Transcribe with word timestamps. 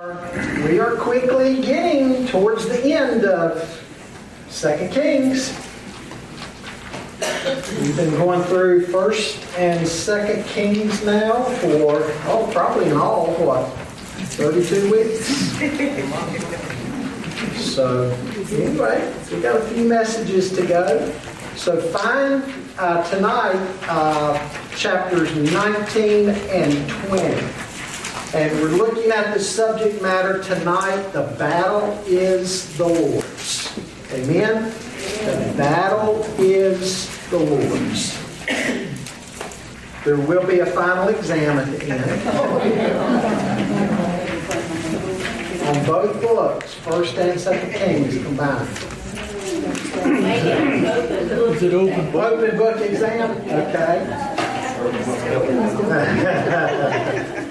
We 0.00 0.80
are 0.80 0.96
quickly 0.96 1.60
getting 1.60 2.26
towards 2.26 2.66
the 2.66 2.94
end 2.94 3.26
of 3.26 3.60
Second 4.48 4.90
Kings. 4.90 5.50
We've 7.78 7.94
been 7.96 8.10
going 8.12 8.42
through 8.44 8.86
First 8.86 9.38
and 9.58 9.86
Second 9.86 10.44
Kings 10.46 11.04
now 11.04 11.42
for 11.42 12.00
oh, 12.24 12.48
probably 12.52 12.86
in 12.86 12.96
all 12.96 13.34
what 13.34 13.68
thirty-two 14.30 14.90
weeks. 14.90 15.26
So 17.62 18.10
anyway, 18.50 19.14
we've 19.30 19.42
got 19.42 19.60
a 19.60 19.64
few 19.66 19.84
messages 19.86 20.52
to 20.56 20.66
go. 20.66 21.12
So 21.54 21.78
find 21.78 22.42
uh, 22.78 23.04
tonight 23.10 23.56
uh, 23.88 24.38
chapters 24.74 25.36
nineteen 25.52 26.30
and 26.30 26.88
twenty. 26.88 27.71
And 28.34 28.50
we're 28.62 28.68
looking 28.68 29.10
at 29.10 29.34
the 29.34 29.40
subject 29.40 30.00
matter 30.00 30.42
tonight. 30.42 31.12
The 31.12 31.24
battle 31.38 32.02
is 32.06 32.74
the 32.78 32.88
Lord's. 32.88 33.78
Amen? 34.10 34.72
The 35.26 35.54
battle 35.54 36.24
is 36.38 37.10
the 37.28 37.36
Lord's. 37.36 38.18
There 40.06 40.16
will 40.16 40.46
be 40.46 40.60
a 40.60 40.66
final 40.66 41.08
exam 41.08 41.58
at 41.58 41.66
the 41.66 41.84
end. 41.90 42.28
On 45.68 45.84
both 45.84 46.18
books, 46.22 46.72
First 46.72 47.18
and 47.18 47.38
Second 47.38 47.74
Kings 47.74 48.14
combined. 48.14 48.66
Is 51.54 51.62
it 51.62 51.74
open? 51.74 52.16
Open 52.16 52.56
book 52.56 52.80
exam? 52.80 53.30
Okay. 53.46 54.08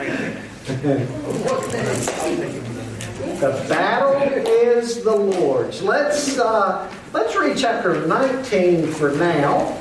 the 3.40 3.66
battle 3.68 4.14
is 4.46 5.04
the 5.04 5.16
Lord's. 5.16 5.82
Let's 5.82 6.38
uh, 6.40 6.92
let's 7.14 7.36
read 7.36 7.58
chapter 7.58 8.06
19 8.08 8.88
for 8.88 9.12
now, 9.12 9.78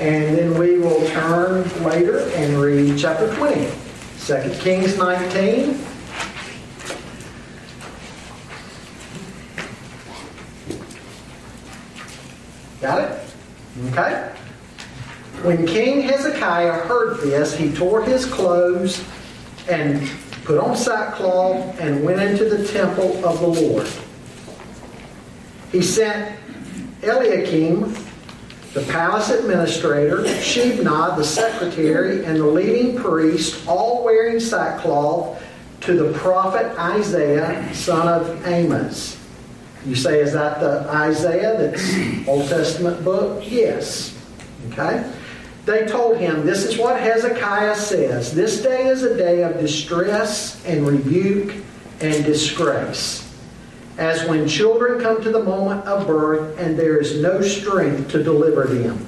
and 0.00 0.38
then 0.38 0.58
we 0.58 0.78
will 0.78 1.04
turn 1.08 1.62
later 1.84 2.20
and 2.30 2.60
read 2.60 2.96
chapter 2.98 3.34
20. 3.34 3.68
2 4.26 4.50
Kings 4.60 4.96
19. 4.96 5.84
Got 12.80 13.10
it? 13.10 13.20
Okay. 13.90 14.32
When 15.42 15.66
King 15.66 16.02
Hezekiah 16.02 16.84
heard 16.86 17.20
this, 17.20 17.56
he 17.56 17.72
tore 17.72 18.02
his 18.02 18.24
clothes 18.24 19.02
and 19.68 20.08
put 20.48 20.58
on 20.58 20.74
sackcloth 20.74 21.78
and 21.78 22.02
went 22.02 22.22
into 22.22 22.46
the 22.46 22.66
temple 22.68 23.22
of 23.22 23.38
the 23.38 23.46
Lord. 23.46 23.86
He 25.70 25.82
sent 25.82 26.40
Eliakim, 27.02 27.94
the 28.72 28.80
palace 28.88 29.28
administrator, 29.28 30.24
Shebna, 30.24 31.14
the 31.18 31.22
secretary, 31.22 32.24
and 32.24 32.40
the 32.40 32.46
leading 32.46 32.96
priest, 32.96 33.68
all 33.68 34.02
wearing 34.02 34.40
sackcloth, 34.40 35.38
to 35.82 35.92
the 35.92 36.18
prophet 36.18 36.74
Isaiah, 36.78 37.68
son 37.74 38.08
of 38.08 38.46
Amos. 38.46 39.18
You 39.84 39.94
say, 39.94 40.20
is 40.20 40.32
that 40.32 40.60
the 40.60 40.88
Isaiah 40.88 41.58
that's 41.58 42.26
Old 42.26 42.48
Testament 42.48 43.04
book? 43.04 43.42
Yes. 43.46 44.16
Okay? 44.72 45.12
They 45.68 45.86
told 45.86 46.16
him, 46.16 46.46
This 46.46 46.64
is 46.64 46.78
what 46.78 46.98
Hezekiah 46.98 47.76
says. 47.76 48.34
This 48.34 48.62
day 48.62 48.86
is 48.86 49.02
a 49.02 49.14
day 49.18 49.42
of 49.42 49.60
distress 49.60 50.64
and 50.64 50.86
rebuke 50.86 51.56
and 52.00 52.24
disgrace. 52.24 53.30
As 53.98 54.26
when 54.26 54.48
children 54.48 54.98
come 54.98 55.22
to 55.22 55.30
the 55.30 55.42
moment 55.42 55.84
of 55.84 56.06
birth 56.06 56.58
and 56.58 56.78
there 56.78 56.96
is 56.96 57.20
no 57.20 57.42
strength 57.42 58.10
to 58.12 58.24
deliver 58.24 58.64
them. 58.64 59.06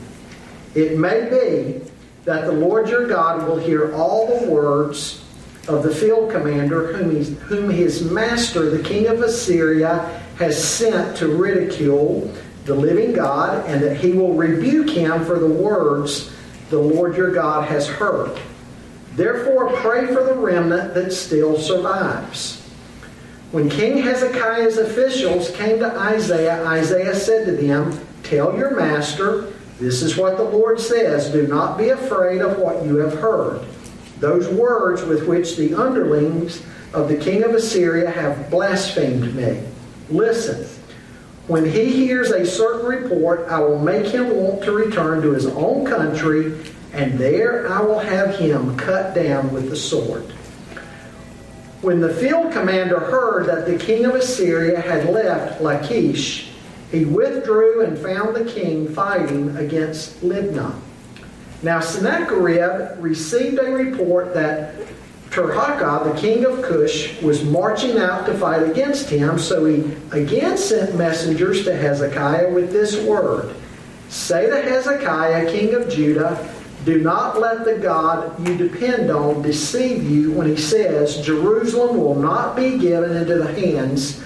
It 0.74 0.98
may 0.98 1.30
be 1.30 1.90
that 2.26 2.44
the 2.44 2.52
Lord 2.52 2.90
your 2.90 3.06
God 3.06 3.48
will 3.48 3.56
hear 3.56 3.94
all 3.94 4.26
the 4.26 4.46
words 4.46 5.24
of 5.66 5.82
the 5.82 5.94
field 5.94 6.30
commander 6.30 6.92
whom, 6.92 7.24
whom 7.36 7.70
his 7.70 8.02
master, 8.02 8.68
the 8.68 8.82
king 8.82 9.06
of 9.06 9.22
Assyria, 9.22 10.22
has 10.36 10.62
sent 10.62 11.16
to 11.16 11.28
ridicule 11.28 12.30
the 12.66 12.74
living 12.74 13.14
God, 13.14 13.64
and 13.66 13.82
that 13.82 13.96
he 13.96 14.12
will 14.12 14.34
rebuke 14.34 14.90
him 14.90 15.24
for 15.24 15.38
the 15.38 15.48
words 15.48 16.36
the 16.70 16.78
Lord 16.78 17.16
your 17.16 17.32
God 17.32 17.68
has 17.68 17.86
heard. 17.86 18.40
Therefore, 19.14 19.76
pray 19.76 20.06
for 20.06 20.22
the 20.22 20.34
remnant 20.34 20.94
that 20.94 21.12
still 21.12 21.58
survives. 21.58 22.60
When 23.50 23.68
King 23.68 23.98
Hezekiah's 23.98 24.78
officials 24.78 25.50
came 25.50 25.80
to 25.80 25.98
Isaiah, 25.98 26.64
Isaiah 26.64 27.14
said 27.14 27.46
to 27.46 27.52
them, 27.52 27.98
Tell 28.22 28.56
your 28.56 28.76
master, 28.76 29.52
this 29.80 30.02
is 30.02 30.16
what 30.16 30.36
the 30.36 30.44
Lord 30.44 30.78
says 30.78 31.30
Do 31.30 31.46
not 31.48 31.76
be 31.76 31.88
afraid 31.88 32.40
of 32.40 32.58
what 32.58 32.84
you 32.84 32.96
have 32.96 33.14
heard. 33.14 33.66
Those 34.20 34.48
words 34.48 35.02
with 35.02 35.26
which 35.26 35.56
the 35.56 35.74
underlings 35.74 36.62
of 36.92 37.08
the 37.08 37.16
king 37.16 37.42
of 37.42 37.54
Assyria 37.54 38.10
have 38.10 38.50
blasphemed 38.50 39.34
me. 39.34 39.62
Listen. 40.10 40.68
When 41.50 41.64
he 41.64 41.86
hears 41.86 42.30
a 42.30 42.46
certain 42.46 42.86
report, 42.86 43.48
I 43.48 43.58
will 43.58 43.80
make 43.80 44.06
him 44.06 44.36
want 44.36 44.62
to 44.62 44.70
return 44.70 45.20
to 45.22 45.32
his 45.32 45.46
own 45.46 45.84
country, 45.84 46.56
and 46.92 47.18
there 47.18 47.68
I 47.68 47.80
will 47.80 47.98
have 47.98 48.36
him 48.36 48.76
cut 48.76 49.16
down 49.16 49.52
with 49.52 49.68
the 49.68 49.74
sword. 49.74 50.22
When 51.82 51.98
the 51.98 52.14
field 52.14 52.52
commander 52.52 53.00
heard 53.00 53.46
that 53.46 53.66
the 53.66 53.76
king 53.76 54.04
of 54.04 54.14
Assyria 54.14 54.80
had 54.80 55.10
left 55.10 55.60
Lachish, 55.60 56.52
he 56.92 57.04
withdrew 57.04 57.82
and 57.84 57.98
found 57.98 58.36
the 58.36 58.44
king 58.44 58.86
fighting 58.86 59.56
against 59.56 60.20
Libnah. 60.20 60.78
Now 61.64 61.80
Sennacherib 61.80 63.02
received 63.02 63.58
a 63.58 63.72
report 63.72 64.34
that 64.34 64.76
Tirhakah, 65.30 66.12
the 66.12 66.20
king 66.20 66.44
of 66.44 66.60
Cush, 66.62 67.20
was 67.22 67.44
marching 67.44 67.98
out 67.98 68.26
to 68.26 68.34
fight 68.34 68.62
against 68.64 69.08
him, 69.08 69.38
so 69.38 69.64
he 69.64 69.96
again 70.10 70.58
sent 70.58 70.96
messengers 70.96 71.64
to 71.64 71.76
Hezekiah 71.76 72.52
with 72.52 72.72
this 72.72 73.00
word 73.04 73.54
Say 74.10 74.50
to 74.50 74.60
Hezekiah, 74.60 75.52
king 75.52 75.72
of 75.74 75.88
Judah, 75.88 76.52
do 76.84 77.00
not 77.00 77.38
let 77.38 77.64
the 77.64 77.78
God 77.78 78.44
you 78.44 78.56
depend 78.56 79.08
on 79.08 79.40
deceive 79.40 80.02
you 80.02 80.32
when 80.32 80.48
he 80.48 80.56
says, 80.56 81.24
Jerusalem 81.24 81.96
will 81.96 82.16
not 82.16 82.56
be 82.56 82.76
given 82.76 83.16
into 83.16 83.36
the 83.36 83.52
hands 83.52 84.20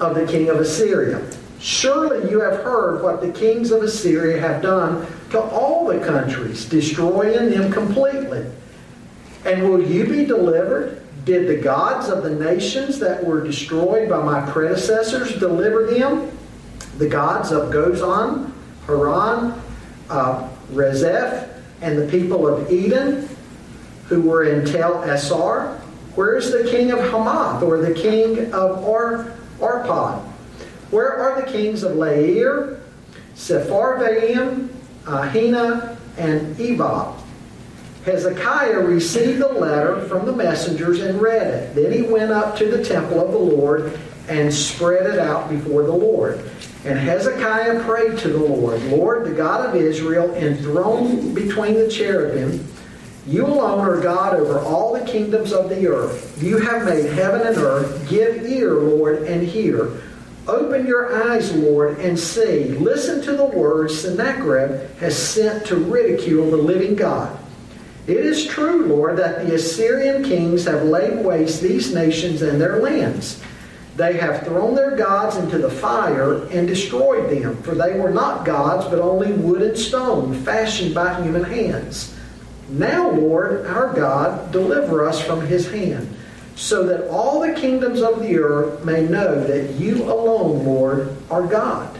of 0.00 0.14
the 0.14 0.26
king 0.28 0.48
of 0.48 0.60
Assyria. 0.60 1.20
Surely 1.58 2.30
you 2.30 2.40
have 2.40 2.62
heard 2.62 3.02
what 3.02 3.20
the 3.20 3.32
kings 3.32 3.72
of 3.72 3.82
Assyria 3.82 4.40
have 4.40 4.62
done 4.62 5.04
to 5.30 5.40
all 5.40 5.86
the 5.86 5.98
countries, 5.98 6.64
destroying 6.66 7.50
them 7.50 7.72
completely. 7.72 8.46
And 9.44 9.68
will 9.68 9.82
you 9.82 10.06
be 10.06 10.24
delivered? 10.24 11.02
Did 11.24 11.48
the 11.48 11.56
gods 11.56 12.08
of 12.08 12.22
the 12.22 12.30
nations 12.30 12.98
that 12.98 13.24
were 13.24 13.42
destroyed 13.42 14.08
by 14.08 14.22
my 14.22 14.50
predecessors 14.50 15.38
deliver 15.38 15.86
them? 15.86 16.30
The 16.98 17.08
gods 17.08 17.52
of 17.52 17.70
Gozan, 17.70 18.52
Haran, 18.86 19.60
uh, 20.08 20.48
Rezeph, 20.72 21.48
and 21.80 21.98
the 21.98 22.06
people 22.08 22.46
of 22.46 22.70
Eden 22.70 23.28
who 24.10 24.22
were 24.22 24.44
in 24.44 24.66
Tel 24.66 25.02
Assar? 25.04 25.78
Where 26.16 26.36
is 26.36 26.50
the 26.50 26.68
king 26.68 26.90
of 26.90 26.98
Hamath 26.98 27.62
or 27.62 27.78
the 27.78 27.94
king 27.94 28.52
of 28.52 28.84
Ar- 28.84 29.32
Arpad? 29.60 30.20
Where 30.90 31.16
are 31.16 31.40
the 31.40 31.50
kings 31.50 31.84
of 31.84 31.94
Lair, 31.94 32.80
Sepharvaim, 33.34 34.68
Ahina, 35.06 35.96
and 36.18 36.56
Evah? 36.56 37.19
Hezekiah 38.04 38.80
received 38.80 39.40
the 39.40 39.48
letter 39.48 40.00
from 40.08 40.26
the 40.26 40.32
messengers 40.32 41.00
and 41.00 41.20
read 41.20 41.46
it. 41.46 41.74
Then 41.74 41.92
he 41.92 42.02
went 42.02 42.30
up 42.30 42.56
to 42.58 42.70
the 42.70 42.84
temple 42.84 43.20
of 43.20 43.32
the 43.32 43.38
Lord 43.38 43.98
and 44.28 44.52
spread 44.52 45.06
it 45.06 45.18
out 45.18 45.50
before 45.50 45.82
the 45.82 45.92
Lord. 45.92 46.38
And 46.84 46.98
Hezekiah 46.98 47.84
prayed 47.84 48.18
to 48.18 48.28
the 48.28 48.38
Lord, 48.38 48.82
Lord, 48.84 49.26
the 49.26 49.34
God 49.34 49.68
of 49.68 49.74
Israel, 49.74 50.34
enthroned 50.34 51.34
between 51.34 51.74
the 51.74 51.90
cherubim, 51.90 52.66
you 53.26 53.46
alone 53.46 53.86
are 53.86 54.00
God 54.00 54.34
over 54.34 54.58
all 54.60 54.94
the 54.94 55.04
kingdoms 55.04 55.52
of 55.52 55.68
the 55.68 55.86
earth. 55.86 56.42
You 56.42 56.58
have 56.58 56.84
made 56.84 57.04
heaven 57.12 57.46
and 57.46 57.56
earth. 57.58 58.08
Give 58.08 58.44
ear, 58.46 58.74
Lord, 58.74 59.22
and 59.24 59.46
hear. 59.46 60.00
Open 60.48 60.86
your 60.86 61.30
eyes, 61.30 61.54
Lord, 61.54 62.00
and 62.00 62.18
see. 62.18 62.64
Listen 62.64 63.22
to 63.22 63.36
the 63.36 63.44
words 63.44 64.00
Sennacherib 64.00 64.96
has 64.96 65.16
sent 65.16 65.66
to 65.66 65.76
ridicule 65.76 66.50
the 66.50 66.56
living 66.56 66.96
God. 66.96 67.38
It 68.10 68.24
is 68.26 68.44
true, 68.44 68.86
Lord, 68.86 69.18
that 69.18 69.46
the 69.46 69.54
Assyrian 69.54 70.24
kings 70.24 70.64
have 70.64 70.82
laid 70.82 71.24
waste 71.24 71.62
these 71.62 71.94
nations 71.94 72.42
and 72.42 72.60
their 72.60 72.80
lands. 72.82 73.40
They 73.94 74.16
have 74.16 74.42
thrown 74.42 74.74
their 74.74 74.96
gods 74.96 75.36
into 75.36 75.58
the 75.58 75.70
fire 75.70 76.44
and 76.48 76.66
destroyed 76.66 77.30
them, 77.30 77.62
for 77.62 77.76
they 77.76 78.00
were 78.00 78.10
not 78.10 78.44
gods, 78.44 78.86
but 78.86 78.98
only 78.98 79.32
wood 79.32 79.62
and 79.62 79.78
stone, 79.78 80.34
fashioned 80.42 80.92
by 80.92 81.22
human 81.22 81.44
hands. 81.44 82.12
Now, 82.68 83.12
Lord, 83.12 83.66
our 83.66 83.92
God, 83.92 84.50
deliver 84.50 85.06
us 85.06 85.20
from 85.20 85.46
his 85.46 85.70
hand. 85.70 86.16
so 86.56 86.84
that 86.84 87.08
all 87.08 87.40
the 87.40 87.54
kingdoms 87.54 88.02
of 88.02 88.20
the 88.20 88.38
earth 88.38 88.84
may 88.84 89.06
know 89.06 89.42
that 89.44 89.72
you 89.74 90.02
alone, 90.04 90.64
Lord, 90.64 91.16
are 91.30 91.46
God. 91.46 91.99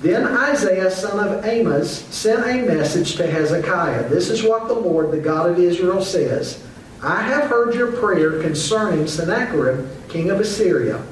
Then 0.00 0.26
Isaiah, 0.26 0.90
son 0.90 1.26
of 1.26 1.44
Amos, 1.44 2.04
sent 2.14 2.46
a 2.46 2.66
message 2.66 3.16
to 3.16 3.26
Hezekiah. 3.26 4.08
This 4.08 4.28
is 4.28 4.42
what 4.42 4.68
the 4.68 4.74
Lord, 4.74 5.10
the 5.10 5.20
God 5.20 5.50
of 5.50 5.58
Israel, 5.58 6.02
says 6.02 6.62
I 7.02 7.22
have 7.22 7.50
heard 7.50 7.74
your 7.74 7.92
prayer 7.92 8.40
concerning 8.40 9.06
Sennacherib, 9.06 9.86
king 10.08 10.30
of 10.30 10.40
Assyria. 10.40 11.04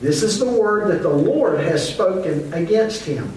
This 0.00 0.22
is 0.22 0.38
the 0.38 0.50
word 0.50 0.90
that 0.90 1.02
the 1.02 1.08
Lord 1.08 1.60
has 1.60 1.88
spoken 1.88 2.52
against 2.52 3.04
him. 3.04 3.32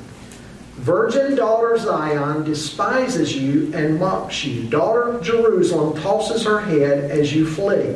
Virgin 0.78 1.36
daughter 1.36 1.78
Zion 1.78 2.44
despises 2.44 3.36
you 3.36 3.72
and 3.74 4.00
mocks 4.00 4.44
you. 4.44 4.68
Daughter 4.68 5.20
Jerusalem 5.22 6.02
tosses 6.02 6.44
her 6.44 6.60
head 6.60 7.12
as 7.12 7.34
you 7.34 7.48
flee. 7.48 7.96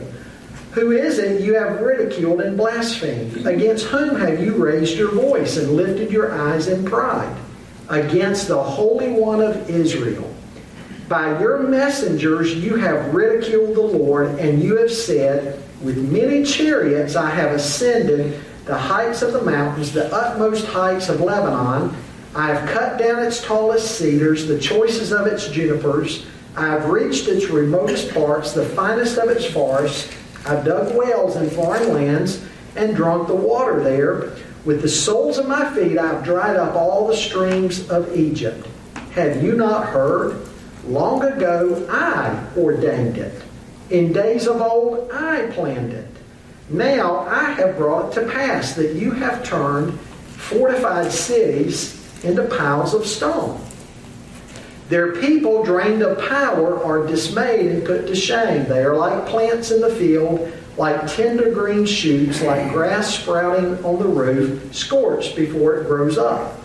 Who 0.79 0.93
is 0.93 1.19
it 1.19 1.41
you 1.41 1.55
have 1.55 1.81
ridiculed 1.81 2.39
and 2.39 2.55
blasphemed? 2.55 3.45
Against 3.45 3.87
whom 3.87 4.15
have 4.15 4.41
you 4.41 4.55
raised 4.55 4.97
your 4.97 5.11
voice 5.11 5.57
and 5.57 5.73
lifted 5.73 6.09
your 6.09 6.31
eyes 6.31 6.69
in 6.69 6.85
pride? 6.85 7.35
Against 7.89 8.47
the 8.47 8.63
Holy 8.63 9.11
One 9.11 9.41
of 9.41 9.69
Israel. 9.69 10.33
By 11.09 11.37
your 11.37 11.63
messengers 11.63 12.55
you 12.55 12.77
have 12.77 13.13
ridiculed 13.13 13.75
the 13.75 13.81
Lord, 13.81 14.39
and 14.39 14.63
you 14.63 14.77
have 14.77 14.89
said, 14.89 15.61
With 15.81 15.97
many 15.97 16.45
chariots 16.45 17.17
I 17.17 17.29
have 17.29 17.51
ascended 17.51 18.39
the 18.63 18.77
heights 18.77 19.21
of 19.21 19.33
the 19.33 19.41
mountains, 19.41 19.91
the 19.91 20.09
utmost 20.15 20.65
heights 20.65 21.09
of 21.09 21.19
Lebanon. 21.19 21.93
I 22.33 22.53
have 22.53 22.69
cut 22.69 22.97
down 22.97 23.21
its 23.21 23.43
tallest 23.43 23.97
cedars, 23.97 24.47
the 24.47 24.57
choicest 24.57 25.11
of 25.11 25.27
its 25.27 25.49
junipers. 25.49 26.25
I 26.55 26.67
have 26.67 26.85
reached 26.85 27.27
its 27.27 27.49
remotest 27.49 28.13
parts, 28.13 28.53
the 28.53 28.63
finest 28.63 29.17
of 29.17 29.27
its 29.27 29.45
forests. 29.45 30.15
I've 30.45 30.65
dug 30.65 30.95
wells 30.95 31.35
in 31.35 31.49
foreign 31.49 31.93
lands 31.93 32.43
and 32.75 32.95
drunk 32.95 33.27
the 33.27 33.35
water 33.35 33.83
there. 33.83 34.35
With 34.65 34.81
the 34.81 34.89
soles 34.89 35.37
of 35.37 35.47
my 35.47 35.73
feet, 35.73 35.97
I've 35.97 36.23
dried 36.23 36.55
up 36.55 36.75
all 36.75 37.07
the 37.07 37.15
streams 37.15 37.89
of 37.89 38.15
Egypt. 38.15 38.67
Have 39.11 39.43
you 39.43 39.55
not 39.55 39.87
heard? 39.87 40.47
Long 40.85 41.23
ago, 41.23 41.87
I 41.89 42.45
ordained 42.57 43.17
it. 43.17 43.41
In 43.89 44.13
days 44.13 44.47
of 44.47 44.61
old, 44.61 45.09
I 45.11 45.47
planned 45.47 45.93
it. 45.93 46.07
Now 46.69 47.19
I 47.21 47.51
have 47.53 47.77
brought 47.77 48.13
to 48.13 48.29
pass 48.29 48.73
that 48.73 48.95
you 48.95 49.11
have 49.11 49.43
turned 49.43 49.99
fortified 49.99 51.11
cities 51.11 51.95
into 52.23 52.43
piles 52.43 52.93
of 52.93 53.05
stone. 53.05 53.59
Their 54.89 55.15
people 55.15 55.63
drained 55.63 56.01
of 56.01 56.17
power 56.27 56.83
are 56.83 57.05
dismayed 57.05 57.67
and 57.67 57.85
put 57.85 58.07
to 58.07 58.15
shame. 58.15 58.67
They 58.67 58.83
are 58.83 58.95
like 58.95 59.27
plants 59.27 59.69
in 59.69 59.81
the 59.81 59.93
field, 59.93 60.51
like 60.77 61.05
tender 61.13 61.51
green 61.51 61.85
shoots, 61.85 62.41
like 62.41 62.71
grass 62.73 63.19
sprouting 63.19 63.83
on 63.85 63.99
the 63.99 64.07
roof, 64.07 64.73
scorched 64.73 65.35
before 65.35 65.75
it 65.75 65.87
grows 65.87 66.17
up. 66.17 66.55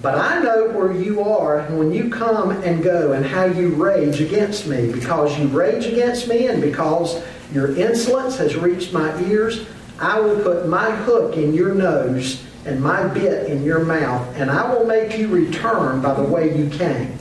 But 0.00 0.16
I 0.16 0.40
know 0.42 0.68
where 0.70 0.92
you 0.92 1.20
are 1.20 1.62
when 1.64 1.92
you 1.92 2.08
come 2.08 2.52
and 2.62 2.82
go 2.82 3.12
and 3.12 3.26
how 3.26 3.44
you 3.44 3.74
rage 3.74 4.22
against 4.22 4.66
me, 4.66 4.90
because 4.90 5.38
you 5.38 5.48
rage 5.48 5.84
against 5.84 6.26
me 6.26 6.46
and 6.46 6.62
because 6.62 7.22
your 7.52 7.76
insolence 7.76 8.38
has 8.38 8.56
reached 8.56 8.94
my 8.94 9.20
ears. 9.24 9.66
I 10.00 10.20
will 10.20 10.42
put 10.42 10.68
my 10.68 10.90
hook 10.90 11.36
in 11.36 11.52
your 11.52 11.74
nose 11.74 12.42
and 12.64 12.80
my 12.80 13.08
bit 13.08 13.50
in 13.50 13.62
your 13.62 13.84
mouth, 13.84 14.26
and 14.36 14.50
I 14.50 14.72
will 14.72 14.86
make 14.86 15.18
you 15.18 15.28
return 15.28 16.00
by 16.00 16.14
the 16.14 16.22
way 16.22 16.56
you 16.56 16.70
came. 16.70 17.18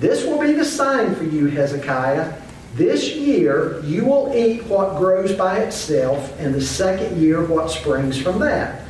This 0.00 0.24
will 0.24 0.40
be 0.40 0.52
the 0.54 0.64
sign 0.64 1.14
for 1.14 1.24
you, 1.24 1.48
Hezekiah. 1.48 2.32
This 2.74 3.14
year 3.14 3.82
you 3.84 4.06
will 4.06 4.32
eat 4.34 4.64
what 4.64 4.96
grows 4.96 5.34
by 5.34 5.58
itself, 5.58 6.34
and 6.40 6.54
the 6.54 6.60
second 6.60 7.20
year 7.20 7.44
what 7.44 7.70
springs 7.70 8.16
from 8.16 8.38
that. 8.38 8.80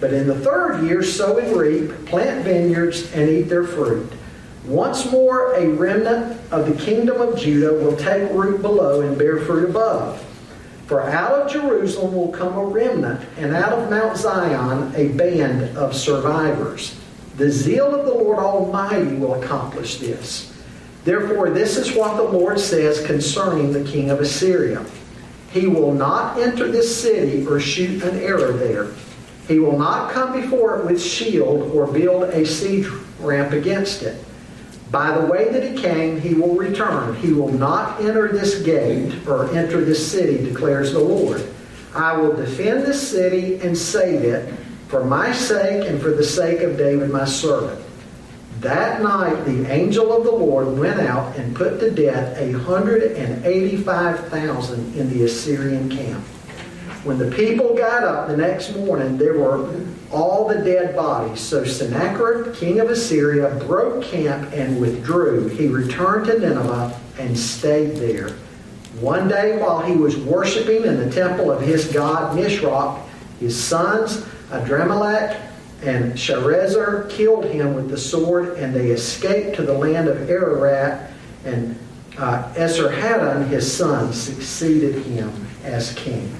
But 0.00 0.14
in 0.14 0.26
the 0.26 0.40
third 0.40 0.82
year, 0.84 1.02
sow 1.02 1.36
and 1.36 1.54
reap, 1.54 2.06
plant 2.06 2.44
vineyards, 2.44 3.12
and 3.12 3.28
eat 3.28 3.42
their 3.42 3.64
fruit. 3.64 4.10
Once 4.64 5.10
more, 5.12 5.52
a 5.52 5.68
remnant 5.68 6.40
of 6.50 6.66
the 6.66 6.82
kingdom 6.82 7.20
of 7.20 7.38
Judah 7.38 7.74
will 7.74 7.96
take 7.96 8.30
root 8.32 8.62
below 8.62 9.02
and 9.02 9.18
bear 9.18 9.40
fruit 9.40 9.68
above. 9.68 10.24
For 10.86 11.02
out 11.02 11.32
of 11.32 11.52
Jerusalem 11.52 12.14
will 12.14 12.32
come 12.32 12.56
a 12.56 12.64
remnant, 12.64 13.20
and 13.36 13.54
out 13.54 13.74
of 13.74 13.90
Mount 13.90 14.16
Zion 14.16 14.94
a 14.96 15.08
band 15.08 15.76
of 15.76 15.94
survivors. 15.94 16.98
The 17.36 17.50
zeal 17.50 17.94
of 17.94 18.06
the 18.06 18.14
Lord 18.14 18.38
Almighty 18.38 19.16
will 19.16 19.34
accomplish 19.34 19.98
this. 19.98 20.53
Therefore, 21.04 21.50
this 21.50 21.76
is 21.76 21.94
what 21.94 22.16
the 22.16 22.22
Lord 22.22 22.58
says 22.58 23.04
concerning 23.06 23.72
the 23.72 23.84
king 23.84 24.10
of 24.10 24.20
Assyria 24.20 24.84
He 25.52 25.66
will 25.66 25.92
not 25.92 26.38
enter 26.38 26.70
this 26.70 27.00
city 27.00 27.46
or 27.46 27.60
shoot 27.60 28.02
an 28.02 28.18
arrow 28.18 28.52
there. 28.52 28.88
He 29.46 29.58
will 29.58 29.78
not 29.78 30.10
come 30.10 30.40
before 30.40 30.80
it 30.80 30.86
with 30.86 31.02
shield 31.02 31.70
or 31.74 31.86
build 31.86 32.24
a 32.24 32.46
siege 32.46 32.88
ramp 33.20 33.52
against 33.52 34.02
it. 34.02 34.24
By 34.90 35.18
the 35.18 35.26
way 35.26 35.50
that 35.50 35.62
he 35.62 35.76
came, 35.76 36.20
he 36.20 36.34
will 36.34 36.54
return. 36.54 37.16
He 37.16 37.32
will 37.32 37.52
not 37.52 38.00
enter 38.00 38.28
this 38.28 38.62
gate 38.62 39.26
or 39.26 39.52
enter 39.54 39.84
this 39.84 40.10
city, 40.10 40.42
declares 40.42 40.92
the 40.92 41.00
Lord. 41.00 41.46
I 41.94 42.16
will 42.16 42.34
defend 42.34 42.84
this 42.84 43.10
city 43.10 43.60
and 43.60 43.76
save 43.76 44.22
it 44.22 44.54
for 44.88 45.04
my 45.04 45.32
sake 45.32 45.88
and 45.88 46.00
for 46.00 46.10
the 46.10 46.24
sake 46.24 46.60
of 46.60 46.78
David 46.78 47.10
my 47.10 47.24
servant. 47.24 47.83
That 48.60 49.02
night 49.02 49.44
the 49.44 49.70
angel 49.70 50.16
of 50.16 50.24
the 50.24 50.32
Lord 50.32 50.78
went 50.78 51.00
out 51.00 51.36
and 51.36 51.54
put 51.54 51.80
to 51.80 51.90
death 51.90 52.38
a 52.38 52.52
hundred 52.52 53.12
and 53.12 53.44
eighty-five 53.44 54.28
thousand 54.28 54.94
in 54.96 55.10
the 55.10 55.24
Assyrian 55.24 55.90
camp. 55.90 56.24
When 57.04 57.18
the 57.18 57.30
people 57.30 57.74
got 57.74 58.04
up 58.04 58.28
the 58.28 58.36
next 58.36 58.74
morning, 58.76 59.18
there 59.18 59.38
were 59.38 59.68
all 60.10 60.48
the 60.48 60.62
dead 60.62 60.96
bodies. 60.96 61.40
So 61.40 61.64
Sennacherib, 61.64 62.54
king 62.54 62.80
of 62.80 62.88
Assyria, 62.88 63.54
broke 63.66 64.02
camp 64.04 64.50
and 64.54 64.80
withdrew. 64.80 65.48
He 65.48 65.68
returned 65.68 66.26
to 66.26 66.38
Nineveh 66.38 66.98
and 67.18 67.36
stayed 67.38 67.96
there. 67.96 68.30
One 69.00 69.28
day, 69.28 69.58
while 69.58 69.80
he 69.80 69.96
was 69.96 70.16
worshiping 70.16 70.84
in 70.84 70.96
the 70.96 71.10
temple 71.10 71.50
of 71.50 71.60
his 71.60 71.92
god 71.92 72.36
Nisroch, 72.38 73.02
his 73.40 73.62
sons 73.62 74.24
Adrammelech 74.50 75.36
and 75.84 76.14
Sharezer 76.14 77.08
killed 77.10 77.44
him 77.44 77.74
with 77.74 77.90
the 77.90 77.98
sword, 77.98 78.58
and 78.58 78.74
they 78.74 78.90
escaped 78.90 79.56
to 79.56 79.62
the 79.62 79.74
land 79.74 80.08
of 80.08 80.28
Ararat, 80.30 81.10
and 81.44 81.78
uh, 82.16 82.52
Esarhaddon, 82.54 83.48
his 83.48 83.70
son, 83.70 84.12
succeeded 84.12 85.04
him 85.04 85.30
as 85.64 85.92
king. 85.94 86.34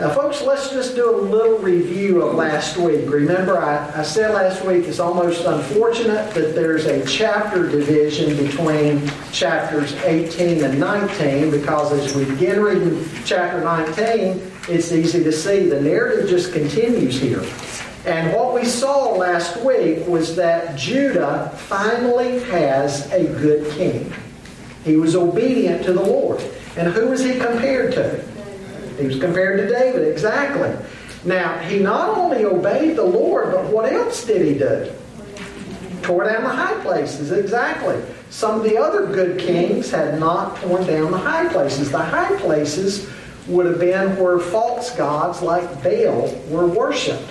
Now, 0.00 0.08
folks, 0.14 0.40
let's 0.40 0.70
just 0.70 0.94
do 0.94 1.14
a 1.14 1.20
little 1.20 1.58
review 1.58 2.22
of 2.22 2.34
last 2.34 2.78
week. 2.78 3.10
Remember, 3.10 3.58
I, 3.58 4.00
I 4.00 4.02
said 4.02 4.32
last 4.32 4.64
week 4.64 4.86
it's 4.86 4.98
almost 4.98 5.44
unfortunate 5.44 6.32
that 6.32 6.54
there's 6.54 6.86
a 6.86 7.04
chapter 7.04 7.68
division 7.68 8.34
between 8.34 9.06
chapters 9.30 9.92
18 10.04 10.64
and 10.64 10.80
19 10.80 11.50
because 11.50 11.92
as 11.92 12.16
we 12.16 12.24
begin 12.24 12.62
reading 12.62 13.06
chapter 13.26 13.62
19, 13.62 14.40
it's 14.70 14.90
easy 14.90 15.22
to 15.22 15.32
see 15.32 15.68
the 15.68 15.82
narrative 15.82 16.30
just 16.30 16.54
continues 16.54 17.20
here. 17.20 17.42
And 18.06 18.34
what 18.34 18.54
we 18.54 18.64
saw 18.64 19.12
last 19.12 19.62
week 19.62 20.06
was 20.06 20.34
that 20.36 20.76
Judah 20.76 21.50
finally 21.54 22.40
has 22.44 23.10
a 23.12 23.24
good 23.24 23.70
king. 23.72 24.12
He 24.84 24.96
was 24.96 25.14
obedient 25.14 25.84
to 25.84 25.92
the 25.92 26.02
Lord. 26.02 26.40
And 26.76 26.92
who 26.92 27.08
was 27.08 27.22
he 27.22 27.38
compared 27.38 27.92
to? 27.94 28.24
He 28.98 29.06
was 29.06 29.18
compared 29.18 29.58
to 29.60 29.68
David, 29.68 30.08
exactly. 30.08 30.74
Now, 31.24 31.58
he 31.58 31.78
not 31.78 32.16
only 32.16 32.44
obeyed 32.46 32.96
the 32.96 33.04
Lord, 33.04 33.52
but 33.52 33.66
what 33.66 33.92
else 33.92 34.24
did 34.24 34.46
he 34.46 34.58
do? 34.58 34.90
Tore 36.02 36.24
down 36.24 36.44
the 36.44 36.48
high 36.48 36.80
places, 36.82 37.30
exactly. 37.32 38.02
Some 38.30 38.58
of 38.58 38.62
the 38.62 38.78
other 38.78 39.06
good 39.06 39.38
kings 39.38 39.90
had 39.90 40.18
not 40.18 40.56
torn 40.56 40.86
down 40.86 41.10
the 41.10 41.18
high 41.18 41.48
places. 41.48 41.90
The 41.90 41.98
high 41.98 42.34
places 42.38 43.10
would 43.46 43.66
have 43.66 43.78
been 43.78 44.16
where 44.16 44.38
false 44.38 44.96
gods 44.96 45.42
like 45.42 45.82
Baal 45.82 46.34
were 46.48 46.66
worshipped. 46.66 47.30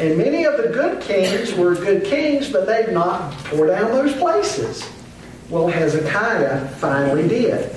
And 0.00 0.16
many 0.16 0.44
of 0.44 0.56
the 0.56 0.68
good 0.68 1.02
kings 1.02 1.52
were 1.52 1.74
good 1.74 2.04
kings, 2.04 2.48
but 2.48 2.66
they've 2.66 2.90
not 2.90 3.38
tore 3.44 3.66
down 3.66 3.90
those 3.90 4.14
places. 4.14 4.88
Well, 5.50 5.66
Hezekiah 5.66 6.68
finally 6.68 7.28
did. 7.28 7.76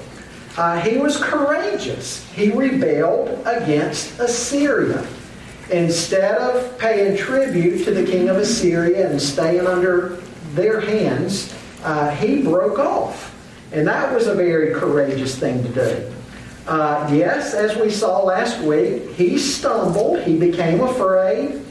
Uh, 0.56 0.80
he 0.80 0.98
was 0.98 1.18
courageous. 1.18 2.26
He 2.32 2.50
rebelled 2.52 3.46
against 3.46 4.18
Assyria. 4.20 5.06
Instead 5.70 6.38
of 6.38 6.78
paying 6.78 7.18
tribute 7.18 7.84
to 7.84 7.92
the 7.92 8.06
king 8.06 8.30
of 8.30 8.38
Assyria 8.38 9.10
and 9.10 9.22
staying 9.22 9.68
under 9.68 10.22
their 10.54 10.80
hands, 10.80 11.54
uh, 11.84 12.12
he 12.12 12.42
broke 12.42 12.80
off. 12.80 13.36
And 13.74 13.86
that 13.88 14.14
was 14.14 14.28
a 14.28 14.36
very 14.36 14.74
courageous 14.74 15.38
thing 15.38 15.62
to 15.64 15.70
do. 15.70 16.14
Uh, 16.68 17.10
yes, 17.12 17.54
as 17.54 17.76
we 17.76 17.90
saw 17.90 18.24
last 18.24 18.62
week, 18.62 19.10
he 19.16 19.38
stumbled, 19.38 20.22
he 20.22 20.38
became 20.38 20.80
afraid, 20.80 21.63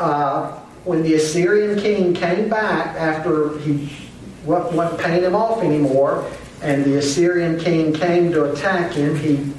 uh, 0.00 0.58
when 0.84 1.02
the 1.02 1.14
Assyrian 1.14 1.78
king 1.78 2.14
came 2.14 2.48
back 2.48 2.96
after 2.96 3.58
he 3.58 3.90
wasn't 4.44 4.98
paying 4.98 5.22
him 5.22 5.34
off 5.34 5.62
anymore, 5.62 6.30
and 6.62 6.84
the 6.84 6.98
Assyrian 6.98 7.58
king 7.58 7.92
came 7.92 8.32
to 8.32 8.52
attack 8.52 8.92
him, 8.92 9.16
he 9.16 9.52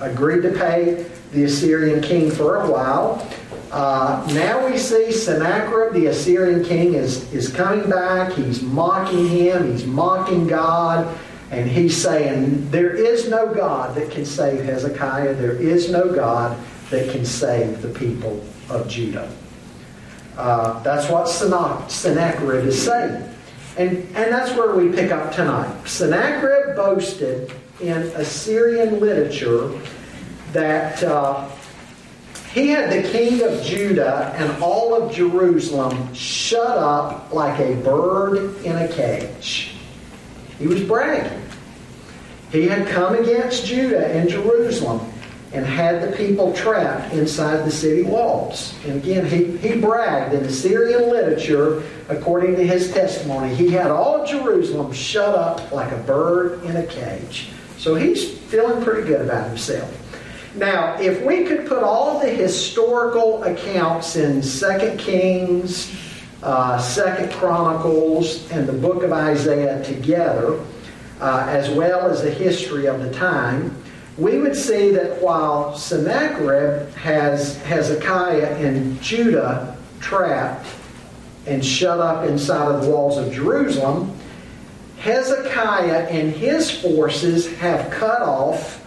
agreed 0.00 0.42
to 0.42 0.50
pay 0.52 1.06
the 1.32 1.44
Assyrian 1.44 2.02
king 2.02 2.30
for 2.30 2.56
a 2.56 2.70
while. 2.70 3.26
Uh, 3.70 4.26
now 4.32 4.66
we 4.66 4.76
see 4.76 5.12
Sennacherib, 5.12 5.92
the 5.94 6.06
Assyrian 6.06 6.64
king, 6.64 6.94
is, 6.94 7.32
is 7.32 7.48
coming 7.48 7.88
back. 7.88 8.32
He's 8.32 8.62
mocking 8.62 9.28
him, 9.28 9.70
he's 9.70 9.86
mocking 9.86 10.46
God, 10.46 11.16
and 11.50 11.70
he's 11.70 12.00
saying, 12.00 12.68
There 12.70 12.92
is 12.92 13.28
no 13.28 13.54
God 13.54 13.94
that 13.94 14.10
can 14.10 14.24
save 14.24 14.64
Hezekiah. 14.64 15.34
There 15.34 15.54
is 15.54 15.90
no 15.90 16.12
God 16.12 16.58
that 16.90 17.10
can 17.10 17.24
save 17.24 17.80
the 17.80 17.88
people 17.88 18.44
of 18.68 18.88
Judah. 18.88 19.30
Uh, 20.36 20.80
that's 20.82 21.10
what 21.10 21.28
Sennacherib 21.28 22.66
is 22.66 22.82
saying. 22.82 23.22
And, 23.76 23.98
and 24.14 24.32
that's 24.32 24.52
where 24.56 24.74
we 24.74 24.94
pick 24.94 25.10
up 25.10 25.32
tonight. 25.32 25.86
Sennacherib 25.86 26.76
boasted 26.76 27.52
in 27.80 27.98
Assyrian 28.14 29.00
literature 29.00 29.78
that 30.52 31.02
uh, 31.02 31.48
he 32.52 32.68
had 32.68 32.90
the 32.90 33.08
king 33.10 33.42
of 33.42 33.62
Judah 33.62 34.34
and 34.36 34.62
all 34.62 34.94
of 34.94 35.14
Jerusalem 35.14 36.12
shut 36.12 36.76
up 36.76 37.32
like 37.32 37.58
a 37.60 37.76
bird 37.76 38.56
in 38.64 38.76
a 38.76 38.88
cage. 38.88 39.74
He 40.58 40.66
was 40.66 40.82
bragging. 40.82 41.40
He 42.50 42.66
had 42.66 42.88
come 42.88 43.14
against 43.14 43.64
Judah 43.64 44.06
and 44.08 44.28
Jerusalem 44.28 45.09
and 45.52 45.66
had 45.66 46.00
the 46.00 46.16
people 46.16 46.52
trapped 46.52 47.12
inside 47.12 47.64
the 47.64 47.70
city 47.70 48.02
walls. 48.02 48.74
And 48.84 49.02
again, 49.02 49.26
he, 49.26 49.56
he 49.56 49.80
bragged 49.80 50.32
in 50.34 50.44
Assyrian 50.44 51.10
literature, 51.10 51.82
according 52.08 52.54
to 52.56 52.66
his 52.66 52.92
testimony, 52.92 53.54
he 53.54 53.68
had 53.70 53.90
all 53.90 54.24
Jerusalem 54.24 54.92
shut 54.92 55.34
up 55.34 55.72
like 55.72 55.90
a 55.90 55.98
bird 55.98 56.62
in 56.64 56.76
a 56.76 56.86
cage. 56.86 57.48
So 57.78 57.96
he's 57.96 58.38
feeling 58.38 58.82
pretty 58.84 59.08
good 59.08 59.22
about 59.22 59.48
himself. 59.48 59.96
Now, 60.54 61.00
if 61.00 61.22
we 61.22 61.44
could 61.44 61.66
put 61.66 61.82
all 61.82 62.20
the 62.20 62.28
historical 62.28 63.42
accounts 63.44 64.16
in 64.16 64.42
2 64.42 64.96
Kings, 64.98 65.96
uh, 66.42 66.80
2 66.94 67.28
Chronicles, 67.36 68.50
and 68.50 68.68
the 68.68 68.72
book 68.72 69.02
of 69.02 69.12
Isaiah 69.12 69.82
together, 69.84 70.60
uh, 71.20 71.46
as 71.48 71.70
well 71.70 72.08
as 72.08 72.22
the 72.22 72.30
history 72.30 72.86
of 72.86 73.00
the 73.00 73.12
time, 73.12 73.76
we 74.20 74.38
would 74.38 74.54
see 74.54 74.90
that 74.90 75.20
while 75.22 75.74
Sennacherib 75.74 76.92
has 76.94 77.56
Hezekiah 77.62 78.54
and 78.56 79.00
Judah 79.00 79.76
trapped 79.98 80.66
and 81.46 81.64
shut 81.64 81.98
up 82.00 82.26
inside 82.26 82.74
of 82.74 82.84
the 82.84 82.90
walls 82.90 83.16
of 83.16 83.32
Jerusalem, 83.32 84.14
Hezekiah 84.98 86.08
and 86.08 86.32
his 86.32 86.70
forces 86.70 87.50
have 87.56 87.90
cut 87.90 88.20
off 88.20 88.84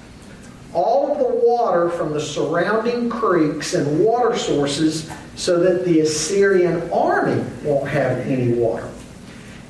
all 0.71 1.11
of 1.11 1.17
the 1.17 1.47
water 1.47 1.89
from 1.89 2.13
the 2.13 2.21
surrounding 2.21 3.09
creeks 3.09 3.73
and 3.73 4.05
water 4.05 4.37
sources 4.37 5.09
so 5.35 5.59
that 5.59 5.83
the 5.83 6.01
Assyrian 6.01 6.91
army 6.91 7.43
won't 7.63 7.87
have 7.87 8.19
any 8.19 8.53
water. 8.53 8.87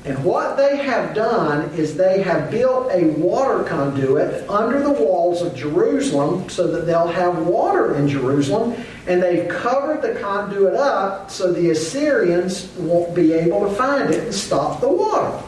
And 0.04 0.22
what 0.22 0.58
they 0.58 0.76
have 0.76 1.14
done 1.14 1.70
is 1.70 1.96
they 1.96 2.22
have 2.22 2.50
built 2.50 2.92
a 2.92 3.06
water 3.12 3.64
conduit 3.64 4.48
under 4.50 4.82
the 4.82 4.92
walls 4.92 5.40
of 5.40 5.54
Jerusalem 5.54 6.46
so 6.50 6.66
that 6.66 6.84
they'll 6.84 7.08
have 7.08 7.46
water 7.46 7.94
in 7.94 8.06
Jerusalem. 8.06 8.74
And 9.06 9.22
they've 9.22 9.48
covered 9.48 10.02
the 10.02 10.20
conduit 10.20 10.74
up 10.74 11.30
so 11.30 11.52
the 11.52 11.70
Assyrians 11.70 12.68
won't 12.76 13.14
be 13.14 13.32
able 13.32 13.66
to 13.66 13.74
find 13.74 14.10
it 14.10 14.24
and 14.24 14.34
stop 14.34 14.82
the 14.82 14.90
water. 14.90 15.42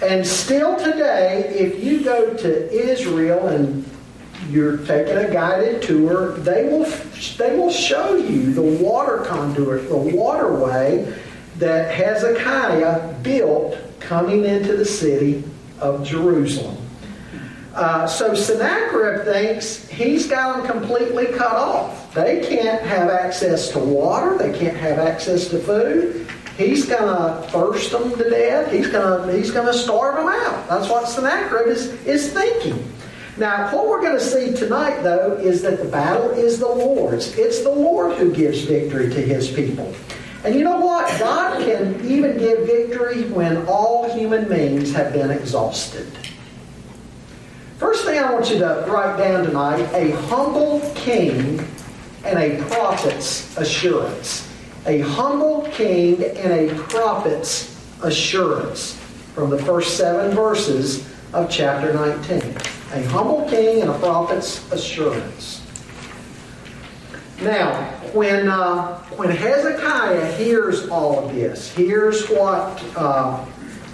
And 0.00 0.24
still 0.24 0.76
today, 0.78 1.48
if 1.48 1.82
you 1.82 2.04
go 2.04 2.34
to 2.34 2.72
Israel 2.72 3.48
and 3.48 3.84
you're 4.48 4.78
taking 4.78 5.16
a 5.16 5.32
guided 5.32 5.82
tour, 5.82 6.32
they 6.38 6.64
will 6.64 6.84
they 7.36 7.56
will 7.56 7.70
show 7.70 8.16
you 8.16 8.52
the 8.52 8.62
water 8.62 9.18
conduit, 9.18 9.88
the 9.88 9.96
waterway 9.96 11.16
that 11.62 11.94
Hezekiah 11.94 13.14
built 13.22 13.78
coming 14.00 14.44
into 14.44 14.76
the 14.76 14.84
city 14.84 15.44
of 15.78 16.04
Jerusalem. 16.04 16.76
Uh, 17.74 18.06
so 18.06 18.34
Sennacherib 18.34 19.24
thinks 19.24 19.88
he's 19.88 20.26
got 20.26 20.56
them 20.56 20.66
completely 20.66 21.26
cut 21.26 21.52
off. 21.52 22.12
They 22.14 22.44
can't 22.46 22.82
have 22.82 23.08
access 23.08 23.68
to 23.70 23.78
water. 23.78 24.36
They 24.36 24.58
can't 24.58 24.76
have 24.76 24.98
access 24.98 25.48
to 25.48 25.58
food. 25.58 26.28
He's 26.58 26.84
going 26.84 27.02
to 27.02 27.48
thirst 27.48 27.92
them 27.92 28.10
to 28.10 28.28
death. 28.28 28.70
He's 28.70 28.88
going 28.88 29.26
to 29.26 29.36
he's 29.36 29.50
going 29.50 29.66
to 29.66 29.72
starve 29.72 30.16
them 30.16 30.28
out. 30.28 30.68
That's 30.68 30.90
what 30.90 31.08
Sennacherib 31.08 31.68
is, 31.68 31.86
is 32.04 32.30
thinking. 32.32 32.92
Now, 33.38 33.74
what 33.74 33.88
we're 33.88 34.02
going 34.02 34.18
to 34.18 34.24
see 34.24 34.52
tonight, 34.54 35.00
though, 35.02 35.38
is 35.38 35.62
that 35.62 35.78
the 35.78 35.86
battle 35.86 36.30
is 36.32 36.58
the 36.58 36.68
Lord's. 36.68 37.38
It's 37.38 37.62
the 37.62 37.70
Lord 37.70 38.18
who 38.18 38.34
gives 38.34 38.60
victory 38.62 39.08
to 39.08 39.22
his 39.22 39.50
people. 39.50 39.94
And 40.44 40.54
you 40.54 40.64
know 40.64 40.78
what? 40.78 41.06
God 41.18 41.62
can 41.64 42.04
even 42.04 42.36
give 42.38 42.66
victory 42.66 43.24
when 43.30 43.66
all 43.66 44.12
human 44.12 44.48
means 44.48 44.92
have 44.92 45.12
been 45.12 45.30
exhausted. 45.30 46.06
First 47.78 48.04
thing 48.04 48.18
I 48.18 48.32
want 48.32 48.50
you 48.50 48.58
to 48.58 48.84
write 48.88 49.18
down 49.18 49.44
tonight 49.44 49.82
a 49.92 50.10
humble 50.26 50.80
king 50.94 51.64
and 52.24 52.38
a 52.38 52.62
prophet's 52.68 53.56
assurance. 53.56 54.48
A 54.86 55.00
humble 55.00 55.68
king 55.72 56.22
and 56.24 56.52
a 56.52 56.74
prophet's 56.84 57.78
assurance 58.02 58.94
from 59.34 59.50
the 59.50 59.58
first 59.58 59.96
seven 59.96 60.34
verses 60.34 61.08
of 61.32 61.50
chapter 61.50 61.92
19 61.92 62.56
a 62.92 63.02
humble 63.04 63.48
king 63.48 63.80
and 63.80 63.90
a 63.90 63.98
prophet's 63.98 64.70
assurance. 64.70 65.64
Now, 67.40 68.01
when, 68.14 68.48
uh, 68.48 68.98
when 69.16 69.30
Hezekiah 69.30 70.32
hears 70.32 70.88
all 70.88 71.18
of 71.18 71.34
this, 71.34 71.72
here's 71.72 72.28
what, 72.28 72.82
uh, 72.96 73.44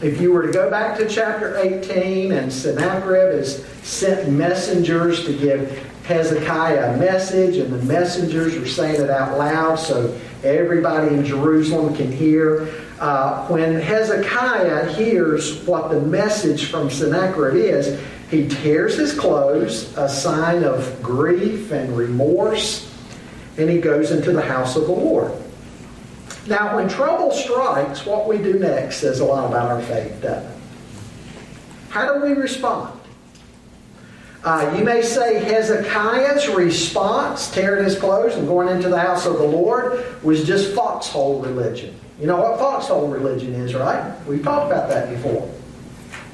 if 0.03 0.21
you 0.21 0.33
were 0.33 0.47
to 0.47 0.53
go 0.53 0.71
back 0.71 0.97
to 0.99 1.09
chapter 1.09 1.57
18, 1.57 2.33
and 2.33 2.53
Sennacherib 2.53 3.37
has 3.37 3.65
sent 3.83 4.31
messengers 4.31 5.25
to 5.25 5.33
give 5.37 5.71
Hezekiah 6.05 6.95
a 6.95 6.97
message, 6.97 7.57
and 7.59 7.73
the 7.73 7.85
messengers 7.85 8.55
are 8.57 8.67
saying 8.67 9.01
it 9.01 9.11
out 9.11 9.39
loud 9.39 9.79
so 9.79 10.19
everybody 10.43 11.15
in 11.15 11.25
Jerusalem 11.25 11.95
can 11.95 12.11
hear. 12.11 12.69
Uh, 12.99 13.47
when 13.47 13.79
Hezekiah 13.79 14.93
hears 14.93 15.65
what 15.65 15.91
the 15.91 16.01
message 16.01 16.71
from 16.71 16.91
Sennacherib 16.91 17.55
is, 17.57 18.01
he 18.31 18.49
tears 18.49 18.97
his 18.97 19.19
clothes, 19.19 19.97
a 19.97 20.09
sign 20.09 20.65
of 20.65 21.03
grief 21.03 21.71
and 21.71 21.97
remorse, 21.97 22.88
and 23.59 23.69
he 23.69 23.79
goes 23.79 24.11
into 24.11 24.33
the 24.33 24.43
house 24.43 24.77
of 24.77 24.87
the 24.87 24.93
Lord. 24.93 25.33
Now, 26.47 26.77
when 26.77 26.89
trouble 26.89 27.31
strikes, 27.33 28.07
what 28.07 28.27
we 28.27 28.39
do 28.39 28.59
next 28.59 28.99
says 28.99 29.21
a 29.21 29.25
lot 29.25 29.47
about 29.47 29.71
our 29.71 29.83
faith, 29.83 30.23
doesn't 30.23 30.51
it? 30.51 30.59
How 31.91 32.15
do 32.15 32.25
we 32.25 32.33
respond? 32.33 32.99
Uh, 34.45 34.75
you 34.79 34.85
may 34.85 35.03
say 35.03 35.43
Hezekiah's 35.43 36.49
response, 36.49 37.51
tearing 37.51 37.85
his 37.85 37.99
clothes 37.99 38.37
and 38.37 38.47
going 38.47 38.69
into 38.69 38.89
the 38.89 38.99
house 38.99 39.27
of 39.27 39.35
the 39.35 39.45
Lord, 39.45 40.05
was 40.23 40.45
just 40.45 40.75
foxhole 40.75 41.41
religion. 41.41 41.95
You 42.21 42.29
know 42.29 42.41
what 42.41 42.59
foxhole 42.59 43.09
religion 43.09 43.55
is, 43.55 43.75
right? 43.75 44.15
We've 44.27 44.43
talked 44.43 44.71
about 44.71 44.89
that 44.91 45.11
before. 45.11 45.51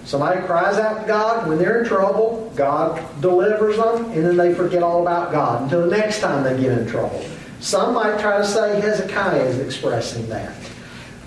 Somebody 0.05 0.43
cries 0.47 0.79
out 0.79 1.01
to 1.01 1.07
God 1.07 1.49
when 1.49 1.59
they're 1.59 1.83
in 1.83 1.89
trouble, 1.89 2.53
God 2.55 3.03
delivers 3.21 3.77
them, 3.77 4.05
and 4.13 4.25
then 4.25 4.37
they 4.37 4.55
forget 4.55 4.83
all 4.83 5.01
about 5.01 5.33
God 5.33 5.63
until 5.63 5.89
the 5.89 5.97
next 5.97 6.21
time 6.21 6.45
they 6.45 6.61
get 6.61 6.79
in 6.79 6.87
trouble. 6.87 7.25
Some 7.61 7.95
might 7.95 8.21
try 8.21 8.37
to 8.37 8.45
say 8.45 8.81
Hezekiah 8.81 9.45
is 9.45 9.59
expressing 9.59 10.29
that. 10.29 10.55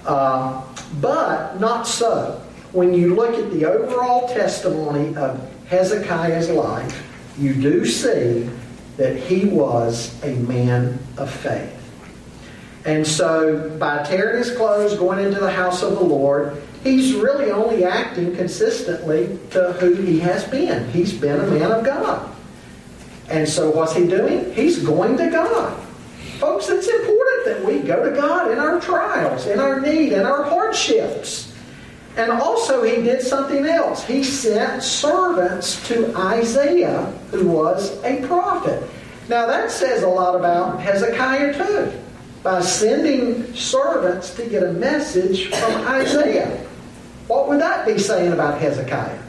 Uh, 0.05 0.63
but 1.01 1.60
not 1.60 1.88
so. 1.88 2.41
When 2.72 2.93
you 2.93 3.15
look 3.15 3.36
at 3.36 3.51
the 3.51 3.65
overall 3.65 4.27
testimony 4.27 5.15
of 5.15 5.51
Hezekiah's 5.67 6.50
life, 6.50 7.03
you 7.39 7.53
do 7.53 7.86
see 7.86 8.48
that 8.98 9.15
he 9.15 9.46
was 9.46 10.13
a 10.24 10.36
man 10.36 11.00
of 11.17 11.31
faith. 11.31 11.76
And 12.88 13.06
so, 13.06 13.70
by 13.77 14.01
tearing 14.03 14.38
his 14.38 14.56
clothes, 14.56 14.98
going 14.98 15.20
into 15.20 15.39
the 15.39 15.51
house 15.51 15.84
of 15.84 15.91
the 15.91 16.03
Lord, 16.03 16.63
he's 16.86 17.13
really 17.13 17.51
only 17.51 17.84
acting 17.84 18.34
consistently 18.34 19.38
to 19.51 19.74
who 19.74 19.94
he 19.94 20.20
has 20.22 20.46
been. 20.46 20.89
He's 20.91 21.12
been 21.12 21.38
a 21.38 21.48
man 21.48 21.70
of 21.70 21.84
God. 21.84 22.34
And 23.29 23.48
so 23.48 23.70
what's 23.70 23.94
he 23.94 24.08
doing? 24.08 24.53
He's 24.53 24.79
going 24.79 25.17
to 25.17 25.29
God. 25.29 25.77
Folks, 26.39 26.70
it's 26.70 26.88
important 26.88 27.46
that 27.46 27.65
we 27.65 27.79
go 27.79 28.10
to 28.10 28.15
God 28.15 28.51
in 28.51 28.58
our 28.58 28.79
trials, 28.79 29.48
in 29.48 29.60
our 29.60 29.82
need, 29.82 30.13
in 30.13 30.25
our 30.25 30.44
hardships. 30.44 31.53
And 32.15 32.32
also, 32.32 32.84
he 32.84 33.01
did 33.01 33.22
something 33.22 33.65
else. 33.65 34.06
He 34.06 34.24
sent 34.24 34.82
servants 34.82 35.86
to 35.89 36.15
Isaiah, 36.15 37.06
who 37.32 37.50
was 37.50 38.01
a 38.03 38.25
prophet. 38.27 38.82
Now, 39.27 39.46
that 39.46 39.72
says 39.72 40.03
a 40.03 40.08
lot 40.08 40.36
about 40.36 40.79
Hezekiah, 40.79 41.53
too, 41.58 41.91
by 42.48 42.62
sending 42.62 43.54
servants 43.54 44.34
to 44.34 44.46
get 44.46 44.63
a 44.63 44.72
message 44.72 45.50
from 45.50 45.86
Isaiah. 45.86 46.66
What 47.27 47.50
would 47.50 47.60
that 47.60 47.86
be 47.86 48.00
saying 48.00 48.32
about 48.32 48.62
Hezekiah? 48.62 49.22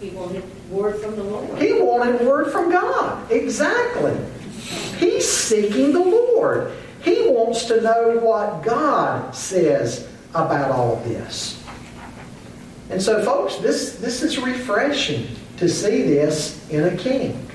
He 0.00 0.08
wanted 0.08 0.42
word 0.70 1.02
from 1.02 1.16
the 1.16 1.22
Lord. 1.22 1.60
He 1.60 1.74
wanted 1.82 2.26
word 2.26 2.50
from 2.50 2.70
God. 2.70 3.30
Exactly. 3.30 4.16
He's 4.96 5.30
seeking 5.30 5.92
the 5.92 6.00
Lord. 6.00 6.72
He 7.02 7.28
wants 7.28 7.66
to 7.66 7.82
know 7.82 8.18
what 8.22 8.62
God 8.62 9.34
says 9.34 10.08
about 10.30 10.70
all 10.70 10.96
of 10.96 11.04
this. 11.04 11.62
And 12.88 13.02
so, 13.02 13.22
folks, 13.22 13.56
this, 13.56 13.96
this 13.96 14.22
is 14.22 14.38
refreshing 14.38 15.28
to 15.58 15.68
see 15.68 16.04
this 16.04 16.66
in 16.70 16.84
a 16.84 16.96
king. 16.96 17.48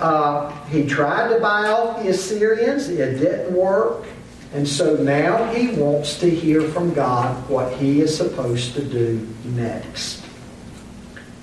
Uh, 0.00 0.50
he 0.66 0.86
tried 0.86 1.28
to 1.28 1.38
buy 1.40 1.68
off 1.68 2.02
the 2.02 2.08
Assyrians, 2.08 2.88
it 2.88 3.18
didn't 3.18 3.54
work. 3.54 4.06
And 4.52 4.66
so 4.66 4.96
now 4.96 5.52
he 5.52 5.68
wants 5.68 6.18
to 6.20 6.28
hear 6.28 6.62
from 6.62 6.92
God 6.92 7.48
what 7.48 7.72
he 7.74 8.00
is 8.00 8.16
supposed 8.16 8.74
to 8.74 8.82
do 8.82 9.28
next. 9.44 10.24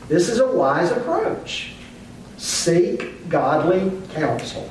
This 0.09 0.27
is 0.27 0.39
a 0.39 0.51
wise 0.51 0.91
approach. 0.91 1.73
Seek 2.37 3.29
godly 3.29 3.91
counsel. 4.13 4.69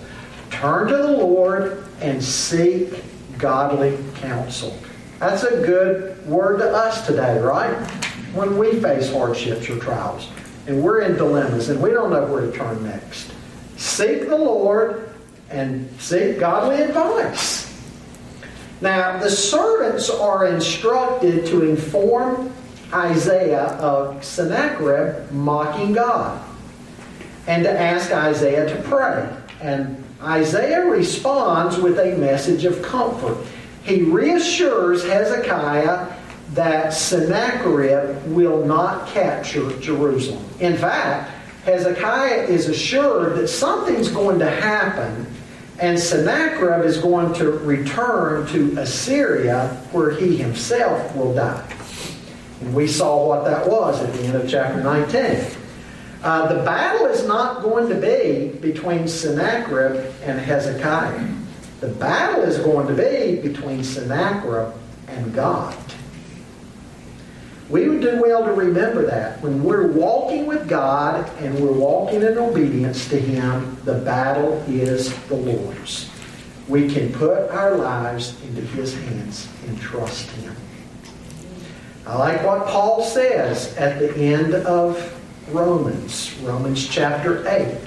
Turn 0.50 0.88
to 0.88 0.97
the 0.97 1.11
Lord 1.12 1.87
and 2.00 2.23
seek 2.23 3.02
godly 3.38 3.99
counsel. 4.16 4.76
That's 5.19 5.45
a 5.45 5.62
good 5.64 6.26
word 6.26 6.59
to 6.59 6.71
us 6.71 7.07
today, 7.07 7.38
right? 7.38 7.75
When 8.35 8.59
we 8.59 8.81
face 8.81 9.11
hardships 9.11 9.71
or 9.71 9.78
trials 9.78 10.28
and 10.66 10.83
we're 10.83 11.02
in 11.02 11.16
dilemmas 11.16 11.69
and 11.69 11.81
we 11.81 11.90
don't 11.90 12.11
know 12.11 12.26
where 12.26 12.43
to 12.43 12.52
turn 12.52 12.83
next. 12.83 13.33
Seek 13.76 14.28
the 14.28 14.37
Lord 14.37 15.11
and 15.50 15.88
seek 16.00 16.38
godly 16.38 16.83
advice. 16.83 17.66
Now, 18.80 19.18
the 19.18 19.30
servants 19.30 20.11
are 20.11 20.47
instructed 20.47 21.47
to 21.47 21.62
inform 21.62 22.52
Isaiah 22.92 23.68
of 23.78 24.23
Sennacherib 24.25 25.30
mocking 25.33 25.92
God 25.92 26.42
and 27.47 27.64
to 27.64 27.71
ask 27.71 28.12
Isaiah 28.12 28.68
to 28.68 28.83
pray. 28.83 29.35
And 29.61 30.04
Isaiah 30.23 30.85
responds 30.85 31.78
with 31.78 31.99
a 31.99 32.16
message 32.16 32.64
of 32.64 32.83
comfort. 32.83 33.38
He 33.83 34.02
reassures 34.02 35.04
Hezekiah 35.04 36.12
that 36.54 36.92
Sennacherib 36.92 38.25
will 38.26 38.64
not 38.64 39.09
capture 39.09 39.71
Jerusalem. 39.80 40.45
In 40.61 40.76
fact, 40.76 41.30
Hezekiah 41.67 42.45
is 42.45 42.69
assured 42.69 43.37
that 43.39 43.49
something's 43.49 44.09
going 44.09 44.39
to 44.39 44.49
happen 44.49 45.27
and 45.81 45.99
Sennacherib 45.99 46.87
is 46.87 46.97
going 46.99 47.35
to 47.35 47.51
return 47.51 48.47
to 48.47 48.79
Assyria 48.79 49.69
where 49.91 50.13
he 50.13 50.37
himself 50.37 51.15
will 51.17 51.35
die. 51.35 51.69
And 52.61 52.73
we 52.73 52.87
saw 52.87 53.27
what 53.27 53.45
that 53.47 53.69
was 53.69 54.01
at 54.01 54.13
the 54.15 54.23
end 54.23 54.37
of 54.37 54.49
chapter 54.49 54.81
19. 54.81 55.59
Uh, 56.23 56.55
the 56.55 56.63
battle 56.63 57.07
is 57.07 57.27
not 57.27 57.63
going 57.63 57.89
to 57.89 57.97
be 57.97 58.57
between 58.61 59.09
Sennacherib 59.09 60.15
and 60.23 60.39
Hezekiah. 60.39 61.29
The 61.81 61.89
battle 61.89 62.43
is 62.43 62.59
going 62.59 62.87
to 62.87 62.95
be 62.95 63.41
between 63.47 63.83
Sennacherib 63.83 64.73
and 65.09 65.35
God. 65.35 65.77
We 67.69 67.89
would 67.89 68.01
do 68.01 68.23
well 68.23 68.45
to 68.45 68.53
remember 68.53 69.05
that. 69.07 69.43
When 69.43 69.65
we're 69.65 69.89
walking 69.89 70.47
with 70.47 70.69
God 70.69 71.29
and 71.41 71.59
we're 71.59 71.73
walking 71.73 72.23
in 72.23 72.39
obedience 72.39 73.09
to 73.09 73.19
Him, 73.19 73.77
the 73.85 73.95
battle 73.95 74.63
is 74.69 75.13
the 75.27 75.35
Lord's. 75.35 76.09
We 76.69 76.89
can 76.89 77.13
put 77.13 77.51
our 77.51 77.77
lives 77.77 78.41
into 78.43 78.61
His 78.61 78.95
hands 78.95 79.49
and 79.67 79.81
trust 79.81 80.31
Him. 80.31 80.55
I 82.07 82.17
like 82.17 82.45
what 82.45 82.69
Paul 82.69 83.03
says 83.03 83.77
at 83.77 83.99
the 83.99 84.15
end 84.17 84.55
of 84.55 85.13
Romans, 85.51 86.33
Romans 86.43 86.87
chapter 86.87 87.47
8, 87.49 87.79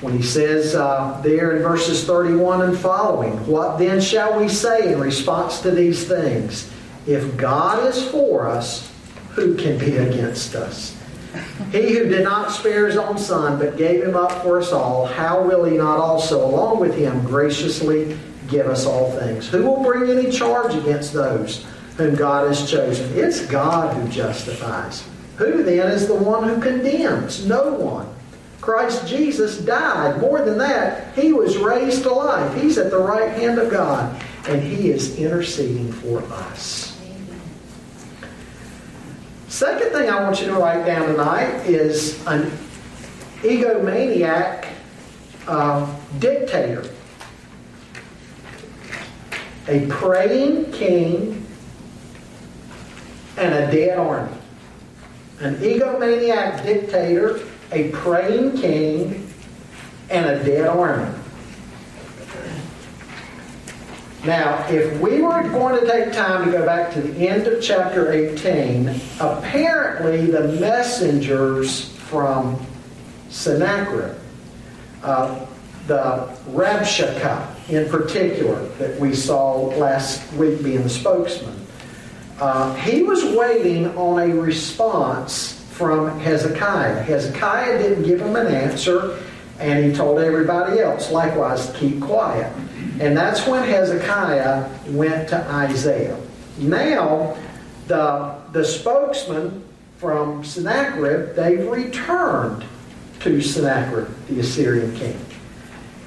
when 0.00 0.16
he 0.16 0.22
says 0.22 0.74
uh, 0.74 1.20
there 1.22 1.56
in 1.56 1.62
verses 1.62 2.04
31 2.04 2.62
and 2.62 2.78
following, 2.78 3.32
What 3.46 3.78
then 3.78 4.00
shall 4.00 4.38
we 4.38 4.48
say 4.48 4.94
in 4.94 5.00
response 5.00 5.60
to 5.60 5.70
these 5.70 6.06
things? 6.06 6.70
If 7.08 7.38
God 7.38 7.86
is 7.86 8.06
for 8.10 8.46
us, 8.46 8.92
who 9.30 9.54
can 9.54 9.78
be 9.78 9.96
against 9.96 10.54
us? 10.54 10.94
He 11.72 11.94
who 11.94 12.06
did 12.06 12.22
not 12.22 12.52
spare 12.52 12.86
his 12.86 12.98
own 12.98 13.16
son, 13.16 13.58
but 13.58 13.78
gave 13.78 14.04
him 14.04 14.14
up 14.14 14.30
for 14.42 14.58
us 14.58 14.72
all, 14.72 15.06
how 15.06 15.42
will 15.42 15.64
he 15.64 15.78
not 15.78 15.98
also, 15.98 16.44
along 16.44 16.80
with 16.80 16.94
him, 16.94 17.24
graciously 17.24 18.18
give 18.48 18.66
us 18.66 18.84
all 18.84 19.10
things? 19.12 19.48
Who 19.48 19.62
will 19.62 19.82
bring 19.82 20.10
any 20.10 20.30
charge 20.30 20.74
against 20.74 21.14
those 21.14 21.64
whom 21.96 22.14
God 22.14 22.46
has 22.46 22.70
chosen? 22.70 23.10
It's 23.18 23.46
God 23.46 23.96
who 23.96 24.06
justifies. 24.10 25.02
Who 25.36 25.62
then 25.62 25.90
is 25.90 26.08
the 26.08 26.14
one 26.14 26.46
who 26.46 26.60
condemns? 26.60 27.46
No 27.46 27.72
one. 27.72 28.06
Christ 28.60 29.06
Jesus 29.06 29.56
died. 29.56 30.20
More 30.20 30.42
than 30.42 30.58
that, 30.58 31.14
he 31.14 31.32
was 31.32 31.56
raised 31.56 32.02
to 32.02 32.12
life. 32.12 32.54
He's 32.60 32.76
at 32.76 32.90
the 32.90 32.98
right 32.98 33.30
hand 33.30 33.58
of 33.58 33.70
God, 33.70 34.22
and 34.46 34.62
he 34.62 34.90
is 34.90 35.16
interceding 35.16 35.90
for 35.90 36.22
us. 36.24 36.87
Second 39.58 39.90
thing 39.90 40.08
I 40.08 40.22
want 40.22 40.40
you 40.40 40.46
to 40.46 40.54
write 40.54 40.86
down 40.86 41.08
tonight 41.08 41.66
is 41.66 42.24
an 42.28 42.48
egomaniac 43.42 44.68
uh, 45.48 45.96
dictator. 46.20 46.88
A 49.66 49.84
praying 49.88 50.70
king 50.70 51.44
and 53.36 53.52
a 53.52 53.68
dead 53.72 53.98
army. 53.98 54.38
An 55.40 55.56
egomaniac 55.56 56.62
dictator, 56.62 57.40
a 57.72 57.90
praying 57.90 58.58
king, 58.58 59.28
and 60.08 60.24
a 60.24 60.44
dead 60.44 60.68
army. 60.68 61.17
Now, 64.24 64.66
if 64.68 65.00
we 65.00 65.22
were 65.22 65.42
going 65.44 65.78
to 65.80 65.86
take 65.86 66.12
time 66.12 66.44
to 66.44 66.50
go 66.50 66.66
back 66.66 66.92
to 66.94 67.00
the 67.00 67.28
end 67.28 67.46
of 67.46 67.62
chapter 67.62 68.12
18, 68.12 69.00
apparently 69.20 70.26
the 70.26 70.48
messengers 70.60 71.90
from 71.96 72.60
Sennacherib, 73.28 74.16
uh, 75.04 75.46
the 75.86 76.28
Rabshakeh 76.48 77.70
in 77.70 77.88
particular, 77.88 78.66
that 78.78 78.98
we 78.98 79.14
saw 79.14 79.66
last 79.76 80.32
week 80.32 80.62
being 80.64 80.82
the 80.82 80.90
spokesman, 80.90 81.54
uh, 82.40 82.74
he 82.76 83.04
was 83.04 83.24
waiting 83.36 83.86
on 83.96 84.18
a 84.18 84.34
response 84.34 85.64
from 85.70 86.18
Hezekiah. 86.18 87.02
Hezekiah 87.02 87.78
didn't 87.78 88.02
give 88.02 88.20
him 88.20 88.34
an 88.34 88.48
answer, 88.48 89.18
and 89.60 89.84
he 89.84 89.92
told 89.92 90.18
everybody 90.18 90.80
else, 90.80 91.12
likewise, 91.12 91.72
keep 91.76 92.00
quiet. 92.00 92.52
And 93.00 93.16
that's 93.16 93.46
when 93.46 93.62
Hezekiah 93.62 94.68
went 94.88 95.28
to 95.28 95.36
Isaiah. 95.50 96.18
Now, 96.58 97.36
the, 97.86 98.34
the 98.52 98.64
spokesman 98.64 99.64
from 99.98 100.44
Sennacherib, 100.44 101.34
they've 101.36 101.66
returned 101.68 102.64
to 103.20 103.40
Sennacherib, 103.40 104.08
the 104.28 104.40
Assyrian 104.40 104.94
king. 104.96 105.18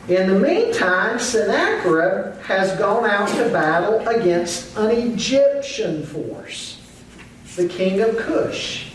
In 0.07 0.27
the 0.27 0.39
meantime, 0.39 1.19
Sennacherib 1.19 2.41
has 2.41 2.77
gone 2.77 3.09
out 3.09 3.29
to 3.29 3.49
battle 3.49 4.05
against 4.07 4.75
an 4.75 4.91
Egyptian 4.91 6.05
force, 6.05 6.81
the 7.55 7.67
king 7.67 8.01
of 8.01 8.17
Cush. 8.17 8.91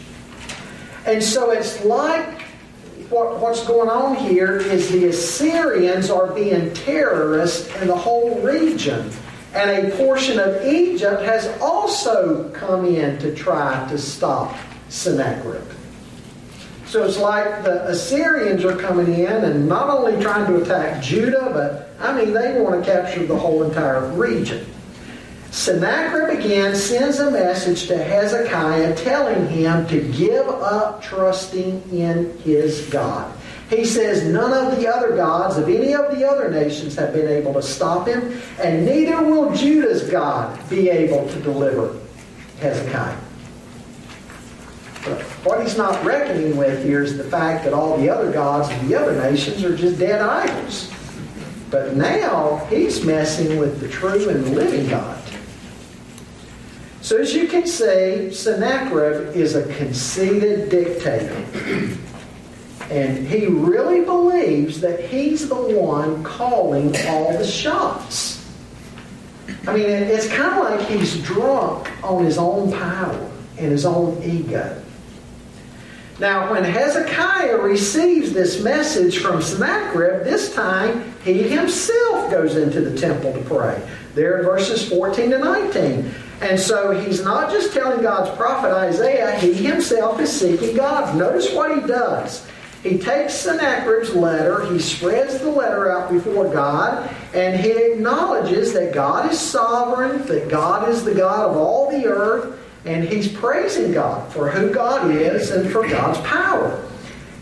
And 1.06 1.22
so 1.22 1.50
it's 1.50 1.84
like 1.84 2.45
what, 3.10 3.40
what's 3.40 3.64
going 3.66 3.88
on 3.88 4.16
here 4.16 4.56
is 4.56 4.90
the 4.90 5.06
Assyrians 5.06 6.10
are 6.10 6.32
being 6.32 6.72
terrorists 6.74 7.74
in 7.80 7.88
the 7.88 7.96
whole 7.96 8.40
region. 8.40 9.10
And 9.54 9.70
a 9.70 9.96
portion 9.96 10.38
of 10.38 10.64
Egypt 10.66 11.22
has 11.22 11.46
also 11.60 12.50
come 12.50 12.84
in 12.84 13.18
to 13.20 13.34
try 13.34 13.88
to 13.88 13.96
stop 13.96 14.54
Sennacherib. 14.88 15.64
So 16.86 17.04
it's 17.04 17.18
like 17.18 17.64
the 17.64 17.86
Assyrians 17.88 18.64
are 18.64 18.76
coming 18.76 19.12
in 19.12 19.26
and 19.26 19.68
not 19.68 19.88
only 19.88 20.20
trying 20.22 20.46
to 20.46 20.62
attack 20.62 21.02
Judah, 21.02 21.50
but 21.52 21.90
I 22.00 22.16
mean, 22.16 22.32
they 22.32 22.60
want 22.60 22.84
to 22.84 22.90
capture 22.90 23.24
the 23.24 23.36
whole 23.36 23.62
entire 23.62 24.08
region. 24.12 24.66
Sennacherib 25.56 26.38
again 26.38 26.76
sends 26.76 27.18
a 27.18 27.30
message 27.30 27.86
to 27.86 27.96
Hezekiah 27.96 28.94
telling 28.94 29.48
him 29.48 29.86
to 29.86 30.02
give 30.12 30.46
up 30.46 31.02
trusting 31.02 31.82
in 31.90 32.36
his 32.40 32.86
God. 32.90 33.34
He 33.70 33.86
says, 33.86 34.22
None 34.22 34.52
of 34.52 34.78
the 34.78 34.86
other 34.86 35.16
gods 35.16 35.56
of 35.56 35.70
any 35.70 35.94
of 35.94 36.14
the 36.14 36.28
other 36.28 36.50
nations 36.50 36.94
have 36.96 37.14
been 37.14 37.26
able 37.26 37.54
to 37.54 37.62
stop 37.62 38.06
him, 38.06 38.38
and 38.62 38.84
neither 38.84 39.22
will 39.22 39.54
Judah's 39.56 40.02
God 40.10 40.60
be 40.68 40.90
able 40.90 41.26
to 41.26 41.40
deliver 41.40 41.98
Hezekiah. 42.60 43.16
But 45.06 45.22
what 45.42 45.62
he's 45.62 45.78
not 45.78 46.04
reckoning 46.04 46.58
with 46.58 46.84
here 46.84 47.02
is 47.02 47.16
the 47.16 47.24
fact 47.24 47.64
that 47.64 47.72
all 47.72 47.96
the 47.96 48.10
other 48.10 48.30
gods 48.30 48.70
of 48.70 48.88
the 48.88 48.94
other 48.94 49.18
nations 49.22 49.64
are 49.64 49.74
just 49.74 49.98
dead 49.98 50.20
idols. 50.20 50.92
But 51.70 51.96
now 51.96 52.58
he's 52.68 53.06
messing 53.06 53.58
with 53.58 53.80
the 53.80 53.88
true 53.88 54.28
and 54.28 54.54
living 54.54 54.86
God. 54.90 55.15
So 57.06 57.18
as 57.18 57.32
you 57.32 57.46
can 57.46 57.68
see, 57.68 58.32
Sennacherib 58.32 59.36
is 59.36 59.54
a 59.54 59.62
conceited 59.76 60.70
dictator. 60.70 61.46
And 62.90 63.24
he 63.28 63.46
really 63.46 64.04
believes 64.04 64.80
that 64.80 65.04
he's 65.04 65.48
the 65.48 65.54
one 65.54 66.24
calling 66.24 66.92
all 67.06 67.38
the 67.38 67.46
shots. 67.46 68.44
I 69.68 69.74
mean, 69.74 69.86
it's 69.86 70.26
kind 70.26 70.52
of 70.52 70.64
like 70.64 70.88
he's 70.88 71.22
drunk 71.22 71.88
on 72.02 72.24
his 72.24 72.38
own 72.38 72.72
power 72.72 73.30
and 73.56 73.70
his 73.70 73.86
own 73.86 74.20
ego. 74.24 74.82
Now, 76.18 76.50
when 76.50 76.64
Hezekiah 76.64 77.58
receives 77.58 78.32
this 78.32 78.64
message 78.64 79.18
from 79.18 79.40
Sennacherib, 79.42 80.24
this 80.24 80.52
time 80.56 81.14
he 81.22 81.44
himself 81.44 82.32
goes 82.32 82.56
into 82.56 82.80
the 82.80 82.98
temple 82.98 83.32
to 83.32 83.40
pray. 83.42 83.80
There 84.16 84.38
in 84.38 84.44
verses 84.44 84.88
14 84.88 85.30
to 85.30 85.38
19. 85.38 86.12
And 86.40 86.60
so 86.60 86.90
he's 86.90 87.24
not 87.24 87.50
just 87.50 87.72
telling 87.72 88.02
God's 88.02 88.36
prophet 88.36 88.72
Isaiah, 88.72 89.38
he 89.38 89.52
himself 89.52 90.20
is 90.20 90.30
seeking 90.30 90.76
God. 90.76 91.16
Notice 91.16 91.52
what 91.52 91.74
he 91.74 91.86
does. 91.86 92.46
He 92.82 92.98
takes 92.98 93.34
Sennacherib's 93.34 94.14
letter, 94.14 94.64
he 94.66 94.78
spreads 94.78 95.38
the 95.38 95.50
letter 95.50 95.90
out 95.90 96.12
before 96.12 96.52
God, 96.52 97.12
and 97.34 97.58
he 97.58 97.70
acknowledges 97.70 98.72
that 98.74 98.94
God 98.94 99.32
is 99.32 99.40
sovereign, 99.40 100.24
that 100.26 100.48
God 100.48 100.88
is 100.88 101.02
the 101.02 101.14
God 101.14 101.50
of 101.50 101.56
all 101.56 101.90
the 101.90 102.06
earth, 102.06 102.56
and 102.84 103.02
he's 103.02 103.26
praising 103.26 103.92
God 103.92 104.32
for 104.32 104.48
who 104.48 104.72
God 104.72 105.10
is 105.10 105.50
and 105.50 105.68
for 105.68 105.88
God's 105.88 106.20
power. 106.20 106.80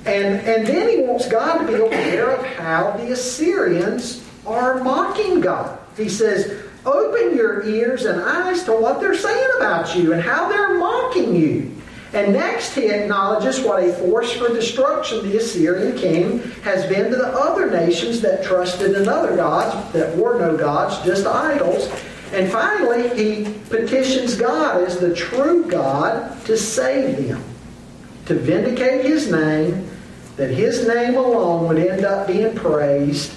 And, 0.06 0.40
and 0.46 0.66
then 0.66 0.88
he 0.88 1.02
wants 1.02 1.28
God 1.28 1.58
to 1.58 1.66
be 1.66 1.74
aware 1.74 2.30
of 2.30 2.46
how 2.46 2.92
the 2.92 3.12
Assyrians 3.12 4.24
are 4.46 4.82
mocking 4.82 5.40
God. 5.40 5.78
He 5.96 6.08
says, 6.08 6.63
Open 6.86 7.36
your 7.36 7.64
ears 7.64 8.04
and 8.04 8.20
eyes 8.20 8.64
to 8.64 8.72
what 8.72 9.00
they're 9.00 9.16
saying 9.16 9.48
about 9.56 9.96
you 9.96 10.12
and 10.12 10.22
how 10.22 10.48
they're 10.48 10.78
mocking 10.78 11.34
you. 11.34 11.74
And 12.12 12.32
next, 12.32 12.74
he 12.74 12.90
acknowledges 12.90 13.60
what 13.60 13.82
a 13.82 13.92
force 13.92 14.32
for 14.32 14.48
destruction 14.48 15.28
the 15.28 15.38
Assyrian 15.38 15.98
king 15.98 16.38
has 16.62 16.86
been 16.86 17.10
to 17.10 17.16
the 17.16 17.28
other 17.28 17.68
nations 17.70 18.20
that 18.20 18.44
trusted 18.44 18.96
in 18.96 19.08
other 19.08 19.34
gods, 19.34 19.92
that 19.92 20.16
were 20.16 20.38
no 20.38 20.56
gods, 20.56 21.04
just 21.04 21.26
idols. 21.26 21.90
And 22.32 22.50
finally, 22.52 23.08
he 23.16 23.52
petitions 23.68 24.36
God 24.36 24.82
as 24.82 24.98
the 24.98 25.14
true 25.14 25.68
God 25.68 26.44
to 26.46 26.56
save 26.56 27.28
them, 27.28 27.42
to 28.26 28.34
vindicate 28.34 29.04
his 29.04 29.28
name, 29.28 29.88
that 30.36 30.50
his 30.50 30.86
name 30.86 31.16
alone 31.16 31.66
would 31.66 31.78
end 31.78 32.04
up 32.04 32.28
being 32.28 32.54
praised, 32.54 33.32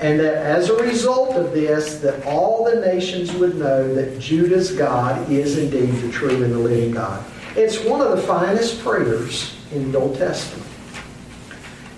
and 0.00 0.20
that 0.20 0.34
as 0.34 0.68
a 0.68 0.76
result 0.82 1.36
of 1.36 1.52
this, 1.52 2.00
that 2.00 2.24
all 2.26 2.64
the 2.64 2.80
nations 2.80 3.32
would 3.32 3.56
know 3.56 3.94
that 3.94 4.18
Judah's 4.18 4.72
God 4.72 5.30
is 5.30 5.56
indeed 5.56 5.90
the 6.02 6.10
true 6.10 6.42
and 6.44 6.52
the 6.52 6.58
living 6.58 6.92
God. 6.92 7.24
It's 7.56 7.82
one 7.82 8.02
of 8.02 8.10
the 8.10 8.22
finest 8.22 8.82
prayers 8.82 9.56
in 9.72 9.90
the 9.90 9.98
Old 9.98 10.18
Testament. 10.18 10.70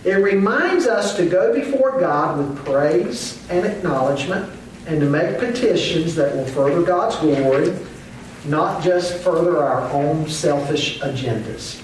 It 0.05 0.15
reminds 0.15 0.87
us 0.87 1.17
to 1.17 1.27
go 1.27 1.53
before 1.53 1.99
God 1.99 2.39
with 2.39 2.65
praise 2.65 3.45
and 3.51 3.67
acknowledgement 3.67 4.53
and 4.87 5.01
to 5.01 5.07
make 5.07 5.39
petitions 5.39 6.15
that 6.15 6.35
will 6.35 6.47
further 6.47 6.83
God's 6.83 7.17
glory, 7.17 7.77
not 8.45 8.83
just 8.83 9.19
further 9.19 9.59
our 9.59 9.91
own 9.91 10.29
selfish 10.29 11.01
agendas. 11.01 11.83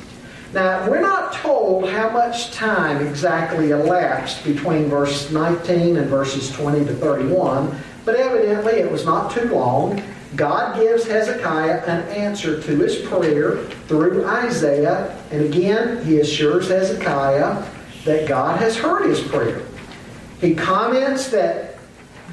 Now, 0.55 0.89
we're 0.89 1.01
not 1.01 1.33
told 1.33 1.91
how 1.91 2.11
much 2.11 2.53
time 2.53 3.05
exactly 3.05 3.73
elapsed 3.73 4.45
between 4.45 4.85
verse 4.85 5.33
19 5.33 5.97
and 5.97 6.07
verses 6.07 6.49
20 6.53 6.85
to 6.85 6.95
31, 6.95 7.77
but 8.05 8.15
evidently 8.15 8.75
it 8.75 8.89
was 8.89 9.05
not 9.05 9.33
too 9.33 9.53
long. 9.53 10.01
God 10.37 10.79
gives 10.79 11.09
Hezekiah 11.09 11.83
an 11.87 12.09
answer 12.09 12.63
to 12.63 12.79
his 12.79 12.99
prayer 12.99 13.65
through 13.89 14.25
Isaiah, 14.29 15.21
and 15.33 15.43
again, 15.43 16.05
he 16.05 16.21
assures 16.21 16.69
Hezekiah 16.69 17.69
that 18.05 18.29
God 18.29 18.61
has 18.61 18.77
heard 18.77 19.09
his 19.09 19.21
prayer. 19.23 19.61
He 20.41 20.55
comments 20.55 21.31
that 21.31 21.79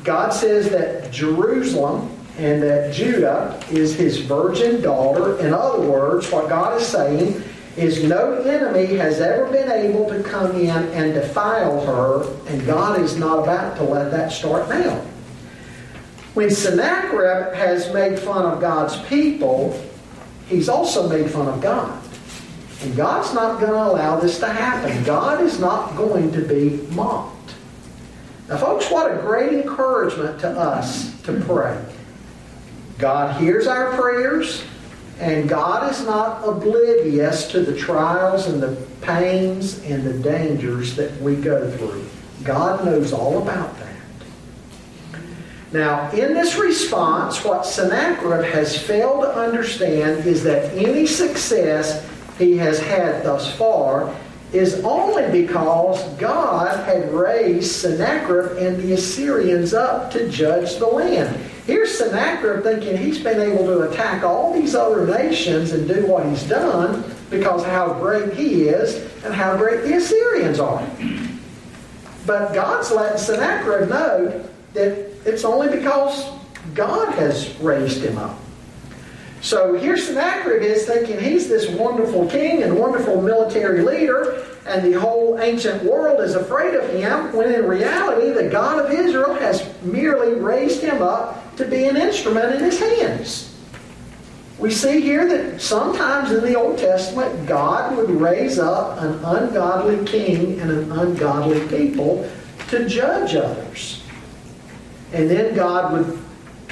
God 0.04 0.30
says 0.30 0.70
that 0.70 1.12
Jerusalem 1.12 2.16
and 2.38 2.62
that 2.62 2.94
Judah 2.94 3.60
is 3.72 3.96
his 3.96 4.20
virgin 4.20 4.80
daughter. 4.80 5.40
In 5.40 5.56
other 5.56 5.82
words, 5.82 6.32
what 6.32 6.50
God 6.50 6.80
is 6.80 6.88
saying 6.88 7.44
is 7.78 8.04
no 8.04 8.42
enemy 8.42 8.98
has 8.98 9.22
ever 9.22 9.46
been 9.52 9.72
able 9.72 10.08
to 10.10 10.22
come 10.24 10.56
in 10.56 10.70
and 10.70 11.14
defile 11.14 11.86
her, 11.86 12.30
and 12.48 12.66
God 12.66 13.00
is 13.00 13.16
not 13.16 13.40
about 13.44 13.78
to 13.78 13.84
let 13.84 14.12
that 14.12 14.32
start 14.32 14.68
now. 14.70 14.98
When 16.34 16.50
Sennacherib 16.50 17.54
has 17.54 17.94
made 17.94 18.20
fun 18.20 18.46
of 18.46 18.60
God's 18.62 18.98
people, 19.08 19.82
he's 20.48 20.70
also 20.70 21.10
made 21.10 21.30
fun 21.30 21.48
of 21.48 21.62
God. 21.62 22.02
And 22.82 22.96
God's 22.96 23.34
not 23.34 23.60
going 23.60 23.74
to 23.74 23.78
allow 23.78 24.20
this 24.20 24.40
to 24.40 24.48
happen. 24.48 25.04
God 25.04 25.42
is 25.42 25.60
not 25.60 25.96
going 25.96 26.32
to 26.32 26.42
be 26.42 26.86
mocked. 26.94 27.54
Now, 28.50 28.58
folks, 28.58 28.90
what 28.90 29.12
a 29.12 29.22
great 29.22 29.54
encouragement 29.54 30.40
to 30.42 30.50
us 30.50 31.22
to 31.22 31.40
pray. 31.42 31.80
God 32.98 33.40
hears 33.40 33.68
our 33.68 33.94
prayers. 33.96 34.64
And 35.22 35.48
God 35.48 35.92
is 35.92 36.04
not 36.04 36.44
oblivious 36.44 37.48
to 37.52 37.60
the 37.62 37.78
trials 37.78 38.48
and 38.48 38.62
the 38.62 38.76
pains 39.02 39.80
and 39.84 40.04
the 40.04 40.14
dangers 40.14 40.96
that 40.96 41.22
we 41.22 41.36
go 41.36 41.70
through. 41.78 42.04
God 42.44 42.84
knows 42.84 43.14
all 43.14 43.40
about 43.40 43.78
that. 43.78 45.22
Now, 45.72 46.10
in 46.10 46.34
this 46.34 46.56
response, 46.56 47.46
what 47.46 47.68
Sennacherib 47.68 48.52
has 48.52 48.76
failed 48.76 49.22
to 49.22 49.34
understand 49.38 50.26
is 50.26 50.44
that 50.44 50.76
any 50.76 51.06
success 51.06 52.04
he 52.40 52.58
has 52.58 52.80
had 52.80 53.24
thus 53.24 53.56
far 53.56 54.14
is 54.54 54.84
only 54.84 55.32
because 55.44 56.04
God 56.16 56.84
had 56.86 57.14
raised 57.14 57.74
Sennacherib 57.74 58.58
and 58.58 58.78
the 58.78 58.94
Assyrians 58.94 59.76
up 59.76 60.12
to 60.14 60.28
judge 60.30 60.78
the 60.78 60.88
land. 60.88 61.51
Here's 61.66 61.96
Sennacherib 61.96 62.64
thinking 62.64 62.98
he's 62.98 63.20
been 63.20 63.40
able 63.40 63.66
to 63.66 63.82
attack 63.90 64.24
all 64.24 64.54
these 64.54 64.74
other 64.74 65.06
nations 65.06 65.72
and 65.72 65.88
do 65.88 66.06
what 66.08 66.26
he's 66.26 66.44
done 66.44 67.04
because 67.30 67.64
how 67.64 67.94
great 67.94 68.34
he 68.34 68.64
is 68.64 68.96
and 69.24 69.34
how 69.34 69.56
great 69.56 69.84
the 69.84 69.94
Assyrians 69.94 70.60
are. 70.60 70.86
But 72.26 72.54
God's 72.54 72.92
letting 72.92 73.20
Sennacherib 73.20 73.90
know 73.90 74.50
that 74.74 75.12
it's 75.26 75.44
only 75.44 75.76
because 75.76 76.32
God 76.74 77.14
has 77.16 77.56
raised 77.60 78.04
him 78.04 78.18
up. 78.18 78.41
So 79.42 79.74
here 79.74 79.98
Sennacherib 79.98 80.62
is 80.62 80.86
thinking 80.86 81.20
he's 81.20 81.50
this 81.50 81.68
wonderful 81.70 82.30
king 82.30 82.62
and 82.62 82.78
wonderful 82.78 83.22
military 83.22 83.82
leader, 83.82 84.46
and 84.68 84.86
the 84.86 85.00
whole 85.00 85.40
ancient 85.40 85.84
world 85.84 86.22
is 86.22 86.36
afraid 86.36 86.76
of 86.76 86.88
him, 86.90 87.34
when 87.36 87.52
in 87.52 87.68
reality 87.68 88.30
the 88.32 88.50
God 88.50 88.86
of 88.86 88.92
Israel 88.92 89.34
has 89.34 89.68
merely 89.82 90.40
raised 90.40 90.82
him 90.82 91.02
up 91.02 91.56
to 91.56 91.66
be 91.66 91.86
an 91.86 91.98
instrument 91.98 92.56
in 92.56 92.64
his 92.64 92.80
hands. 92.80 93.48
We 94.60 94.70
see 94.70 95.02
here 95.02 95.28
that 95.28 95.60
sometimes 95.60 96.32
in 96.32 96.44
the 96.44 96.56
Old 96.56 96.78
Testament, 96.78 97.48
God 97.48 97.98
would 97.98 98.12
raise 98.12 98.60
up 98.60 99.02
an 99.02 99.14
ungodly 99.26 100.06
king 100.06 100.60
and 100.60 100.70
an 100.70 100.92
ungodly 100.92 101.68
people 101.68 102.30
to 102.68 102.88
judge 102.88 103.36
others. 103.36 104.04
And 105.14 105.28
then 105.32 105.56
God 105.56 105.94
would 105.94 106.20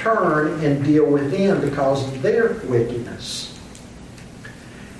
turn 0.00 0.64
and 0.64 0.84
deal 0.84 1.06
with 1.06 1.30
them 1.30 1.60
because 1.60 2.06
of 2.06 2.22
their 2.22 2.54
wickedness. 2.64 3.58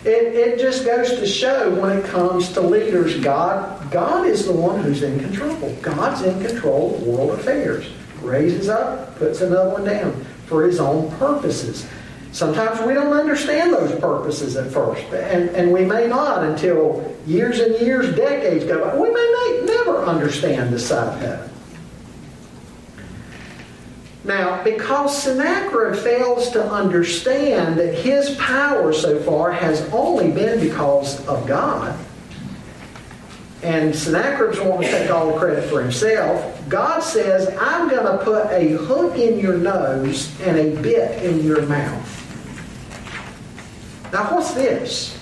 It, 0.04 0.34
it 0.34 0.58
just 0.58 0.86
goes 0.86 1.10
to 1.10 1.26
show 1.26 1.78
when 1.78 1.98
it 1.98 2.04
comes 2.06 2.52
to 2.52 2.60
leaders, 2.62 3.20
God, 3.20 3.90
God 3.90 4.26
is 4.26 4.46
the 4.46 4.52
one 4.52 4.82
who's 4.82 5.02
in 5.02 5.20
control. 5.20 5.76
God's 5.82 6.22
in 6.22 6.42
control 6.42 6.94
of 6.94 7.02
world 7.02 7.38
affairs. 7.38 7.90
Raises 8.22 8.68
up, 8.68 9.16
puts 9.16 9.42
another 9.42 9.70
one 9.70 9.84
down 9.84 10.24
for 10.46 10.64
his 10.64 10.80
own 10.80 11.10
purposes. 11.18 11.86
Sometimes 12.32 12.80
we 12.86 12.94
don't 12.94 13.12
understand 13.12 13.74
those 13.74 13.98
purposes 14.00 14.56
at 14.56 14.70
first, 14.70 15.02
and, 15.12 15.50
and 15.50 15.72
we 15.72 15.84
may 15.84 16.06
not 16.06 16.44
until 16.44 17.14
years 17.26 17.58
and 17.58 17.78
years, 17.80 18.14
decades 18.14 18.64
go 18.64 18.84
by. 18.84 18.96
We 18.96 19.10
may 19.10 19.62
never 19.66 20.04
understand 20.04 20.72
the 20.72 20.78
side 20.78 21.14
of 21.14 21.20
heaven. 21.20 21.50
Now, 24.22 24.62
because 24.62 25.22
Sennacherib 25.22 25.96
fails 25.96 26.50
to 26.50 26.62
understand 26.62 27.78
that 27.78 27.94
his 27.94 28.37
power 28.37 28.92
so 28.92 29.18
far 29.20 29.50
has 29.50 29.80
only 29.92 30.30
been 30.30 30.61
because 30.61 31.26
of 31.26 31.46
God, 31.46 31.98
and 33.62 33.94
Sennacherib's 33.94 34.61
wanting 34.61 34.90
to 34.90 34.98
take 34.98 35.11
all 35.11 35.33
the 35.33 35.38
credit 35.38 35.68
for 35.68 35.83
himself, 35.83 36.68
God 36.68 37.00
says, 37.00 37.54
I'm 37.59 37.88
going 37.88 38.06
to 38.06 38.22
put 38.24 38.46
a 38.50 38.70
hook 38.70 39.16
in 39.16 39.38
your 39.38 39.56
nose 39.56 40.38
and 40.42 40.56
a 40.56 40.80
bit 40.80 41.22
in 41.22 41.42
your 41.44 41.62
mouth. 41.66 42.16
Now, 44.12 44.35
what's 44.35 44.52
this? 44.52 45.18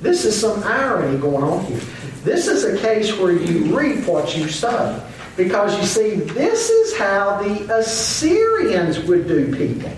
This 0.00 0.24
is 0.24 0.38
some 0.38 0.62
irony 0.64 1.18
going 1.18 1.42
on 1.42 1.64
here. 1.66 1.80
This 2.22 2.48
is 2.48 2.64
a 2.64 2.78
case 2.78 3.16
where 3.18 3.32
you 3.32 3.76
reap 3.76 4.06
what 4.06 4.36
you 4.36 4.48
sow. 4.48 5.02
Because 5.42 5.74
you 5.78 5.86
see, 5.86 6.16
this 6.16 6.68
is 6.68 6.98
how 6.98 7.42
the 7.42 7.78
Assyrians 7.78 9.00
would 9.00 9.26
do 9.26 9.56
people. 9.56 9.90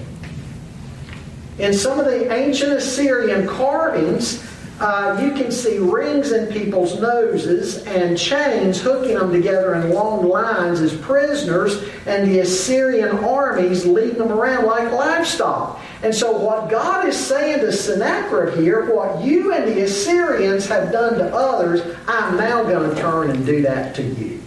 In 1.59 1.75
some 1.75 1.99
of 1.99 2.07
the 2.07 2.33
ancient 2.33 2.73
Assyrian 2.73 3.49
carvings, 3.49 4.49
uh, 4.79 5.19
you 5.21 5.33
can 5.33 5.51
see 5.51 5.79
rings 5.79 6.31
in 6.31 6.47
people's 6.53 7.01
noses 7.01 7.85
and 7.87 8.17
chains 8.17 8.81
hooking 8.81 9.19
them 9.19 9.33
together 9.33 9.75
in 9.75 9.91
long 9.91 10.29
lines 10.29 10.81
as 10.81 10.97
prisoners, 10.99 11.89
and 12.07 12.31
the 12.31 12.39
Assyrian 12.39 13.19
armies 13.25 13.85
leading 13.85 14.19
them 14.19 14.31
around 14.31 14.67
like 14.67 14.93
livestock. 14.93 15.81
And 16.05 16.15
so, 16.15 16.37
what 16.39 16.71
God 16.71 17.09
is 17.09 17.17
saying 17.17 17.63
to 17.63 17.73
Sennacherib 17.73 18.57
here, 18.61 18.95
what 18.95 19.25
you 19.25 19.53
and 19.53 19.67
the 19.67 19.83
Assyrians 19.83 20.67
have 20.67 20.93
done 20.93 21.19
to 21.19 21.35
others, 21.35 21.83
I'm 22.07 22.37
now 22.37 22.63
going 22.63 22.95
to 22.95 23.01
turn 23.01 23.31
and 23.31 23.45
do 23.45 23.63
that 23.63 23.97
to 23.97 24.03
you. 24.05 24.42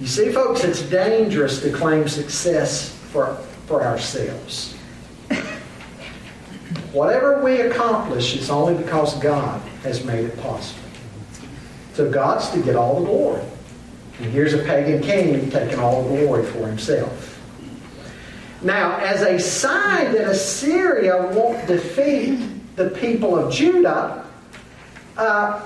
You 0.00 0.06
see, 0.06 0.30
folks, 0.30 0.62
it's 0.62 0.82
dangerous 0.82 1.62
to 1.62 1.72
claim 1.72 2.06
success 2.06 2.90
for, 3.10 3.36
for 3.66 3.82
ourselves. 3.82 4.74
Whatever 6.92 7.42
we 7.42 7.60
accomplish 7.62 8.36
is 8.36 8.50
only 8.50 8.74
because 8.82 9.18
God 9.20 9.60
has 9.82 10.04
made 10.04 10.26
it 10.26 10.38
possible. 10.40 10.82
So 11.94 12.10
God's 12.10 12.50
to 12.50 12.60
get 12.60 12.76
all 12.76 13.00
the 13.00 13.06
glory. 13.06 13.42
And 14.18 14.32
here's 14.32 14.52
a 14.52 14.62
pagan 14.64 15.02
king 15.02 15.50
taking 15.50 15.78
all 15.78 16.02
the 16.02 16.08
glory 16.08 16.44
for 16.44 16.66
himself. 16.66 17.32
Now, 18.62 18.98
as 18.98 19.22
a 19.22 19.38
sign 19.38 20.12
that 20.12 20.28
Assyria 20.28 21.30
won't 21.34 21.66
defeat 21.66 22.76
the 22.76 22.90
people 22.90 23.38
of 23.38 23.52
Judah, 23.52 24.24
uh, 25.16 25.62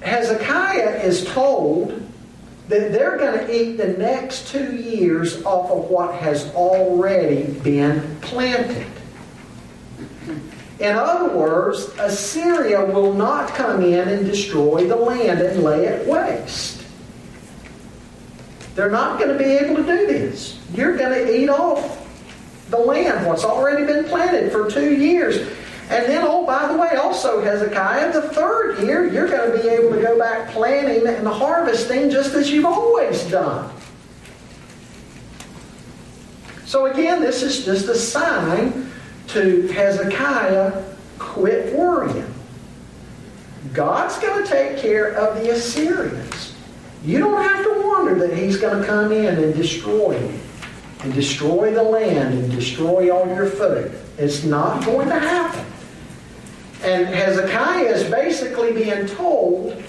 Hezekiah 0.00 1.02
is 1.02 1.24
told 1.26 2.07
that 2.68 2.92
they're 2.92 3.16
going 3.16 3.46
to 3.46 3.54
eat 3.54 3.76
the 3.76 3.88
next 3.88 4.48
two 4.48 4.76
years 4.76 5.42
off 5.44 5.70
of 5.70 5.90
what 5.90 6.14
has 6.16 6.52
already 6.54 7.44
been 7.60 8.18
planted. 8.20 8.86
In 10.78 10.94
other 10.94 11.34
words, 11.34 11.88
Assyria 11.98 12.84
will 12.84 13.12
not 13.12 13.48
come 13.54 13.82
in 13.82 14.08
and 14.08 14.26
destroy 14.26 14.86
the 14.86 14.96
land 14.96 15.40
and 15.40 15.64
lay 15.64 15.86
it 15.86 16.06
waste. 16.06 16.84
They're 18.74 18.90
not 18.90 19.18
going 19.18 19.36
to 19.36 19.42
be 19.42 19.50
able 19.50 19.76
to 19.76 19.82
do 19.82 20.06
this. 20.06 20.60
You're 20.72 20.96
going 20.96 21.26
to 21.26 21.36
eat 21.36 21.48
off 21.48 22.06
the 22.70 22.76
land, 22.76 23.26
what's 23.26 23.44
already 23.44 23.84
been 23.86 24.04
planted 24.04 24.52
for 24.52 24.70
two 24.70 24.94
years. 24.94 25.48
And 25.90 26.04
then, 26.04 26.22
oh, 26.22 26.44
by 26.44 26.68
the 26.68 26.76
way, 26.76 26.90
also 26.96 27.40
Hezekiah, 27.40 28.12
the 28.12 28.28
third 28.28 28.80
year, 28.80 29.10
you're 29.10 29.28
going 29.28 29.50
to 29.50 29.62
be 29.62 29.68
able 29.68 29.94
to 29.94 30.02
go 30.02 30.18
back 30.18 30.50
planting 30.50 31.06
and 31.06 31.26
harvesting 31.26 32.10
just 32.10 32.34
as 32.34 32.50
you've 32.50 32.66
always 32.66 33.24
done. 33.30 33.72
So, 36.66 36.86
again, 36.86 37.22
this 37.22 37.42
is 37.42 37.64
just 37.64 37.88
a 37.88 37.94
sign 37.94 38.90
to 39.28 39.68
Hezekiah 39.68 40.84
quit 41.18 41.74
worrying. 41.74 42.34
God's 43.72 44.18
going 44.18 44.44
to 44.44 44.50
take 44.50 44.76
care 44.78 45.12
of 45.12 45.42
the 45.42 45.52
Assyrians. 45.52 46.54
You 47.02 47.18
don't 47.18 47.42
have 47.42 47.64
to 47.64 47.82
wonder 47.86 48.14
that 48.26 48.36
he's 48.36 48.58
going 48.58 48.80
to 48.82 48.86
come 48.86 49.12
in 49.12 49.42
and 49.42 49.54
destroy 49.54 50.18
you 50.18 50.38
and 51.00 51.14
destroy 51.14 51.72
the 51.72 51.82
land 51.82 52.38
and 52.38 52.50
destroy 52.50 53.10
all 53.10 53.26
your 53.28 53.46
food. 53.46 53.98
It's 54.18 54.44
not 54.44 54.84
going 54.84 55.08
to 55.08 55.18
happen. 55.18 55.57
And 56.82 57.06
Hezekiah 57.06 57.86
is 57.86 58.10
basically 58.10 58.72
being 58.72 59.06
told 59.06 59.82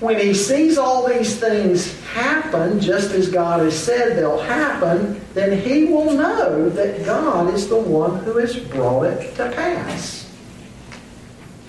when 0.00 0.18
he 0.18 0.34
sees 0.34 0.76
all 0.76 1.08
these 1.08 1.36
things 1.36 1.98
happen, 2.10 2.80
just 2.80 3.12
as 3.12 3.30
God 3.30 3.60
has 3.60 3.76
said 3.76 4.16
they'll 4.16 4.38
happen, 4.38 5.20
then 5.32 5.58
he 5.58 5.84
will 5.84 6.12
know 6.12 6.68
that 6.68 7.04
God 7.06 7.52
is 7.52 7.68
the 7.68 7.78
one 7.78 8.22
who 8.24 8.36
has 8.36 8.56
brought 8.56 9.04
it 9.04 9.34
to 9.36 9.50
pass. 9.52 10.30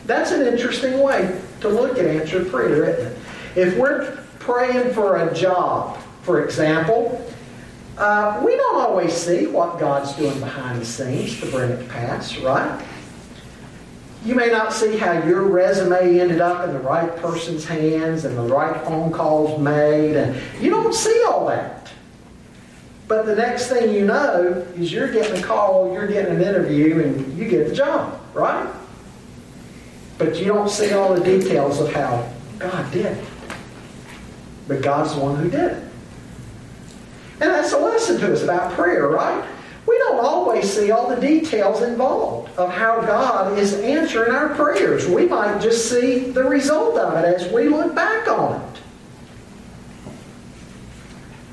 That's 0.06 0.32
an 0.32 0.46
interesting 0.46 1.00
way 1.00 1.42
to 1.62 1.70
look 1.70 1.98
at 1.98 2.06
answered 2.06 2.50
prayer, 2.50 2.90
isn't 2.90 3.08
it? 3.08 3.18
If 3.56 3.78
we're 3.78 4.18
praying 4.40 4.94
for 4.94 5.18
a 5.18 5.34
job, 5.34 5.98
for 6.22 6.44
example, 6.44 7.26
uh, 7.98 8.42
we 8.46 8.56
don't 8.56 8.76
always 8.76 9.14
see 9.14 9.48
what 9.48 9.80
God's 9.80 10.14
doing 10.14 10.40
behind 10.40 10.82
the 10.82 10.86
scenes 10.86 11.40
to 11.40 11.50
bring 11.50 11.72
it 11.72 11.78
to 11.78 11.90
pass, 11.90 12.38
right? 12.40 12.86
You 14.28 14.36
may 14.36 14.48
not 14.48 14.74
see 14.74 14.98
how 14.98 15.14
your 15.26 15.44
resume 15.44 16.20
ended 16.20 16.42
up 16.42 16.68
in 16.68 16.74
the 16.74 16.82
right 16.82 17.16
person's 17.16 17.64
hands 17.64 18.26
and 18.26 18.38
the 18.38 18.42
right 18.42 18.76
phone 18.84 19.10
calls 19.10 19.58
made, 19.58 20.18
and 20.18 20.36
you 20.62 20.70
don't 20.70 20.94
see 20.94 21.24
all 21.26 21.48
that. 21.48 21.90
But 23.08 23.26
the 23.26 23.38
next 23.38 23.68
thing 23.68 23.96
you 23.96 24.06
know 24.06 24.68
is 24.76 24.92
you're 24.92 25.10
getting 25.14 25.42
a 25.42 25.42
call, 25.42 25.94
you're 25.94 26.08
getting 26.08 26.36
an 26.36 26.42
interview, 26.42 27.02
and 27.04 27.38
you 27.38 27.48
get 27.48 27.70
the 27.70 27.74
job, 27.74 28.20
right? 28.34 28.70
But 30.18 30.38
you 30.38 30.48
don't 30.48 30.70
see 30.70 30.92
all 30.92 31.14
the 31.14 31.24
details 31.24 31.80
of 31.80 31.94
how 31.94 32.30
God 32.60 32.92
did 32.92 33.06
it. 33.06 33.26
But 34.68 34.82
God's 34.82 35.16
the 35.16 35.22
one 35.22 35.38
who 35.38 35.50
did 35.50 35.72
it. 35.72 35.84
And 37.40 37.50
that's 37.50 37.72
a 37.72 37.78
lesson 37.78 38.20
to 38.20 38.34
us 38.34 38.44
about 38.44 38.74
prayer, 38.74 39.08
right? 39.08 39.48
We 39.88 39.98
don't 40.00 40.20
always 40.24 40.72
see 40.72 40.92
all 40.92 41.08
the 41.08 41.16
details 41.16 41.82
involved 41.82 42.56
of 42.58 42.70
how 42.70 43.02
God 43.02 43.58
is 43.58 43.74
answering 43.74 44.34
our 44.34 44.50
prayers. 44.54 45.08
We 45.08 45.28
might 45.28 45.62
just 45.62 45.90
see 45.90 46.32
the 46.32 46.44
result 46.44 46.98
of 46.98 47.16
it 47.16 47.26
as 47.26 47.52
we 47.54 47.70
look 47.70 47.96
back 47.96 48.28
on 48.28 48.62
it. 48.62 48.82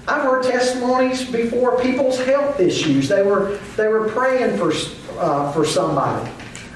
I've 0.09 0.23
heard 0.23 0.43
testimonies 0.43 1.25
before 1.31 1.81
people's 1.81 2.19
health 2.19 2.61
issues. 2.61 3.09
They 3.09 3.23
were 3.23 3.59
they 3.77 3.89
were 3.89 4.09
praying 4.09 4.59
for 4.59 4.73
uh, 5.19 5.53
for 5.53 5.65
somebody, 5.65 6.31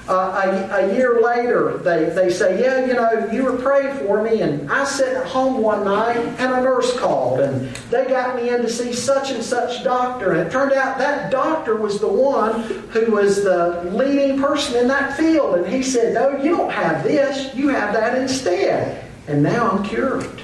a, 0.09 0.69
a, 0.71 0.93
year 0.95 1.21
later, 1.21 1.77
they, 1.77 2.05
they 2.05 2.29
say, 2.29 2.61
Yeah, 2.61 2.85
you 2.85 2.93
know, 2.93 3.31
you 3.31 3.43
were 3.43 3.57
praying 3.57 3.95
for 3.97 4.23
me, 4.23 4.41
and 4.41 4.69
I 4.71 4.83
sat 4.83 5.15
at 5.15 5.27
home 5.27 5.61
one 5.61 5.85
night, 5.85 6.17
and 6.17 6.53
a 6.53 6.61
nurse 6.61 6.97
called, 6.97 7.41
and 7.41 7.69
they 7.91 8.05
got 8.05 8.35
me 8.35 8.49
in 8.49 8.61
to 8.61 8.69
see 8.69 8.93
such 8.93 9.31
and 9.31 9.43
such 9.43 9.83
doctor. 9.83 10.31
And 10.31 10.47
it 10.47 10.51
turned 10.51 10.73
out 10.73 10.97
that 10.97 11.31
doctor 11.31 11.75
was 11.75 11.99
the 11.99 12.07
one 12.07 12.63
who 12.89 13.11
was 13.11 13.43
the 13.43 13.83
leading 13.93 14.39
person 14.39 14.77
in 14.77 14.87
that 14.87 15.15
field. 15.15 15.55
And 15.55 15.67
he 15.67 15.83
said, 15.83 16.13
No, 16.13 16.41
you 16.41 16.57
don't 16.57 16.71
have 16.71 17.03
this, 17.03 17.53
you 17.55 17.67
have 17.69 17.93
that 17.93 18.17
instead. 18.17 19.05
And 19.27 19.43
now 19.43 19.69
I'm 19.69 19.83
cured. 19.83 20.41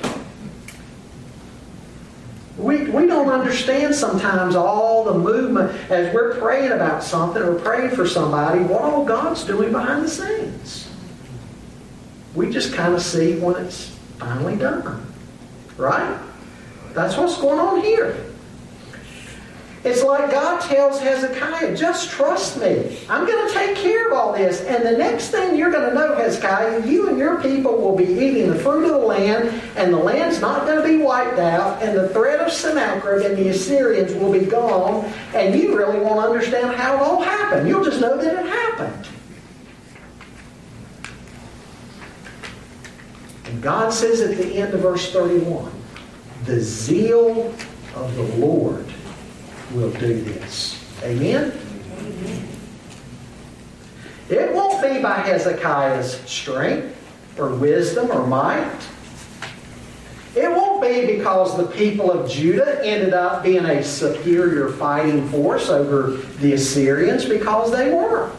We, 2.57 2.89
we 2.89 3.05
don't 3.05 3.29
understand 3.29 3.93
sometimes 3.93 4.55
all 4.55 5.03
the 5.03 5.13
movement 5.13 5.71
as 5.91 6.13
we're 6.13 6.39
praying 6.39 6.71
about 6.71 7.03
something 7.03 7.41
or 7.41 7.55
praying 7.55 7.95
for 7.95 8.07
somebody, 8.07 8.61
what 8.61 8.81
all 8.81 9.03
God's 9.03 9.43
doing 9.43 9.71
behind 9.71 10.05
the 10.05 10.09
scenes. 10.09 10.89
We 12.33 12.49
just 12.49 12.73
kind 12.73 12.93
of 12.93 13.01
see 13.01 13.37
when 13.39 13.55
it's 13.63 13.89
finally 14.19 14.55
done. 14.55 15.05
Right? 15.77 16.17
That's 16.93 17.17
what's 17.17 17.37
going 17.37 17.59
on 17.59 17.81
here. 17.81 18.15
It's 19.85 20.01
like 20.01 20.31
God 20.31 20.61
tells 20.61 20.99
Hezekiah, 20.99 21.77
just 21.77 22.09
trust 22.09 22.59
me. 22.59 22.97
I'm 23.07 23.27
going 23.27 23.47
to 23.47 23.53
take 23.53 23.77
care 23.77 24.07
of 24.07 24.13
all 24.13 24.33
this. 24.33 24.61
And 24.61 24.83
the 24.83 24.97
next 24.97 25.29
thing 25.29 25.55
you're 25.55 25.69
going 25.69 25.87
to 25.87 25.93
know, 25.93 26.15
Hezekiah, 26.15 26.87
you 26.87 27.07
and 27.07 27.19
your 27.19 27.39
people 27.39 27.77
will 27.77 27.95
be 27.95 28.03
eating 28.03 28.49
the 28.49 28.55
fruit 28.55 28.85
of 28.85 28.99
the 28.99 29.05
land, 29.05 29.61
and 29.75 29.93
the 29.93 29.97
land's 29.97 30.41
not 30.41 30.65
going 30.65 30.81
to 30.81 30.87
be 30.87 31.03
wiped 31.03 31.37
out, 31.37 31.83
and 31.83 31.95
the 31.95 32.09
threat 32.09 32.39
of 32.39 32.51
Sennacherib 32.51 33.27
and 33.27 33.37
the 33.37 33.49
Assyrians 33.49 34.15
will 34.15 34.33
be 34.33 34.47
gone, 34.47 35.05
and 35.35 35.53
you 35.53 35.77
really 35.77 35.99
won't 35.99 36.17
understand 36.19 36.75
how 36.75 36.95
it 36.95 37.01
all 37.03 37.21
happened. 37.21 37.67
You'll 37.67 37.83
just 37.83 38.01
know 38.01 38.17
that 38.17 38.43
it 38.43 38.49
happened. 38.49 39.07
And 43.45 43.61
God 43.61 43.93
says 43.93 44.21
at 44.21 44.35
the 44.35 44.51
end 44.55 44.73
of 44.73 44.79
verse 44.79 45.11
31, 45.11 45.71
the 46.45 46.59
zeal 46.59 47.53
of 47.93 48.15
the 48.15 48.23
Lord 48.23 48.91
will 49.75 49.91
do 49.91 50.21
this. 50.21 50.81
Amen? 51.03 51.51
It 54.29 54.53
won't 54.53 54.81
be 54.81 55.01
by 55.01 55.19
Hezekiah's 55.19 56.15
strength 56.21 56.95
or 57.37 57.49
wisdom 57.49 58.11
or 58.11 58.25
might. 58.25 58.79
It 60.35 60.49
won't 60.49 60.81
be 60.81 61.15
because 61.15 61.55
the 61.55 61.67
people 61.67 62.11
of 62.11 62.29
Judah 62.29 62.83
ended 62.83 63.13
up 63.13 63.43
being 63.43 63.65
a 63.65 63.83
superior 63.83 64.69
fighting 64.69 65.27
force 65.29 65.69
over 65.69 66.17
the 66.39 66.53
Assyrians 66.53 67.25
because 67.25 67.71
they 67.71 67.93
weren't. 67.93 68.35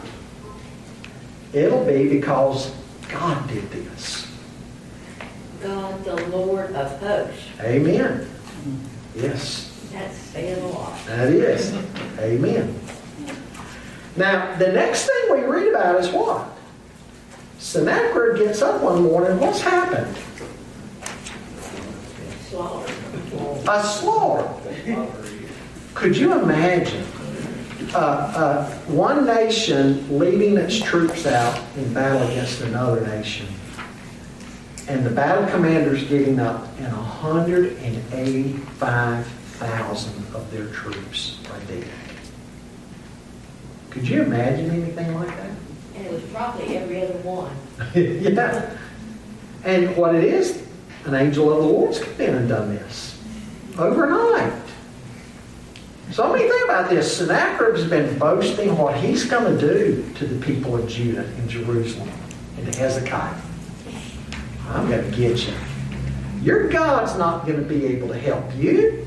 It'll 1.53 1.85
be 1.85 2.07
because 2.09 2.71
God 3.09 3.47
did 3.47 3.69
this. 3.71 4.27
God, 5.63 6.03
the 6.03 6.27
Lord 6.27 6.75
of 6.75 6.99
hosts. 6.99 7.41
Amen. 7.61 8.29
Yes. 9.15 9.66
That's 9.91 10.15
saying 10.17 10.61
a 10.61 10.67
lot. 10.67 11.05
That 11.05 11.29
is. 11.29 11.73
Amen. 12.19 12.79
Now, 14.15 14.55
the 14.57 14.71
next 14.71 15.05
thing 15.05 15.31
we 15.31 15.45
read 15.45 15.69
about 15.69 15.99
is 15.99 16.09
what? 16.09 16.49
Sennacherib 17.59 18.37
gets 18.39 18.61
up 18.61 18.81
one 18.81 19.03
morning. 19.03 19.39
What's 19.39 19.61
happened? 19.61 20.15
Slaughter. 22.49 22.93
A 23.69 23.83
slaughter. 23.83 24.53
Could 25.93 26.15
you 26.17 26.39
imagine 26.39 27.05
uh, 27.93 27.97
uh, 27.97 28.69
one 28.87 29.25
nation 29.25 30.19
leading 30.19 30.57
its 30.57 30.79
troops 30.81 31.25
out 31.25 31.61
in 31.75 31.93
battle 31.93 32.21
against 32.27 32.61
another 32.61 33.05
nation, 33.07 33.47
and 34.87 35.05
the 35.05 35.09
battle 35.09 35.47
commanders 35.49 36.03
getting 36.03 36.39
up 36.39 36.67
and 36.79 36.93
185,000 39.59 40.35
of 40.35 40.51
their 40.51 40.67
troops 40.67 41.39
are 41.51 41.59
dead? 41.61 41.87
Could 43.89 44.07
you 44.07 44.21
imagine 44.21 44.69
anything 44.69 45.15
like 45.15 45.29
that? 45.29 45.51
And 45.95 46.05
it 46.05 46.13
was 46.13 46.23
probably 46.25 46.77
every 46.77 47.01
other 47.01 47.17
one. 47.19 47.55
yeah. 47.95 48.77
And 49.63 49.97
what 49.97 50.13
it 50.13 50.23
is, 50.23 50.63
an 51.05 51.15
angel 51.15 51.51
of 51.51 51.63
the 51.63 51.67
Lord's 51.67 51.99
come 51.99 52.21
in 52.21 52.35
and 52.35 52.49
done 52.49 52.69
this 52.69 53.19
overnight. 53.77 54.53
So 56.11 56.23
I 56.23 56.37
mean, 56.37 56.49
think 56.49 56.65
about 56.65 56.89
this. 56.89 57.17
Sennacherib's 57.17 57.85
been 57.85 58.17
boasting 58.17 58.77
what 58.77 58.95
he's 58.97 59.25
going 59.25 59.57
to 59.57 59.59
do 59.59 60.13
to 60.15 60.25
the 60.25 60.45
people 60.45 60.75
of 60.75 60.87
Judah 60.87 61.25
and 61.25 61.49
Jerusalem 61.49 62.09
and 62.57 62.71
to 62.71 62.79
Hezekiah. 62.79 63.35
I'm 64.69 64.87
going 64.87 65.09
to 65.09 65.17
get 65.17 65.47
you. 65.47 65.53
Your 66.41 66.69
God's 66.69 67.17
not 67.17 67.45
going 67.45 67.57
to 67.57 67.65
be 67.65 67.87
able 67.87 68.09
to 68.09 68.17
help 68.17 68.45
you. 68.55 69.06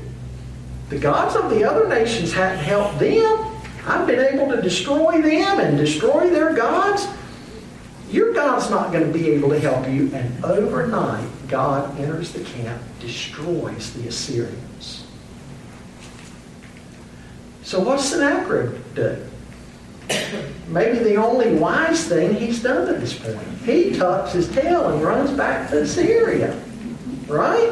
The 0.91 0.99
gods 0.99 1.37
of 1.37 1.49
the 1.49 1.63
other 1.63 1.87
nations 1.87 2.33
hadn't 2.33 2.65
helped 2.65 2.99
them. 2.99 3.47
I've 3.87 4.05
been 4.05 4.19
able 4.19 4.53
to 4.53 4.61
destroy 4.61 5.21
them 5.21 5.61
and 5.61 5.77
destroy 5.77 6.29
their 6.29 6.53
gods. 6.53 7.07
Your 8.09 8.33
God's 8.33 8.69
not 8.69 8.91
going 8.91 9.09
to 9.09 9.17
be 9.17 9.29
able 9.29 9.47
to 9.51 9.59
help 9.61 9.87
you. 9.87 10.13
And 10.13 10.43
overnight, 10.43 11.29
God 11.47 11.97
enters 11.97 12.33
the 12.33 12.43
camp, 12.43 12.81
destroys 12.99 13.93
the 13.93 14.09
Assyrians. 14.09 15.07
So 17.63 17.79
what's 17.79 18.03
Sennacherib 18.03 18.77
do? 18.93 19.25
Maybe 20.67 20.99
the 20.99 21.15
only 21.15 21.55
wise 21.55 22.05
thing 22.05 22.35
he's 22.35 22.61
done 22.61 22.93
at 22.93 22.99
this 22.99 23.17
point. 23.17 23.47
He 23.63 23.93
tucks 23.93 24.33
his 24.33 24.51
tail 24.51 24.89
and 24.89 25.01
runs 25.01 25.31
back 25.31 25.69
to 25.69 25.87
Syria. 25.87 26.61
Right? 27.27 27.71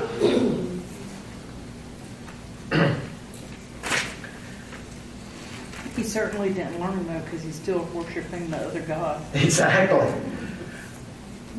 He 5.99 6.05
certainly 6.05 6.53
didn't 6.53 6.79
learn 6.79 7.05
though 7.07 7.19
because 7.25 7.43
he's 7.43 7.55
still 7.55 7.83
worshiping 7.93 8.49
the 8.49 8.57
other 8.57 8.79
god. 8.79 9.21
Exactly. 9.33 10.09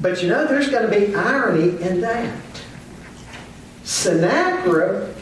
But 0.00 0.22
you 0.22 0.31
know, 0.31 0.46
there's 0.46 0.70
going 0.70 0.90
to 0.90 0.98
be 0.98 1.14
irony 1.14 1.79
in 1.83 2.00
that. 2.00 2.35
Sennacherib, 3.85 5.14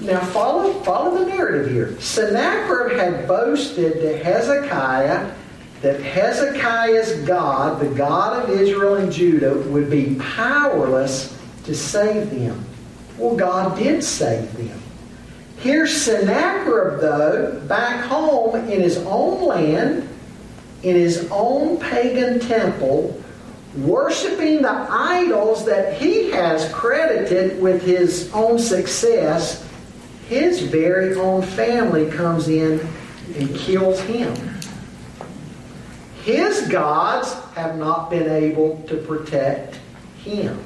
now 0.00 0.20
follow, 0.20 0.72
follow 0.84 1.22
the 1.22 1.26
narrative 1.26 1.70
here. 1.70 2.00
Sennacherib 2.00 2.98
had 2.98 3.28
boasted 3.28 3.92
to 4.00 4.16
Hezekiah 4.24 5.34
that 5.82 6.00
Hezekiah's 6.00 7.12
God, 7.26 7.78
the 7.78 7.94
God 7.94 8.42
of 8.42 8.58
Israel 8.58 8.94
and 8.94 9.12
Judah, 9.12 9.52
would 9.68 9.90
be 9.90 10.14
powerless 10.14 11.38
to 11.64 11.74
save 11.74 12.30
them. 12.30 12.64
Well, 13.18 13.36
God 13.36 13.76
did 13.78 14.02
save 14.02 14.56
them. 14.56 14.81
Here's 15.62 15.94
Sennacherib, 16.02 17.00
though, 17.00 17.60
back 17.68 18.04
home 18.06 18.56
in 18.68 18.80
his 18.80 18.96
own 18.98 19.46
land, 19.46 20.08
in 20.82 20.96
his 20.96 21.28
own 21.30 21.78
pagan 21.78 22.40
temple, 22.40 23.22
worshiping 23.76 24.62
the 24.62 24.72
idols 24.90 25.64
that 25.66 26.00
he 26.00 26.32
has 26.32 26.68
credited 26.72 27.62
with 27.62 27.80
his 27.80 28.28
own 28.34 28.58
success. 28.58 29.64
His 30.28 30.62
very 30.62 31.14
own 31.14 31.42
family 31.42 32.10
comes 32.10 32.48
in 32.48 32.80
and 33.36 33.54
kills 33.54 34.00
him. 34.00 34.34
His 36.24 36.66
gods 36.66 37.34
have 37.54 37.78
not 37.78 38.10
been 38.10 38.28
able 38.28 38.82
to 38.88 38.96
protect 38.96 39.78
him. 40.24 40.58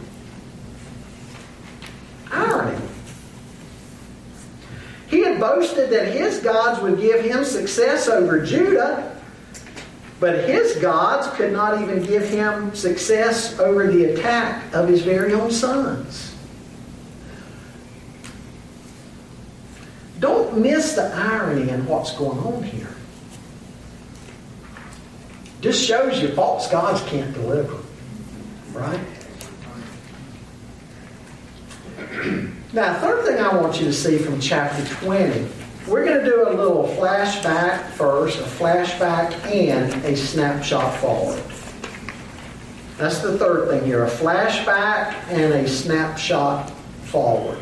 Irony. 2.32 2.95
He 5.16 5.22
had 5.22 5.40
boasted 5.40 5.88
that 5.88 6.08
his 6.08 6.40
gods 6.40 6.78
would 6.82 7.00
give 7.00 7.24
him 7.24 7.42
success 7.42 8.06
over 8.06 8.44
Judah, 8.44 9.18
but 10.20 10.44
his 10.44 10.76
gods 10.76 11.26
could 11.38 11.54
not 11.54 11.80
even 11.80 12.02
give 12.02 12.28
him 12.28 12.74
success 12.74 13.58
over 13.58 13.90
the 13.90 14.12
attack 14.12 14.74
of 14.74 14.86
his 14.86 15.00
very 15.00 15.32
own 15.32 15.50
sons. 15.50 16.36
Don't 20.20 20.58
miss 20.58 20.92
the 20.92 21.10
irony 21.14 21.70
in 21.70 21.86
what's 21.86 22.14
going 22.14 22.38
on 22.40 22.62
here. 22.62 22.94
Just 25.62 25.82
shows 25.82 26.20
you 26.20 26.28
false 26.34 26.70
gods 26.70 27.00
can't 27.04 27.32
deliver. 27.32 27.78
Right? 28.74 29.00
Now, 32.76 32.92
third 33.00 33.24
thing 33.24 33.38
I 33.38 33.56
want 33.56 33.80
you 33.80 33.86
to 33.86 33.92
see 33.92 34.18
from 34.18 34.38
chapter 34.38 34.84
20, 34.96 35.48
we're 35.88 36.04
going 36.04 36.22
to 36.22 36.24
do 36.26 36.46
a 36.46 36.52
little 36.52 36.84
flashback 36.98 37.88
first, 37.92 38.38
a 38.38 38.42
flashback 38.42 39.32
and 39.50 39.94
a 40.04 40.14
snapshot 40.14 40.94
forward. 40.98 41.42
That's 42.98 43.20
the 43.20 43.38
third 43.38 43.70
thing 43.70 43.86
here, 43.86 44.04
a 44.04 44.10
flashback 44.10 45.14
and 45.30 45.54
a 45.54 45.66
snapshot 45.66 46.68
forward. 47.04 47.58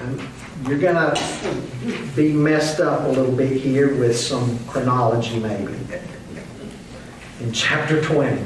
And 0.00 0.20
you're 0.66 0.80
going 0.80 0.96
to 0.96 2.10
be 2.16 2.32
messed 2.32 2.80
up 2.80 3.04
a 3.04 3.08
little 3.08 3.30
bit 3.30 3.52
here 3.52 3.94
with 3.94 4.18
some 4.18 4.58
chronology 4.66 5.38
maybe. 5.38 5.76
In 7.38 7.52
chapter 7.52 8.02
20. 8.02 8.42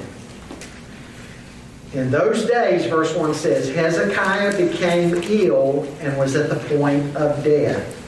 In 1.94 2.11
those 2.11 2.44
days, 2.46 2.87
verse 2.87 3.14
1 3.14 3.35
says, 3.35 3.72
Hezekiah 3.72 4.57
became 4.57 5.14
ill 5.14 5.87
and 6.00 6.18
was 6.18 6.35
at 6.35 6.50
the 6.50 6.57
point 6.76 7.16
of 7.16 7.44
death. 7.44 8.00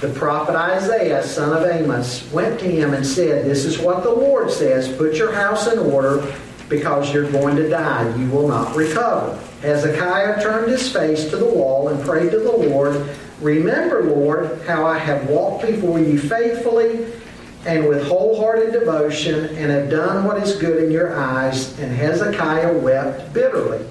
The 0.00 0.08
prophet 0.08 0.56
Isaiah, 0.56 1.22
son 1.22 1.56
of 1.56 1.70
Amos, 1.70 2.28
went 2.32 2.58
to 2.58 2.66
him 2.68 2.92
and 2.92 3.06
said, 3.06 3.44
This 3.44 3.64
is 3.64 3.78
what 3.78 4.02
the 4.02 4.10
Lord 4.10 4.50
says 4.50 4.88
Put 4.96 5.14
your 5.14 5.32
house 5.32 5.70
in 5.70 5.78
order 5.78 6.34
because 6.68 7.12
you're 7.14 7.30
going 7.30 7.54
to 7.54 7.68
die. 7.68 8.16
You 8.16 8.28
will 8.30 8.48
not 8.48 8.74
recover. 8.74 9.38
Hezekiah 9.62 10.42
turned 10.42 10.70
his 10.72 10.90
face 10.90 11.30
to 11.30 11.36
the 11.36 11.44
wall 11.44 11.88
and 11.88 12.04
prayed 12.04 12.32
to 12.32 12.40
the 12.40 12.50
Lord, 12.50 13.08
Remember, 13.40 14.02
Lord, 14.02 14.60
how 14.66 14.84
I 14.84 14.98
have 14.98 15.28
walked 15.28 15.66
before 15.66 16.00
you 16.00 16.18
faithfully 16.18 17.06
and 17.66 17.86
with 17.86 18.06
wholehearted 18.06 18.72
devotion 18.72 19.44
and 19.56 19.70
have 19.70 19.90
done 19.90 20.24
what 20.24 20.42
is 20.42 20.56
good 20.56 20.82
in 20.82 20.90
your 20.90 21.14
eyes. 21.14 21.78
And 21.78 21.94
Hezekiah 21.94 22.78
wept 22.78 23.32
bitterly. 23.34 23.84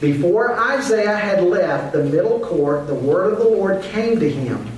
Before 0.00 0.58
Isaiah 0.58 1.16
had 1.16 1.44
left 1.44 1.92
the 1.92 2.04
middle 2.04 2.40
court, 2.40 2.86
the 2.86 2.94
word 2.94 3.32
of 3.32 3.38
the 3.38 3.48
Lord 3.48 3.82
came 3.82 4.18
to 4.18 4.28
him. 4.28 4.70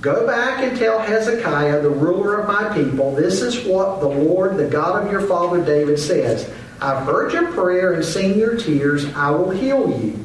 Go 0.00 0.26
back 0.26 0.62
and 0.62 0.76
tell 0.76 0.98
Hezekiah, 0.98 1.80
the 1.80 1.90
ruler 1.90 2.40
of 2.40 2.48
my 2.48 2.72
people, 2.74 3.14
this 3.14 3.42
is 3.42 3.64
what 3.66 4.00
the 4.00 4.08
Lord, 4.08 4.56
the 4.56 4.68
God 4.68 5.04
of 5.04 5.10
your 5.10 5.22
father 5.22 5.64
David, 5.64 5.98
says. 5.98 6.50
I've 6.80 7.04
heard 7.04 7.32
your 7.32 7.50
prayer 7.52 7.94
and 7.94 8.04
seen 8.04 8.38
your 8.38 8.56
tears. 8.56 9.12
I 9.14 9.30
will 9.30 9.50
heal 9.50 9.88
you. 10.00 10.24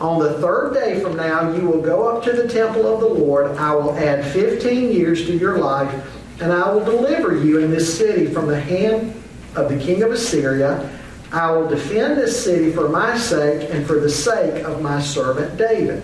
On 0.00 0.18
the 0.18 0.40
third 0.40 0.74
day 0.74 1.00
from 1.00 1.16
now, 1.16 1.52
you 1.54 1.66
will 1.66 1.82
go 1.82 2.08
up 2.08 2.24
to 2.24 2.32
the 2.32 2.48
temple 2.48 2.86
of 2.86 3.00
the 3.00 3.06
Lord. 3.06 3.56
I 3.58 3.74
will 3.74 3.92
add 3.96 4.24
15 4.32 4.90
years 4.90 5.26
to 5.26 5.36
your 5.36 5.58
life 5.58 6.21
and 6.42 6.52
I 6.52 6.68
will 6.72 6.84
deliver 6.84 7.36
you 7.36 7.58
in 7.58 7.70
this 7.70 7.96
city 7.96 8.26
from 8.26 8.48
the 8.48 8.60
hand 8.60 9.14
of 9.54 9.68
the 9.68 9.78
king 9.78 10.02
of 10.02 10.10
Assyria. 10.10 10.90
I 11.30 11.52
will 11.52 11.68
defend 11.68 12.18
this 12.18 12.44
city 12.44 12.72
for 12.72 12.88
my 12.88 13.16
sake 13.16 13.70
and 13.70 13.86
for 13.86 14.00
the 14.00 14.10
sake 14.10 14.64
of 14.64 14.82
my 14.82 15.00
servant 15.00 15.56
David. 15.56 16.02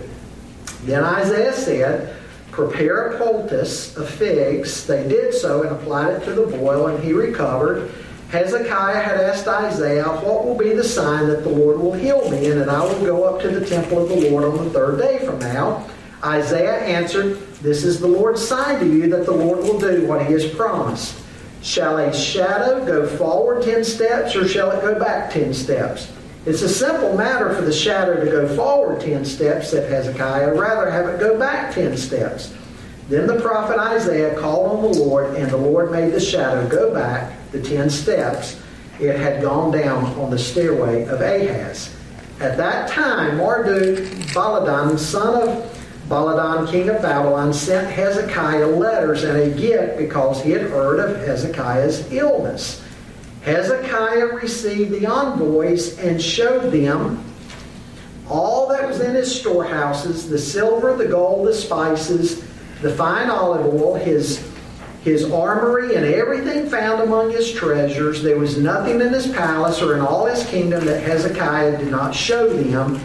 Then 0.85 1.03
Isaiah 1.03 1.53
said, 1.53 2.15
Prepare 2.51 3.11
a 3.11 3.17
poultice 3.17 3.95
of 3.97 4.09
figs. 4.09 4.87
They 4.87 5.07
did 5.07 5.33
so 5.33 5.63
and 5.63 5.71
applied 5.71 6.13
it 6.13 6.23
to 6.25 6.31
the 6.31 6.47
boil, 6.47 6.87
and 6.87 7.03
he 7.03 7.11
recovered. 7.11 7.91
Hezekiah 8.29 9.01
had 9.01 9.17
asked 9.17 9.47
Isaiah, 9.47 10.07
What 10.07 10.45
will 10.45 10.57
be 10.57 10.73
the 10.73 10.83
sign 10.83 11.27
that 11.27 11.43
the 11.43 11.49
Lord 11.49 11.79
will 11.79 11.93
heal 11.93 12.29
me, 12.31 12.49
and 12.49 12.61
that 12.61 12.69
I 12.69 12.81
will 12.81 12.99
go 13.05 13.25
up 13.25 13.41
to 13.41 13.49
the 13.49 13.65
temple 13.65 14.03
of 14.03 14.09
the 14.09 14.29
Lord 14.29 14.45
on 14.45 14.65
the 14.65 14.69
third 14.71 14.99
day 14.99 15.19
from 15.25 15.39
now? 15.39 15.85
Isaiah 16.23 16.79
answered, 16.79 17.39
This 17.61 17.83
is 17.83 17.99
the 17.99 18.07
Lord's 18.07 18.45
sign 18.45 18.79
to 18.79 18.85
you 18.85 19.09
that 19.09 19.25
the 19.25 19.31
Lord 19.31 19.59
will 19.59 19.79
do 19.79 20.05
what 20.07 20.25
he 20.25 20.33
has 20.33 20.45
promised. 20.45 21.21
Shall 21.61 21.97
a 21.97 22.13
shadow 22.13 22.85
go 22.85 23.05
forward 23.05 23.63
10 23.63 23.83
steps 23.83 24.35
or 24.35 24.47
shall 24.47 24.71
it 24.71 24.81
go 24.81 24.97
back 24.97 25.31
10 25.31 25.53
steps? 25.53 26.11
It's 26.45 26.61
a 26.61 26.69
simple 26.69 27.17
matter 27.17 27.53
for 27.53 27.61
the 27.61 27.73
shadow 27.73 28.23
to 28.23 28.31
go 28.31 28.53
forward 28.55 29.01
10 29.01 29.25
steps, 29.25 29.69
said 29.69 29.91
Hezekiah. 29.91 30.53
Rather 30.55 30.89
have 30.89 31.07
it 31.09 31.19
go 31.19 31.37
back 31.37 31.73
10 31.73 31.97
steps. 31.97 32.53
Then 33.09 33.27
the 33.27 33.41
prophet 33.41 33.77
Isaiah 33.77 34.39
called 34.39 34.71
on 34.71 34.91
the 34.91 34.99
Lord, 34.99 35.35
and 35.35 35.49
the 35.49 35.57
Lord 35.57 35.91
made 35.91 36.13
the 36.13 36.19
shadow 36.19 36.67
go 36.67 36.93
back 36.93 37.33
the 37.51 37.61
10 37.61 37.89
steps 37.89 38.61
it 38.99 39.15
had 39.15 39.41
gone 39.41 39.71
down 39.71 40.05
on 40.19 40.29
the 40.29 40.37
stairway 40.37 41.03
of 41.05 41.21
Ahaz. 41.21 41.95
At 42.39 42.57
that 42.57 42.89
time, 42.89 43.37
Marduk 43.37 43.97
Baladan, 44.33 44.97
son 44.97 45.47
of 45.47 45.68
Baladan, 46.09 46.67
king 46.67 46.89
of 46.89 47.03
Babylon, 47.03 47.53
sent 47.53 47.87
Hezekiah 47.87 48.65
letters 48.65 49.23
and 49.23 49.37
a 49.37 49.49
gift 49.51 49.99
because 49.99 50.41
he 50.41 50.49
had 50.49 50.63
heard 50.63 50.99
of 50.99 51.17
Hezekiah's 51.25 52.11
illness. 52.11 52.83
Hezekiah 53.43 54.25
received 54.25 54.91
the 54.91 55.05
envoys 55.05 55.99
and 55.99 56.19
showed 56.21 56.71
them 56.71 57.23
all 58.27 58.67
that 58.69 58.87
was 58.87 58.99
in 59.01 59.15
his 59.15 59.39
storehouses 59.39 60.29
the 60.29 60.37
silver, 60.37 60.95
the 60.95 61.05
gold, 61.05 61.47
the 61.47 61.53
spices, 61.53 62.43
the 62.81 62.93
fine 62.95 63.29
olive 63.29 63.65
oil, 63.65 63.95
his, 63.95 64.47
his 65.03 65.31
armory, 65.31 65.95
and 65.95 66.05
everything 66.05 66.69
found 66.69 67.01
among 67.01 67.31
his 67.31 67.51
treasures. 67.51 68.21
There 68.21 68.37
was 68.37 68.57
nothing 68.57 69.01
in 69.01 69.13
his 69.13 69.27
palace 69.27 69.81
or 69.81 69.95
in 69.95 70.01
all 70.01 70.25
his 70.25 70.45
kingdom 70.47 70.85
that 70.85 71.03
Hezekiah 71.03 71.77
did 71.77 71.91
not 71.91 72.15
show 72.15 72.49
them. 72.49 72.99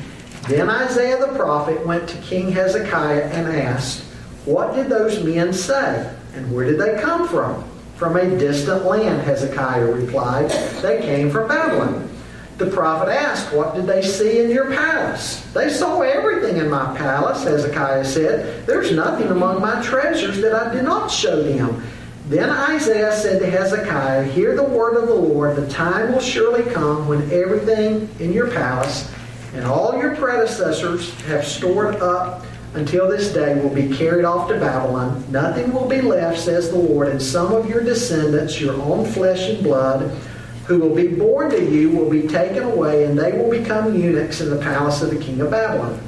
Then 0.49 0.68
Isaiah 0.68 1.18
the 1.18 1.32
prophet 1.38 1.86
went 1.86 2.07
to 2.11 2.18
King 2.18 2.53
Hezekiah 2.53 3.30
and 3.32 3.49
asked, 3.49 4.03
What 4.45 4.74
did 4.74 4.90
those 4.90 5.24
men 5.24 5.55
say? 5.55 6.14
And 6.34 6.55
where 6.55 6.66
did 6.66 6.78
they 6.78 7.01
come 7.01 7.26
from? 7.26 7.64
From 7.97 8.16
a 8.16 8.38
distant 8.38 8.84
land, 8.84 9.22
Hezekiah 9.22 9.86
replied. 9.86 10.51
They 10.82 11.01
came 11.01 11.30
from 11.30 11.49
Babylon. 11.49 12.11
The 12.59 12.66
prophet 12.66 13.11
asked, 13.11 13.55
What 13.55 13.74
did 13.74 13.86
they 13.86 14.03
see 14.03 14.40
in 14.40 14.51
your 14.51 14.70
palace? 14.70 15.40
They 15.55 15.70
saw 15.70 16.03
everything 16.03 16.59
in 16.59 16.68
my 16.68 16.95
palace, 16.97 17.42
Hezekiah 17.45 18.05
said. 18.05 18.66
There's 18.66 18.92
nothing 18.92 19.28
among 19.28 19.62
my 19.62 19.80
treasures 19.82 20.42
that 20.42 20.55
I 20.55 20.74
did 20.74 20.84
not 20.84 21.11
show 21.11 21.42
them. 21.42 21.82
Then 22.28 22.51
Isaiah 22.51 23.16
said 23.16 23.40
to 23.40 23.51
Hezekiah, 23.51 24.24
Hear 24.24 24.55
the 24.55 24.62
word 24.62 24.97
of 24.97 25.09
the 25.09 25.14
Lord. 25.14 25.57
The 25.57 25.68
time 25.68 26.12
will 26.12 26.20
surely 26.20 26.70
come 26.70 27.09
when 27.09 27.22
everything 27.30 28.09
in 28.18 28.32
your 28.32 28.51
palace 28.51 29.11
and 29.55 29.64
all 29.64 29.96
your 29.96 30.16
predecessors 30.16 31.12
have 31.22 31.46
stored 31.46 31.96
up 31.96 32.44
until 32.74 33.09
this 33.09 33.32
day 33.32 33.61
will 33.61 33.74
be 33.74 33.96
carried 33.96 34.24
off 34.24 34.48
to 34.48 34.59
Babylon. 34.59 35.24
Nothing 35.30 35.72
will 35.72 35.88
be 35.88 36.00
left, 36.00 36.40
says 36.40 36.70
the 36.70 36.76
Lord, 36.76 37.09
and 37.09 37.22
some 37.22 37.52
of 37.52 37.68
your 37.68 37.82
descendants, 37.82 38.61
your 38.61 38.74
own 38.74 39.07
flesh 39.07 39.48
and 39.48 39.62
blood, 39.62 40.11
who 40.66 40.78
will 40.78 40.94
be 40.94 41.09
born 41.09 41.50
to 41.50 41.70
you 41.70 41.90
will 41.90 42.11
be 42.11 42.26
taken 42.26 42.64
away, 42.64 43.05
and 43.05 43.16
they 43.18 43.32
will 43.32 43.50
become 43.50 43.94
eunuchs 43.94 44.40
in 44.40 44.50
the 44.50 44.59
palace 44.59 45.02
of 45.02 45.11
the 45.11 45.18
king 45.18 45.40
of 45.40 45.50
Babylon. 45.50 46.00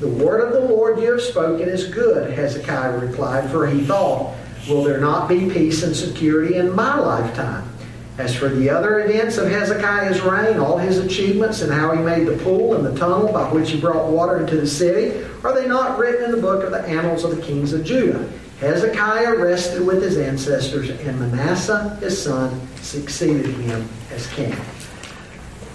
The 0.00 0.08
word 0.08 0.40
of 0.40 0.52
the 0.52 0.74
Lord 0.74 0.98
you 0.98 1.12
have 1.12 1.20
spoken 1.20 1.68
is 1.68 1.88
good, 1.88 2.32
Hezekiah 2.32 2.98
replied, 2.98 3.50
for 3.50 3.66
he 3.66 3.84
thought, 3.84 4.34
Will 4.68 4.82
there 4.82 5.00
not 5.00 5.28
be 5.28 5.50
peace 5.50 5.82
and 5.82 5.94
security 5.94 6.56
in 6.56 6.74
my 6.74 6.98
lifetime? 6.98 7.68
As 8.16 8.34
for 8.34 8.48
the 8.48 8.70
other 8.70 9.00
events 9.00 9.38
of 9.38 9.50
Hezekiah's 9.50 10.20
reign, 10.20 10.58
all 10.58 10.78
his 10.78 10.98
achievements 10.98 11.62
and 11.62 11.72
how 11.72 11.90
he 11.92 12.00
made 12.00 12.28
the 12.28 12.36
pool 12.44 12.74
and 12.74 12.86
the 12.86 12.96
tunnel 12.96 13.32
by 13.32 13.52
which 13.52 13.72
he 13.72 13.80
brought 13.80 14.08
water 14.08 14.38
into 14.38 14.56
the 14.56 14.66
city, 14.68 15.26
are 15.42 15.52
they 15.52 15.66
not 15.66 15.98
written 15.98 16.24
in 16.24 16.30
the 16.30 16.40
book 16.40 16.62
of 16.62 16.70
the 16.70 16.82
annals 16.82 17.24
of 17.24 17.34
the 17.34 17.42
kings 17.42 17.72
of 17.72 17.84
Judah? 17.84 18.30
Hezekiah 18.60 19.34
rested 19.36 19.84
with 19.84 20.00
his 20.00 20.16
ancestors, 20.16 20.90
and 20.90 21.20
Manasseh, 21.20 21.96
his 22.00 22.22
son, 22.22 22.68
succeeded 22.76 23.46
him 23.46 23.88
as 24.12 24.28
king. 24.28 24.52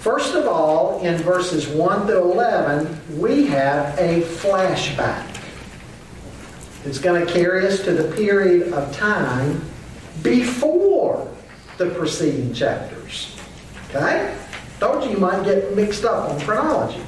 First 0.00 0.34
of 0.34 0.46
all, 0.46 0.98
in 1.02 1.18
verses 1.18 1.68
1 1.68 2.06
to 2.06 2.16
11, 2.16 3.20
we 3.20 3.46
have 3.48 3.98
a 3.98 4.22
flashback. 4.22 5.26
It's 6.86 6.98
going 6.98 7.26
to 7.26 7.30
carry 7.30 7.66
us 7.66 7.84
to 7.84 7.92
the 7.92 8.10
period 8.16 8.72
of 8.72 8.96
time 8.96 9.62
before 10.22 11.29
the 11.80 11.86
preceding 11.94 12.52
chapters. 12.52 13.34
Okay? 13.88 14.36
Told 14.80 15.02
you 15.02 15.12
you 15.12 15.16
might 15.16 15.44
get 15.44 15.74
mixed 15.74 16.04
up 16.04 16.28
on 16.28 16.38
chronology. 16.40 17.00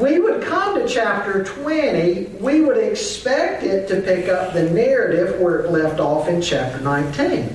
We 0.00 0.18
would 0.18 0.42
come 0.42 0.80
to 0.80 0.88
chapter 0.88 1.44
20, 1.44 2.24
we 2.40 2.60
would 2.60 2.76
expect 2.76 3.62
it 3.62 3.86
to 3.86 4.00
pick 4.02 4.28
up 4.28 4.52
the 4.52 4.68
narrative 4.68 5.40
where 5.40 5.60
it 5.60 5.70
left 5.70 6.00
off 6.00 6.28
in 6.28 6.42
chapter 6.42 6.80
19. 6.80 7.54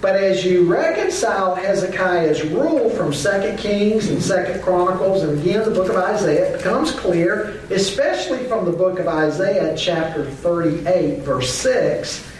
But 0.00 0.16
as 0.16 0.44
you 0.44 0.66
reconcile 0.66 1.54
Hezekiah's 1.54 2.44
rule 2.44 2.90
from 2.90 3.12
2 3.12 3.56
Kings 3.58 4.08
and 4.08 4.20
2 4.20 4.60
Chronicles 4.60 5.22
and 5.22 5.38
again 5.38 5.62
the 5.62 5.70
book 5.70 5.88
of 5.88 5.96
Isaiah, 5.96 6.52
it 6.52 6.56
becomes 6.58 6.90
clear, 6.90 7.60
especially 7.70 8.42
from 8.44 8.64
the 8.64 8.72
book 8.72 8.98
of 8.98 9.06
Isaiah, 9.06 9.76
chapter 9.76 10.28
38, 10.28 11.20
verse 11.20 11.54
6, 11.54 12.35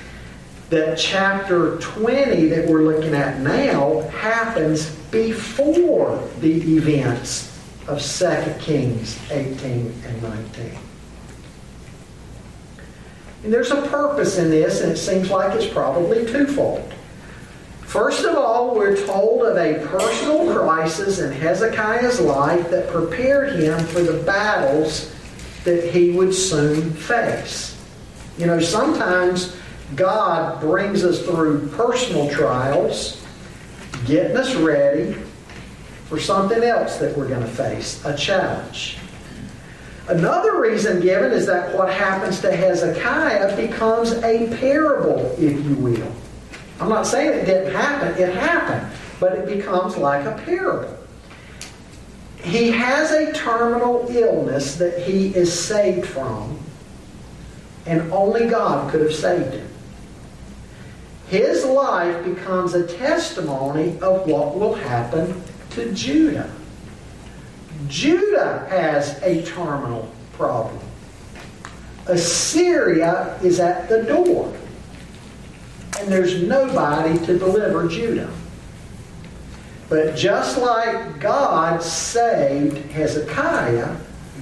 that 0.71 0.99
chapter 0.99 1.77
20 1.77 2.47
that 2.47 2.69
we're 2.69 2.83
looking 2.83 3.15
at 3.15 3.41
now 3.41 4.01
happens 4.09 4.91
before 5.11 6.23
the 6.41 6.77
events 6.77 7.57
of 7.87 8.03
2 8.03 8.55
Kings 8.59 9.19
18 9.31 10.03
and 10.07 10.23
19. 10.23 10.79
And 13.45 13.53
there's 13.53 13.71
a 13.71 13.83
purpose 13.83 14.39
in 14.39 14.51
this, 14.51 14.81
and 14.81 14.91
it 14.91 14.97
seems 14.97 15.31
like 15.31 15.55
it's 15.55 15.73
probably 15.73 16.27
twofold. 16.27 16.93
First 17.83 18.25
of 18.25 18.35
all, 18.35 18.75
we're 18.75 18.97
told 19.07 19.43
of 19.43 19.57
a 19.57 19.87
personal 19.87 20.53
crisis 20.53 21.21
in 21.21 21.31
Hezekiah's 21.31 22.19
life 22.19 22.69
that 22.71 22.89
prepared 22.89 23.61
him 23.61 23.79
for 23.87 24.01
the 24.01 24.21
battles 24.25 25.15
that 25.63 25.85
he 25.93 26.11
would 26.11 26.35
soon 26.35 26.91
face. 26.91 27.81
You 28.37 28.47
know, 28.47 28.59
sometimes 28.59 29.57
God 29.95 30.61
brings 30.61 31.05
us 31.05 31.23
through 31.23 31.69
personal 31.69 32.29
trials, 32.31 33.25
getting 34.05 34.37
us 34.37 34.55
ready 34.57 35.15
for 36.07 36.19
something 36.19 36.63
else 36.63 36.97
that 36.99 37.17
we're 37.17 37.29
going 37.29 37.43
to 37.43 37.47
face, 37.47 38.05
a 38.05 38.17
challenge. 38.17 38.99
Another 40.09 40.61
reason 40.61 41.01
given 41.01 41.33
is 41.33 41.47
that 41.47 41.77
what 41.77 41.93
happens 41.93 42.41
to 42.41 42.55
Hezekiah 42.55 43.57
becomes 43.57 44.13
a 44.13 44.49
parable, 44.59 45.35
if 45.39 45.65
you 45.65 45.75
will. 45.77 46.13
I'm 46.81 46.89
not 46.89 47.07
saying 47.07 47.33
it 47.33 47.45
didn't 47.45 47.73
happen, 47.73 48.21
it 48.23 48.35
happened, 48.35 48.93
but 49.19 49.33
it 49.33 49.47
becomes 49.47 49.97
like 49.97 50.25
a 50.27 50.41
parable. 50.45 50.97
He 52.43 52.71
has 52.71 53.11
a 53.11 53.33
terminal 53.33 54.07
illness 54.11 54.77
that 54.77 55.03
he 55.03 55.35
is 55.35 55.53
saved 55.53 56.07
from, 56.07 56.59
and 57.87 58.13
only 58.13 58.47
God 58.47 58.91
could 58.93 59.01
have 59.01 59.15
saved 59.15 59.55
him. 59.55 59.66
His 61.29 61.65
life 61.65 62.25
becomes 62.25 62.75
a 62.75 62.87
testimony 62.87 63.99
of 64.01 64.27
what 64.29 64.55
will 64.55 64.75
happen 64.75 65.43
to 65.71 65.93
Judah. 65.93 66.51
Judah 67.89 68.67
has 68.71 69.21
a 69.23 69.43
terminal 69.43 70.11
problem. 70.33 70.79
Assyria 72.07 73.39
is 73.43 73.59
at 73.59 73.89
the 73.89 74.05
door. 74.05 74.55
And 75.99 76.13
there's 76.13 76.43
nobody 76.43 77.19
to 77.27 77.39
deliver 77.39 77.89
Judah. 77.89 78.31
But 79.89 80.17
just 80.17 80.59
like 80.59 81.21
God 81.21 81.83
saved 81.83 82.77
Hezekiah, 82.91 83.97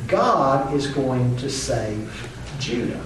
God 0.07 0.75
is 0.75 0.87
going 0.89 1.37
to 1.39 1.49
save 1.49 2.31
Judah. 2.59 3.01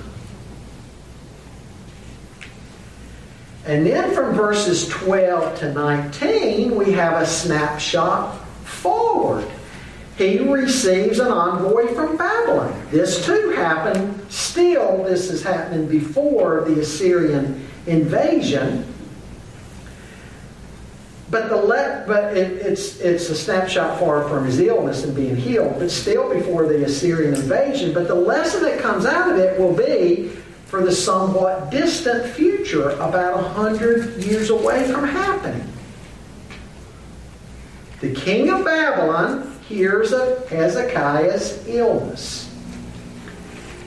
And 3.69 3.87
then 3.87 4.15
from 4.15 4.35
verses 4.35 4.89
12 4.89 5.59
to 5.59 5.73
19, 5.75 6.75
we 6.75 6.91
have 6.93 7.21
a 7.21 7.27
snapshot 7.27 8.43
forward. 8.65 9.47
He 10.17 10.39
receives 10.39 11.19
an 11.19 11.31
envoy 11.31 11.95
from 11.95 12.17
Babylon. 12.17 12.87
This 12.91 13.25
too 13.25 13.51
happened, 13.51 14.19
still, 14.31 15.05
this 15.05 15.31
is 15.31 15.43
happening 15.43 15.87
before 15.87 16.65
the 16.67 16.81
Assyrian 16.81 17.69
invasion. 17.87 18.87
But 21.31 21.51
the 21.51 21.57
le- 21.57 22.05
but 22.07 22.39
it, 22.39 22.53
it's 22.53 23.01
it's 23.01 23.29
a 23.29 23.37
snapshot 23.37 24.01
far 24.01 24.27
from 24.31 24.47
his 24.47 24.59
illness 24.61 25.05
and 25.05 25.15
being 25.15 25.37
healed, 25.37 25.79
but 25.79 25.91
still 25.91 26.33
before 26.33 26.67
the 26.67 26.85
Assyrian 26.85 27.35
invasion. 27.35 27.93
But 27.93 28.09
the 28.09 28.15
lesson 28.15 28.63
that 28.63 28.81
comes 28.81 29.05
out 29.05 29.31
of 29.31 29.37
it 29.37 29.61
will 29.61 29.75
be 29.75 30.31
for 30.69 30.83
the 30.83 30.93
somewhat 30.93 31.71
distant 31.71 32.27
future, 32.35 32.91
about 32.91 33.41
a 33.41 33.49
hundred 33.49 34.23
years 34.23 34.51
away 34.51 34.87
from 34.93 35.09
happening. 35.09 35.67
The 38.01 38.15
king 38.15 38.51
of 38.51 38.65
Babylon 38.65 39.59
hears 39.67 40.13
of 40.13 40.49
Hezekiah's 40.49 41.67
illness. 41.67 42.45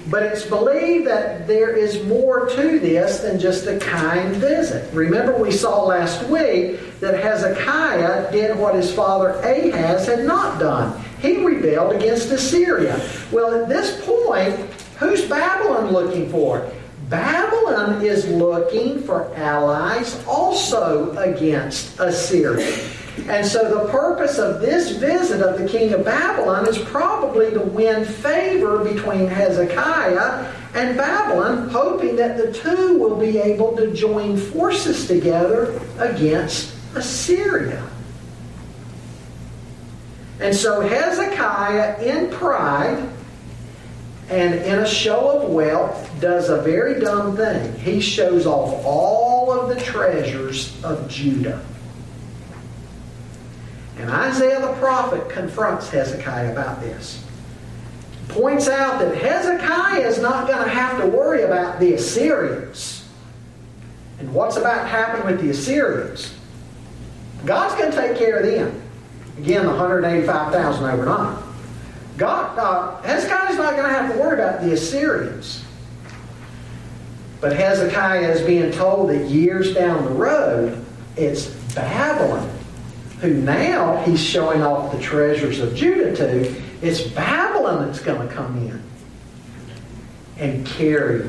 But 0.10 0.24
it's 0.24 0.46
believed 0.46 1.06
that 1.06 1.48
there 1.48 1.76
is 1.76 2.04
more 2.06 2.50
to 2.50 2.80
this 2.80 3.20
than 3.20 3.40
just 3.40 3.68
a 3.68 3.78
kind 3.78 4.36
visit. 4.36 4.92
Remember, 4.94 5.38
we 5.38 5.52
saw 5.52 5.84
last 5.84 6.28
week 6.28 7.00
that 7.00 7.24
Hezekiah 7.24 8.32
did 8.32 8.58
what 8.58 8.74
his 8.74 8.92
father 8.92 9.30
Ahaz 9.30 10.08
had 10.08 10.26
not 10.26 10.60
done. 10.60 11.00
He 11.22 11.38
rebelled 11.46 11.96
against 11.96 12.32
Assyria. 12.32 13.00
Well, 13.32 13.54
at 13.54 13.70
this 13.70 14.04
point, 14.04 14.60
Who's 15.02 15.26
Babylon 15.26 15.92
looking 15.92 16.30
for? 16.30 16.72
Babylon 17.10 18.06
is 18.06 18.28
looking 18.28 19.02
for 19.02 19.34
allies 19.34 20.24
also 20.28 21.18
against 21.18 22.00
Assyria. 22.00 22.88
And 23.28 23.44
so 23.44 23.84
the 23.84 23.92
purpose 23.92 24.38
of 24.38 24.62
this 24.62 24.92
visit 24.92 25.42
of 25.42 25.58
the 25.60 25.68
king 25.68 25.92
of 25.94 26.06
Babylon 26.06 26.68
is 26.68 26.78
probably 26.78 27.50
to 27.50 27.62
win 27.62 28.06
favor 28.06 28.84
between 28.84 29.26
Hezekiah 29.26 30.54
and 30.76 30.96
Babylon, 30.96 31.70
hoping 31.70 32.16
that 32.18 32.38
the 32.38 32.54
two 32.54 33.00
will 33.00 33.16
be 33.16 33.40
able 33.40 33.76
to 33.78 33.92
join 33.96 34.38
forces 34.38 35.08
together 35.08 35.82
against 35.98 36.76
Assyria. 36.94 37.90
And 40.40 40.56
so 40.56 40.82
Hezekiah, 40.82 42.04
in 42.04 42.30
pride 42.30 43.10
and 44.32 44.56
in 44.56 44.80
a 44.80 44.88
show 44.88 45.42
of 45.42 45.50
wealth, 45.50 46.10
does 46.22 46.48
a 46.48 46.62
very 46.62 47.02
dumb 47.02 47.36
thing. 47.36 47.78
He 47.78 48.00
shows 48.00 48.46
off 48.46 48.86
all 48.86 49.52
of 49.52 49.68
the 49.68 49.76
treasures 49.84 50.82
of 50.86 51.10
Judah. 51.10 51.62
And 53.98 54.10
Isaiah 54.10 54.62
the 54.62 54.72
prophet 54.76 55.30
confronts 55.30 55.90
Hezekiah 55.90 56.54
about 56.54 56.80
this. 56.80 57.24
Points 58.30 58.70
out 58.70 59.00
that 59.00 59.18
Hezekiah 59.18 60.08
is 60.08 60.22
not 60.22 60.48
going 60.48 60.64
to 60.64 60.70
have 60.70 61.02
to 61.02 61.08
worry 61.08 61.44
about 61.44 61.82
the 61.82 61.96
Assyrians. 61.96 63.06
And 64.20 64.34
what's 64.34 64.56
about 64.56 64.84
to 64.84 64.88
happen 64.88 65.26
with 65.26 65.42
the 65.42 65.50
Assyrians? 65.50 66.34
God's 67.46 67.76
going 67.76 67.92
to 67.92 67.98
take 67.98 68.18
care 68.18 68.38
of 68.38 68.46
them. 68.46 68.82
Again, 69.40 69.64
the 69.64 69.72
185,000 69.72 70.86
overnight. 70.86 71.51
God, 72.22 72.60
uh, 72.60 73.02
Hezekiah's 73.02 73.58
not 73.58 73.76
going 73.76 73.90
to 73.90 73.96
have 73.96 74.14
to 74.14 74.20
worry 74.20 74.40
about 74.40 74.62
the 74.62 74.74
Assyrians. 74.74 75.64
But 77.40 77.54
Hezekiah 77.54 78.30
is 78.30 78.44
being 78.44 78.72
told 78.72 79.10
that 79.10 79.28
years 79.28 79.74
down 79.74 80.06
the 80.06 80.12
road, 80.12 80.86
it's 81.18 81.48
Babylon, 81.74 82.48
who 83.22 83.34
now 83.34 84.04
he's 84.04 84.24
showing 84.24 84.62
off 84.62 84.92
the 84.92 85.02
treasures 85.02 85.62
of 85.62 85.74
Judah 85.74 86.16
to. 86.18 86.62
It's 86.84 87.02
Babylon 87.02 87.88
that's 87.88 88.02
going 88.02 88.28
to 88.28 88.32
come 88.32 88.56
in 88.68 88.84
and 90.38 90.64
carry 90.64 91.24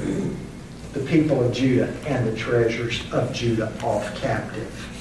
the 0.92 1.00
people 1.06 1.42
of 1.42 1.54
Judah 1.54 1.90
and 2.06 2.26
the 2.26 2.36
treasures 2.36 3.02
of 3.14 3.32
Judah 3.32 3.72
off 3.82 4.14
captive. 4.16 4.91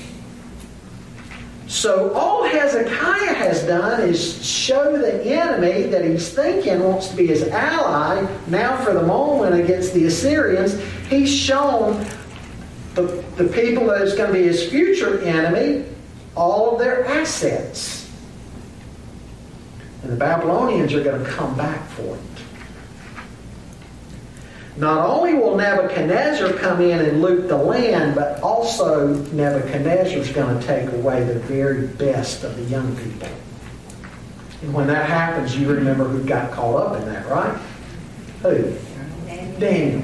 So 1.71 2.11
all 2.11 2.43
Hezekiah 2.43 3.33
has 3.33 3.63
done 3.63 4.01
is 4.01 4.45
show 4.45 4.97
the 4.97 5.23
enemy 5.23 5.83
that 5.83 6.03
he's 6.03 6.27
thinking 6.27 6.83
wants 6.83 7.07
to 7.07 7.15
be 7.15 7.27
his 7.27 7.43
ally 7.47 8.27
now 8.47 8.75
for 8.83 8.93
the 8.93 9.03
moment 9.03 9.55
against 9.55 9.93
the 9.93 10.03
Assyrians. 10.03 10.77
He's 11.09 11.33
shown 11.33 12.05
the, 12.95 13.23
the 13.37 13.47
people 13.47 13.85
that 13.85 14.01
is 14.01 14.15
going 14.15 14.33
to 14.33 14.37
be 14.37 14.43
his 14.43 14.69
future 14.69 15.21
enemy 15.21 15.85
all 16.35 16.73
of 16.73 16.79
their 16.79 17.05
assets. 17.05 18.11
And 20.03 20.11
the 20.11 20.17
Babylonians 20.17 20.93
are 20.93 21.01
going 21.01 21.23
to 21.23 21.29
come 21.29 21.55
back 21.55 21.87
for 21.91 22.17
it. 22.17 22.21
Not 24.77 25.05
only 25.05 25.33
will 25.33 25.57
Nebuchadnezzar 25.57 26.53
come 26.53 26.81
in 26.81 26.99
and 26.99 27.21
loot 27.21 27.49
the 27.49 27.57
land, 27.57 28.15
but 28.15 28.41
also 28.41 29.13
Nebuchadnezzar 29.33 30.17
is 30.17 30.29
going 30.29 30.59
to 30.59 30.65
take 30.65 30.91
away 30.93 31.23
the 31.23 31.39
very 31.39 31.87
best 31.87 32.43
of 32.43 32.55
the 32.55 32.63
young 32.63 32.95
people. 32.95 33.27
And 34.61 34.73
when 34.73 34.87
that 34.87 35.09
happens, 35.09 35.57
you 35.57 35.71
remember 35.71 36.05
who 36.05 36.23
got 36.23 36.51
caught 36.51 36.75
up 36.75 37.01
in 37.01 37.05
that, 37.07 37.27
right? 37.27 37.59
Who? 38.43 38.77
Daniel. 39.59 40.03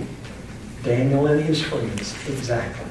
Daniel 0.84 1.28
and 1.28 1.44
his 1.44 1.62
friends, 1.62 2.14
exactly. 2.28 2.86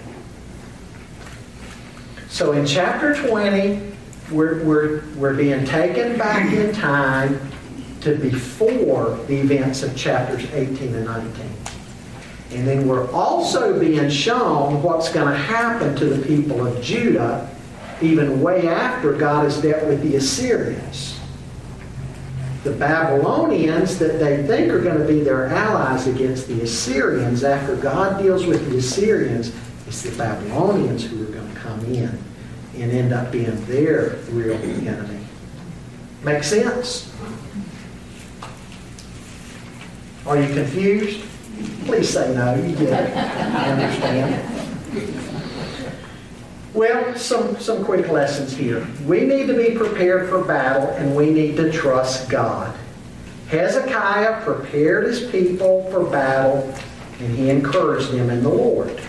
So 2.28 2.52
in 2.52 2.66
chapter 2.66 3.14
20, 3.14 3.92
we're, 4.30 4.62
we're, 4.64 5.02
we're 5.16 5.34
being 5.34 5.64
taken 5.64 6.18
back 6.18 6.52
in 6.52 6.74
time 6.74 7.40
to 8.06 8.16
before 8.16 9.18
the 9.26 9.36
events 9.36 9.82
of 9.82 9.96
chapters 9.96 10.44
18 10.52 10.94
and 10.94 11.04
19. 11.04 11.50
And 12.52 12.66
then 12.66 12.86
we're 12.86 13.10
also 13.10 13.78
being 13.78 14.08
shown 14.08 14.80
what's 14.82 15.12
going 15.12 15.26
to 15.26 15.36
happen 15.36 15.96
to 15.96 16.04
the 16.04 16.24
people 16.24 16.64
of 16.64 16.80
Judah 16.80 17.50
even 18.00 18.40
way 18.40 18.68
after 18.68 19.12
God 19.12 19.44
has 19.44 19.60
dealt 19.60 19.84
with 19.86 20.02
the 20.02 20.16
Assyrians. 20.16 21.18
The 22.62 22.72
Babylonians 22.72 23.98
that 23.98 24.20
they 24.20 24.46
think 24.46 24.72
are 24.72 24.80
going 24.80 24.98
to 24.98 25.06
be 25.06 25.20
their 25.20 25.46
allies 25.46 26.06
against 26.06 26.46
the 26.46 26.62
Assyrians, 26.62 27.42
after 27.42 27.74
God 27.76 28.22
deals 28.22 28.46
with 28.46 28.70
the 28.70 28.78
Assyrians, 28.78 29.52
it's 29.86 30.02
the 30.02 30.16
Babylonians 30.16 31.04
who 31.04 31.22
are 31.24 31.32
going 31.32 31.52
to 31.52 31.58
come 31.58 31.84
in 31.86 32.18
and 32.76 32.92
end 32.92 33.12
up 33.12 33.32
being 33.32 33.64
their 33.66 34.16
real 34.30 34.56
enemy. 34.56 35.24
Make 36.22 36.44
sense? 36.44 37.12
Are 40.26 40.40
you 40.40 40.52
confused? 40.52 41.24
Please 41.84 42.08
say 42.10 42.34
no. 42.34 42.54
You 42.56 42.74
get 42.74 43.08
it. 43.08 43.16
I 43.16 43.70
understand. 43.70 44.56
Well, 46.74 47.16
some, 47.16 47.58
some 47.60 47.84
quick 47.84 48.08
lessons 48.08 48.54
here. 48.56 48.86
We 49.06 49.20
need 49.20 49.46
to 49.46 49.54
be 49.54 49.76
prepared 49.76 50.28
for 50.28 50.42
battle 50.42 50.88
and 50.96 51.14
we 51.14 51.30
need 51.30 51.56
to 51.56 51.70
trust 51.70 52.28
God. 52.28 52.76
Hezekiah 53.48 54.42
prepared 54.42 55.04
his 55.04 55.30
people 55.30 55.88
for 55.90 56.04
battle 56.04 56.74
and 57.20 57.36
he 57.36 57.48
encouraged 57.48 58.10
them 58.10 58.28
in 58.28 58.42
the 58.42 58.48
Lord. 58.48 59.00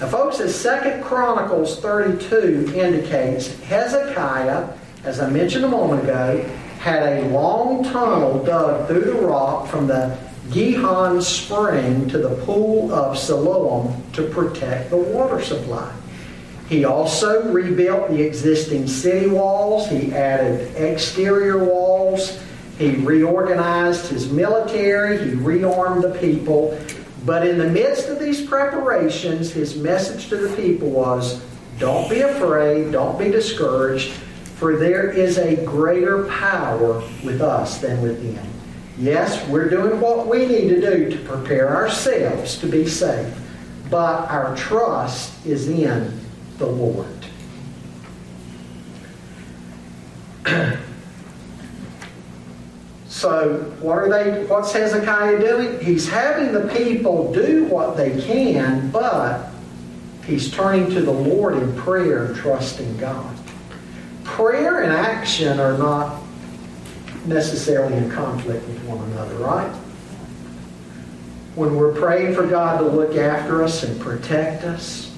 Now, 0.00 0.08
folks, 0.08 0.40
as 0.40 0.54
Second 0.54 1.04
Chronicles 1.04 1.78
32 1.80 2.72
indicates, 2.74 3.60
Hezekiah, 3.60 4.70
as 5.04 5.20
I 5.20 5.28
mentioned 5.28 5.66
a 5.66 5.68
moment 5.68 6.02
ago, 6.02 6.44
had 6.84 7.02
a 7.02 7.28
long 7.28 7.82
tunnel 7.82 8.44
dug 8.44 8.86
through 8.86 9.04
the 9.04 9.14
rock 9.14 9.66
from 9.68 9.86
the 9.86 10.18
Gihon 10.50 11.22
spring 11.22 12.06
to 12.10 12.18
the 12.18 12.36
pool 12.44 12.92
of 12.92 13.18
Siloam 13.18 14.02
to 14.12 14.24
protect 14.24 14.90
the 14.90 14.98
water 14.98 15.40
supply. 15.40 15.90
He 16.68 16.84
also 16.84 17.50
rebuilt 17.50 18.10
the 18.10 18.20
existing 18.20 18.86
city 18.86 19.28
walls. 19.28 19.88
He 19.88 20.12
added 20.12 20.76
exterior 20.76 21.64
walls. 21.64 22.38
He 22.76 22.90
reorganized 22.90 24.08
his 24.08 24.30
military. 24.30 25.16
He 25.30 25.36
rearmed 25.36 26.02
the 26.02 26.18
people. 26.18 26.78
But 27.24 27.46
in 27.46 27.56
the 27.56 27.70
midst 27.70 28.10
of 28.10 28.20
these 28.20 28.44
preparations, 28.44 29.50
his 29.50 29.74
message 29.74 30.28
to 30.28 30.36
the 30.36 30.54
people 30.54 30.90
was 30.90 31.42
don't 31.78 32.10
be 32.10 32.20
afraid, 32.20 32.92
don't 32.92 33.18
be 33.18 33.30
discouraged, 33.30 34.12
for 34.64 34.76
there 34.76 35.10
is 35.10 35.36
a 35.36 35.62
greater 35.66 36.24
power 36.24 37.02
with 37.22 37.42
us 37.42 37.82
than 37.82 38.00
within. 38.00 38.40
Yes, 38.96 39.46
we're 39.48 39.68
doing 39.68 40.00
what 40.00 40.26
we 40.26 40.46
need 40.46 40.70
to 40.70 40.80
do 40.80 41.10
to 41.10 41.18
prepare 41.18 41.76
ourselves 41.76 42.56
to 42.60 42.66
be 42.66 42.86
safe, 42.86 43.30
but 43.90 44.26
our 44.30 44.56
trust 44.56 45.44
is 45.44 45.68
in 45.68 46.18
the 46.56 46.64
Lord. 46.64 47.26
so, 53.06 53.58
what 53.82 53.98
are 53.98 54.08
they? 54.08 54.46
What's 54.46 54.72
Hezekiah 54.72 55.40
doing? 55.40 55.78
He's 55.84 56.08
having 56.08 56.54
the 56.54 56.72
people 56.74 57.30
do 57.34 57.66
what 57.66 57.98
they 57.98 58.18
can, 58.18 58.90
but 58.90 59.50
he's 60.24 60.50
turning 60.50 60.90
to 60.92 61.02
the 61.02 61.12
Lord 61.12 61.58
in 61.58 61.76
prayer 61.76 62.24
and 62.24 62.34
trusting 62.34 62.96
God. 62.96 63.33
Prayer 64.34 64.82
and 64.82 64.92
action 64.92 65.60
are 65.60 65.78
not 65.78 66.20
necessarily 67.24 67.96
in 67.96 68.10
conflict 68.10 68.66
with 68.66 68.82
one 68.82 68.98
another, 69.12 69.36
right? 69.36 69.70
When 71.54 71.76
we're 71.76 71.94
praying 71.94 72.34
for 72.34 72.44
God 72.44 72.78
to 72.78 72.84
look 72.84 73.14
after 73.14 73.62
us 73.62 73.84
and 73.84 74.00
protect 74.00 74.64
us, 74.64 75.14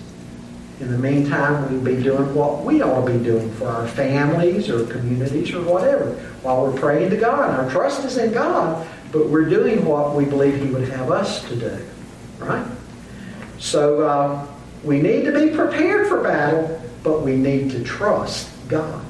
in 0.81 0.93
the 0.93 0.99
meantime, 0.99 1.73
we'd 1.73 1.97
be 1.97 2.03
doing 2.03 2.35
what 2.35 2.63
we 2.63 2.83
ought 2.83 3.07
to 3.07 3.19
be 3.19 3.25
doing 3.25 3.51
for 3.53 3.69
our 3.69 3.89
families 3.89 4.69
or 4.69 4.85
communities 4.85 5.51
or 5.55 5.63
whatever. 5.63 6.13
While 6.43 6.67
we're 6.67 6.79
praying 6.79 7.09
to 7.09 7.17
God, 7.17 7.59
our 7.59 7.71
trust 7.71 8.05
is 8.05 8.19
in 8.19 8.35
God, 8.35 8.87
but 9.13 9.31
we're 9.31 9.49
doing 9.49 9.83
what 9.87 10.15
we 10.15 10.27
believe 10.27 10.63
He 10.63 10.69
would 10.69 10.91
have 10.91 11.11
us 11.11 11.43
to 11.49 11.57
do. 11.57 11.87
Right? 12.39 12.67
So 13.59 14.03
uh, 14.03 14.47
we 14.85 15.01
need 15.01 15.25
to 15.25 15.33
be 15.33 15.57
prepared 15.57 16.07
for 16.07 16.23
battle, 16.23 16.83
but 17.03 17.23
we 17.23 17.35
need 17.35 17.71
to 17.71 17.83
trust 17.83 18.51
God. 18.69 19.06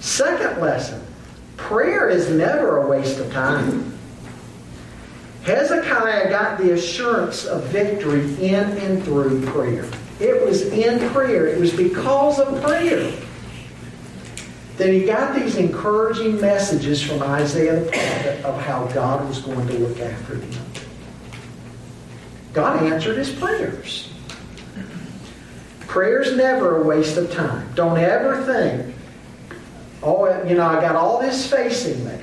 Second 0.00 0.60
lesson 0.60 1.02
prayer 1.56 2.08
is 2.08 2.30
never 2.30 2.78
a 2.78 2.88
waste 2.88 3.18
of 3.18 3.30
time. 3.32 3.98
Hezekiah 5.42 6.28
got 6.28 6.58
the 6.58 6.72
assurance 6.72 7.44
of 7.46 7.64
victory 7.64 8.22
in 8.42 8.64
and 8.78 9.02
through 9.04 9.44
prayer. 9.46 9.86
It 10.18 10.44
was 10.44 10.62
in 10.62 11.08
prayer. 11.10 11.46
It 11.46 11.58
was 11.58 11.72
because 11.72 12.38
of 12.38 12.62
prayer 12.62 13.12
that 14.76 14.88
he 14.88 15.04
got 15.04 15.34
these 15.34 15.56
encouraging 15.56 16.40
messages 16.40 17.02
from 17.02 17.22
Isaiah 17.22 17.80
the 17.80 17.90
prophet 17.90 18.44
of 18.44 18.60
how 18.62 18.86
God 18.86 19.28
was 19.28 19.38
going 19.40 19.66
to 19.68 19.78
look 19.78 20.00
after 20.00 20.36
him. 20.36 20.50
God 22.54 22.82
answered 22.84 23.18
his 23.18 23.30
prayers. 23.30 24.10
Prayer's 25.80 26.34
never 26.34 26.80
a 26.80 26.82
waste 26.82 27.16
of 27.18 27.30
time. 27.30 27.70
Don't 27.74 27.98
ever 27.98 28.42
think, 28.44 28.89
oh, 30.02 30.44
you 30.44 30.54
know, 30.54 30.66
I 30.66 30.80
got 30.80 30.96
all 30.96 31.20
this 31.20 31.50
facing 31.50 32.04
me. 32.04 32.18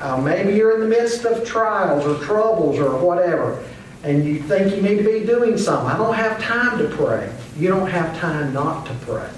Uh, 0.00 0.20
maybe 0.20 0.54
you're 0.54 0.74
in 0.74 0.80
the 0.80 0.88
midst 0.88 1.24
of 1.24 1.46
trials 1.46 2.04
or 2.04 2.22
troubles 2.24 2.78
or 2.78 2.98
whatever, 2.98 3.64
and 4.02 4.24
you 4.24 4.40
think 4.42 4.74
you 4.74 4.82
need 4.82 4.98
to 4.98 5.04
be 5.04 5.24
doing 5.24 5.56
something. 5.56 5.88
I 5.88 5.96
don't 5.96 6.14
have 6.14 6.40
time 6.42 6.78
to 6.78 6.88
pray. 6.88 7.32
You 7.56 7.68
don't 7.68 7.88
have 7.88 8.18
time 8.18 8.52
not 8.52 8.86
to 8.86 8.94
pray. 9.06 9.30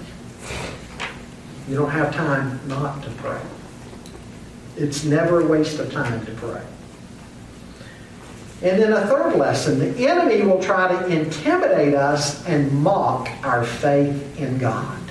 You 1.69 1.77
don't 1.77 1.91
have 1.91 2.15
time 2.15 2.61
not 2.67 3.03
to 3.03 3.11
pray. 3.11 3.41
It's 4.77 5.05
never 5.05 5.41
a 5.41 5.47
waste 5.47 5.79
of 5.79 5.93
time 5.93 6.25
to 6.27 6.33
pray. 6.33 6.63
And 8.63 8.81
then 8.81 8.93
a 8.95 9.07
third 9.07 9.37
lesson 9.37 9.79
the 9.79 10.09
enemy 10.09 10.43
will 10.43 10.63
try 10.63 10.89
to 10.89 11.07
intimidate 11.07 11.95
us 11.95 12.45
and 12.47 12.73
mock 12.73 13.29
our 13.43 13.65
faith 13.65 14.41
in 14.41 14.57
God. 14.57 15.04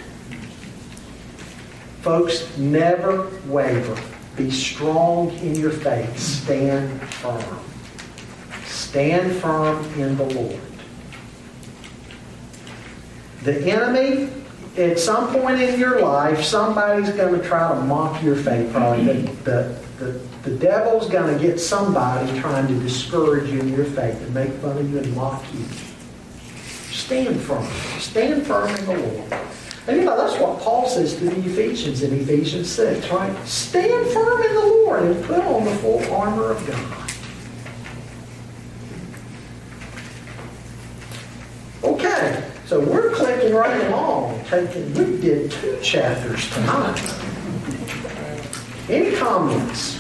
Folks, 2.04 2.58
never 2.58 3.30
waver. 3.48 3.98
Be 4.36 4.52
strong 4.52 5.30
in 5.38 5.56
your 5.56 5.72
faith. 5.72 6.20
Stand 6.20 7.02
firm. 7.02 7.60
Stand 8.66 9.34
firm 9.38 9.86
in 9.94 10.18
the 10.18 10.26
Lord. 10.26 10.60
The 13.44 13.72
enemy, 13.72 14.28
at 14.78 15.00
some 15.00 15.32
point 15.32 15.62
in 15.62 15.80
your 15.80 16.02
life, 16.02 16.44
somebody's 16.44 17.10
going 17.12 17.40
to 17.40 17.48
try 17.48 17.74
to 17.74 17.80
mock 17.80 18.22
your 18.22 18.36
faith. 18.36 18.74
Probably 18.74 19.22
the, 19.22 19.32
the, 19.46 19.80
the, 20.00 20.12
the 20.50 20.58
devil's 20.58 21.08
going 21.10 21.34
to 21.34 21.42
get 21.42 21.58
somebody 21.58 22.38
trying 22.42 22.68
to 22.68 22.78
discourage 22.82 23.50
you 23.50 23.62
in 23.62 23.70
your 23.70 23.86
faith 23.86 24.22
and 24.22 24.34
make 24.34 24.52
fun 24.56 24.78
of 24.78 24.92
you 24.92 24.98
and 24.98 25.16
mock 25.16 25.42
you. 25.54 25.64
Stand 26.92 27.40
firm. 27.40 27.66
Stand 28.00 28.46
firm 28.46 28.76
in 28.76 28.86
the 28.88 28.98
Lord. 28.98 29.34
And 29.86 29.98
you 29.98 30.06
know, 30.06 30.16
that's 30.16 30.40
what 30.40 30.62
Paul 30.62 30.88
says 30.88 31.18
to 31.18 31.26
the 31.26 31.40
Ephesians 31.40 32.04
in 32.04 32.18
Ephesians 32.18 32.72
6, 32.72 33.10
right? 33.10 33.46
Stand 33.46 34.08
firm 34.12 34.42
in 34.42 34.54
the 34.54 34.62
Lord 34.62 35.04
and 35.04 35.26
put 35.26 35.40
on 35.40 35.66
the 35.66 35.76
full 35.78 36.02
armor 36.14 36.52
of 36.52 36.66
God. 36.66 37.12
Okay, 41.84 42.50
so 42.66 42.80
we're 42.80 43.12
clicking 43.12 43.54
right 43.54 43.86
along, 43.88 44.42
taking, 44.46 44.94
we 44.94 45.20
did 45.20 45.52
two 45.52 45.78
chapters 45.82 46.50
tonight. 46.54 47.02
Any 48.88 49.18
comments? 49.18 50.00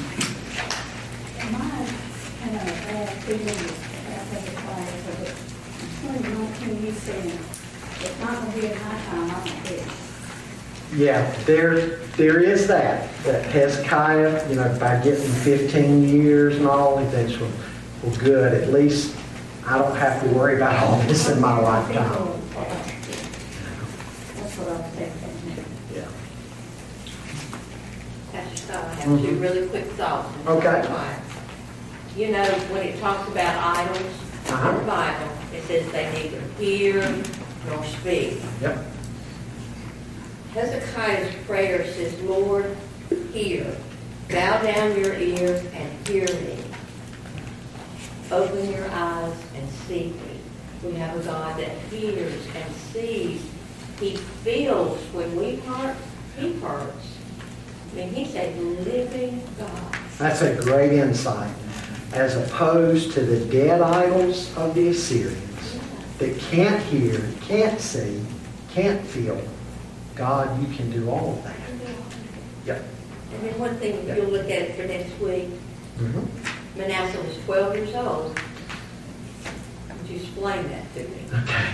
Of 8.05 8.19
bad 8.19 8.19
feeling 8.19 8.19
after 8.19 8.19
the 8.19 8.19
class, 8.19 8.19
but 8.19 8.19
it's 8.19 8.19
nineteen, 8.19 8.19
you 8.19 8.19
said, 8.19 8.19
it's 8.19 8.19
not 8.19 8.33
gonna 8.35 8.51
be 8.53 8.65
in 8.65 8.71
my 8.73 8.77
time, 8.79 9.21
I'm 9.21 9.27
gonna 9.29 9.67
do 9.67 9.75
it. 9.75 9.87
Yeah, 10.95 11.31
there, 11.45 11.97
there 12.17 12.39
is 12.43 12.67
that, 12.67 13.09
that 13.23 13.45
Hezekiah, 13.45 14.47
you 14.49 14.55
know, 14.55 14.77
by 14.79 15.01
getting 15.03 15.27
15 15.27 16.03
years 16.07 16.55
and 16.57 16.67
all, 16.67 16.97
he 16.97 17.05
thinks, 17.07 17.35
well, 17.39 17.51
well, 18.03 18.15
good, 18.17 18.53
at 18.53 18.71
least 18.71 19.15
I 19.65 19.77
don't 19.79 19.95
have 19.95 20.21
to 20.23 20.29
worry 20.29 20.55
about 20.57 20.75
all 20.83 20.99
this 21.07 21.29
in 21.29 21.39
my 21.41 21.57
lifetime. 21.59 22.39
That's 24.35 24.57
what 24.57 24.67
I 24.67 24.71
was 24.73 24.85
thinking. 24.91 25.65
Yeah. 25.95 26.07
Pastor 28.31 28.57
Scott, 28.57 28.83
I 28.83 28.93
have 28.95 29.21
two 29.21 29.35
really 29.37 29.67
quick 29.69 29.85
thoughts. 29.93 30.27
and 30.35 30.45
Mm-hmm. 30.45 30.57
Okay. 30.57 30.85
clarify. 30.87 31.13
You 32.17 32.31
know, 32.33 32.45
when 32.71 32.83
it 32.87 32.99
talks 32.99 33.27
about 33.31 33.77
idols 33.77 33.97
Uh-huh. 34.49 34.69
in 34.69 34.75
the 34.77 34.83
Bible, 34.83 35.29
it 35.55 35.63
says 35.63 35.91
they 35.91 36.11
neither 36.13 36.41
hear 36.59 37.01
nor 37.67 37.83
speak. 37.85 38.41
Yep. 38.61 38.85
Hezekiah's 40.53 41.33
prayer 41.45 41.85
says, 41.93 42.19
Lord, 42.21 42.75
hear. 43.31 43.75
Bow 44.29 44.61
down 44.61 44.97
your 44.99 45.15
ear 45.15 45.63
and 45.73 46.07
hear 46.07 46.25
me. 46.25 46.57
Open 48.31 48.71
your 48.71 48.89
eyes 48.89 49.35
and 49.55 49.69
see 49.87 50.05
me. 50.05 50.39
We 50.83 50.93
have 50.95 51.19
a 51.19 51.23
God 51.23 51.59
that 51.59 51.77
hears 51.89 52.45
and 52.55 52.75
sees. 52.75 53.45
He 53.99 54.17
feels 54.17 54.99
when 55.13 55.35
we 55.35 55.55
hurt, 55.57 55.95
he 56.37 56.53
hurts. 56.53 57.17
I 57.91 57.95
mean, 57.95 58.09
he's 58.09 58.35
a 58.35 58.53
living 58.59 59.43
God. 59.57 59.97
That's 60.17 60.41
a 60.41 60.55
great 60.55 60.93
insight. 60.93 61.53
As 62.11 62.35
opposed 62.35 63.13
to 63.13 63.21
the 63.21 63.45
dead 63.45 63.81
idols 63.81 64.55
of 64.57 64.75
the 64.75 64.89
Assyrians 64.89 65.52
that 66.23 66.39
can't 66.39 66.81
hear, 66.83 67.21
can't 67.41 67.79
see, 67.81 68.21
can't 68.73 69.05
feel. 69.05 69.41
God, 70.15 70.61
you 70.61 70.73
can 70.73 70.89
do 70.89 71.09
all 71.09 71.33
of 71.33 71.43
that. 71.43 71.55
Yep. 72.65 72.83
And 73.33 73.43
then 73.43 73.59
one 73.59 73.75
thing, 73.77 74.07
you'll 74.07 74.27
look 74.27 74.45
at 74.45 74.61
it 74.61 74.75
for 74.75 74.87
next 74.87 75.19
week, 75.19 75.49
Mhm. 75.99 76.25
Manasseh 76.77 77.21
was 77.21 77.37
12 77.45 77.75
years 77.75 77.93
old. 77.95 78.39
Would 79.89 80.09
you 80.09 80.15
explain 80.21 80.69
that 80.69 80.93
to 80.95 81.01
me? 81.01 81.17
Okay. 81.33 81.65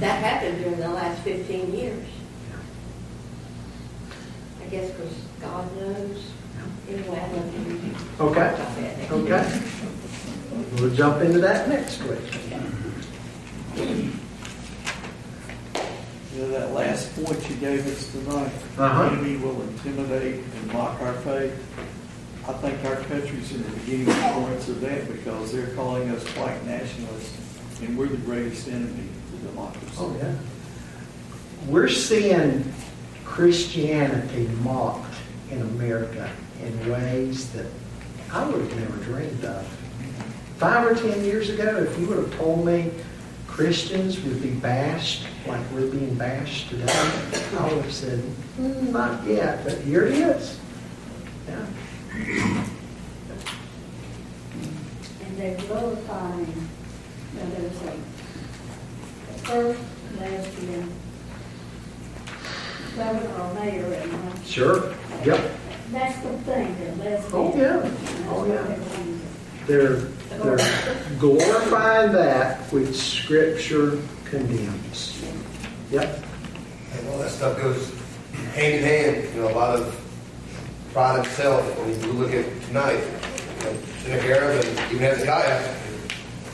That 0.00 0.22
happened 0.22 0.58
during 0.62 0.78
the 0.78 0.88
last 0.88 1.20
15 1.22 1.74
years. 1.74 2.06
I 4.62 4.68
guess 4.68 4.90
because 4.90 5.14
God 5.40 5.64
knows. 5.80 6.22
Anyway, 6.88 7.18
I 7.18 7.32
love 7.32 7.68
you. 7.68 7.90
Okay. 8.20 8.54
Okay. 9.10 9.60
We'll 10.80 10.94
jump 10.94 11.22
into 11.22 11.40
that 11.40 11.68
next 11.68 12.02
week. 12.04 12.18
You 13.76 14.12
know, 16.42 16.48
that 16.48 16.72
last 16.72 17.14
point 17.14 17.48
you 17.50 17.56
gave 17.56 17.86
us 17.86 18.10
tonight, 18.12 18.50
Uh-huh. 18.78 19.04
the 19.04 19.10
enemy 19.12 19.36
will 19.36 19.60
intimidate 19.62 20.36
and 20.56 20.72
mock 20.72 21.00
our 21.00 21.12
faith. 21.14 21.52
I 22.48 22.52
think 22.54 22.84
our 22.84 22.96
country's 22.96 23.52
in 23.52 23.62
the 23.64 23.70
beginning 23.70 24.14
points 24.32 24.68
of 24.68 24.80
that 24.82 25.10
because 25.12 25.52
they're 25.52 25.74
calling 25.74 26.08
us 26.10 26.22
white 26.36 26.64
nationalists, 26.64 27.34
and 27.82 27.98
we're 27.98 28.06
the 28.08 28.16
greatest 28.18 28.68
enemy 28.68 29.08
to 29.30 29.46
democracy. 29.48 29.86
Oh, 29.98 30.14
yeah. 30.18 30.32
We're 31.68 31.88
seeing 31.88 32.72
Christianity 33.24 34.48
mocked 34.62 35.14
in 35.50 35.60
America 35.60 36.30
in 36.62 36.90
ways 36.90 37.50
that 37.50 37.66
I 38.32 38.48
would 38.48 38.60
have 38.62 38.76
never 38.78 38.96
dreamed 39.04 39.44
of. 39.44 39.66
Five 40.58 40.86
or 40.86 40.94
ten 40.94 41.22
years 41.24 41.50
ago, 41.50 41.76
if 41.78 41.98
you 41.98 42.06
would 42.06 42.18
have 42.18 42.34
told 42.38 42.64
me 42.64 42.90
Christians 43.56 44.22
would 44.22 44.42
be 44.42 44.50
bashed 44.50 45.24
like 45.46 45.62
we're 45.72 45.86
being 45.90 46.14
bashed 46.16 46.68
today, 46.68 46.84
I 47.58 47.72
would 47.72 47.84
have 47.84 47.90
said, 47.90 48.18
"Hmm, 48.18 48.92
not 48.92 49.24
yet, 49.24 49.64
but 49.64 49.78
here 49.78 50.04
it 50.04 50.12
is. 50.12 50.60
Yeah. 51.48 51.66
And 55.24 55.38
they're 55.38 55.56
glorifying, 55.56 56.68
there's 57.34 57.82
a, 57.82 57.96
first 59.46 59.80
lesbian 60.20 60.92
governor 62.94 63.40
or 63.40 63.54
mayor 63.54 63.88
one. 63.88 64.44
Sure. 64.44 64.92
Yep. 65.24 65.50
That's 65.92 66.20
the 66.20 66.32
thing, 66.40 66.76
they're 66.78 66.94
lesbian. 66.96 67.32
Oh, 67.32 67.56
yeah. 67.56 67.90
Oh, 68.28 68.44
yeah. 68.44 68.76
they're. 69.66 70.15
They're, 70.42 70.58
glorifying 71.18 72.12
that 72.12 72.60
which 72.72 72.94
Scripture 72.94 73.98
condemns. 74.24 75.22
Yep. 75.90 76.24
And 76.92 77.08
all 77.08 77.18
that 77.18 77.30
stuff 77.30 77.60
goes 77.60 77.92
hand 78.54 78.74
in 78.74 78.82
hand, 78.82 79.34
you 79.34 79.42
know, 79.42 79.48
a 79.48 79.54
lot 79.54 79.78
of 79.78 80.00
pride 80.92 81.20
of 81.20 81.26
self. 81.28 81.62
When 81.78 82.00
you 82.00 82.12
look 82.12 82.32
at 82.32 82.44
tonight, 82.62 83.00
you 83.58 83.64
know, 83.64 83.76
Sennacherib 84.02 84.64
and 84.64 84.92
even 84.92 84.98
Hezekiah, 84.98 85.76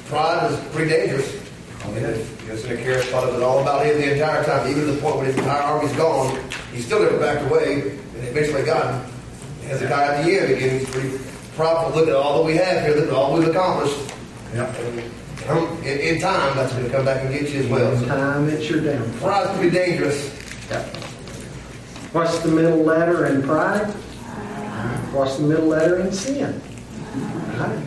pride 0.06 0.50
was 0.50 0.60
pretty 0.68 0.90
dangerous. 0.90 1.40
I 1.84 1.86
mean, 1.88 1.96
you 1.96 2.48
know, 2.48 2.56
Sennacherib 2.56 3.04
thought 3.06 3.28
it 3.28 3.32
was 3.32 3.42
all 3.42 3.60
about 3.60 3.84
him 3.86 3.98
the 3.98 4.12
entire 4.12 4.44
time, 4.44 4.70
even 4.70 4.86
to 4.86 4.92
the 4.92 5.00
point 5.00 5.16
when 5.16 5.26
his 5.26 5.36
entire 5.36 5.62
army's 5.62 5.92
gone, 5.96 6.40
he 6.72 6.80
still 6.80 7.02
never 7.02 7.18
backed 7.18 7.44
away, 7.50 7.82
and 7.82 8.28
eventually 8.28 8.62
got 8.62 8.94
him. 8.94 9.12
Hezekiah 9.66 10.18
at 10.18 10.24
the 10.24 10.38
end, 10.38 10.52
again, 10.52 10.78
he's 10.78 10.90
pretty 10.90 11.18
proud. 11.56 11.94
Look 11.94 12.08
at 12.08 12.14
all 12.14 12.38
that 12.38 12.44
we 12.46 12.56
have 12.56 12.82
here, 12.84 12.94
look 12.96 13.08
at 13.08 13.14
all 13.14 13.34
we've 13.38 13.48
accomplished. 13.48 13.98
Yep. 14.54 14.74
And 14.78 15.50
um, 15.50 15.78
in, 15.82 15.98
in 15.98 16.20
time, 16.20 16.56
that's 16.56 16.72
going 16.72 16.84
to 16.84 16.90
come 16.90 17.04
back 17.04 17.22
and 17.24 17.32
get 17.34 17.50
you 17.50 17.60
as 17.60 17.66
well. 17.66 17.90
One 17.92 18.00
So, 18.00 18.06
time 18.06 18.48
it's 18.48 18.68
your 18.70 18.80
downfall. 18.80 19.28
pride's 19.28 19.60
be 19.60 19.70
dangerous. 19.70 20.30
Yep. 20.70 20.96
What's 22.12 22.38
the 22.40 22.48
middle 22.48 22.78
letter 22.82 23.26
in 23.26 23.42
pride? 23.42 23.86
What's 25.12 25.36
the 25.36 25.42
middle 25.44 25.66
letter 25.66 25.96
in 26.00 26.12
sin? 26.12 26.60
Right. 27.58 27.78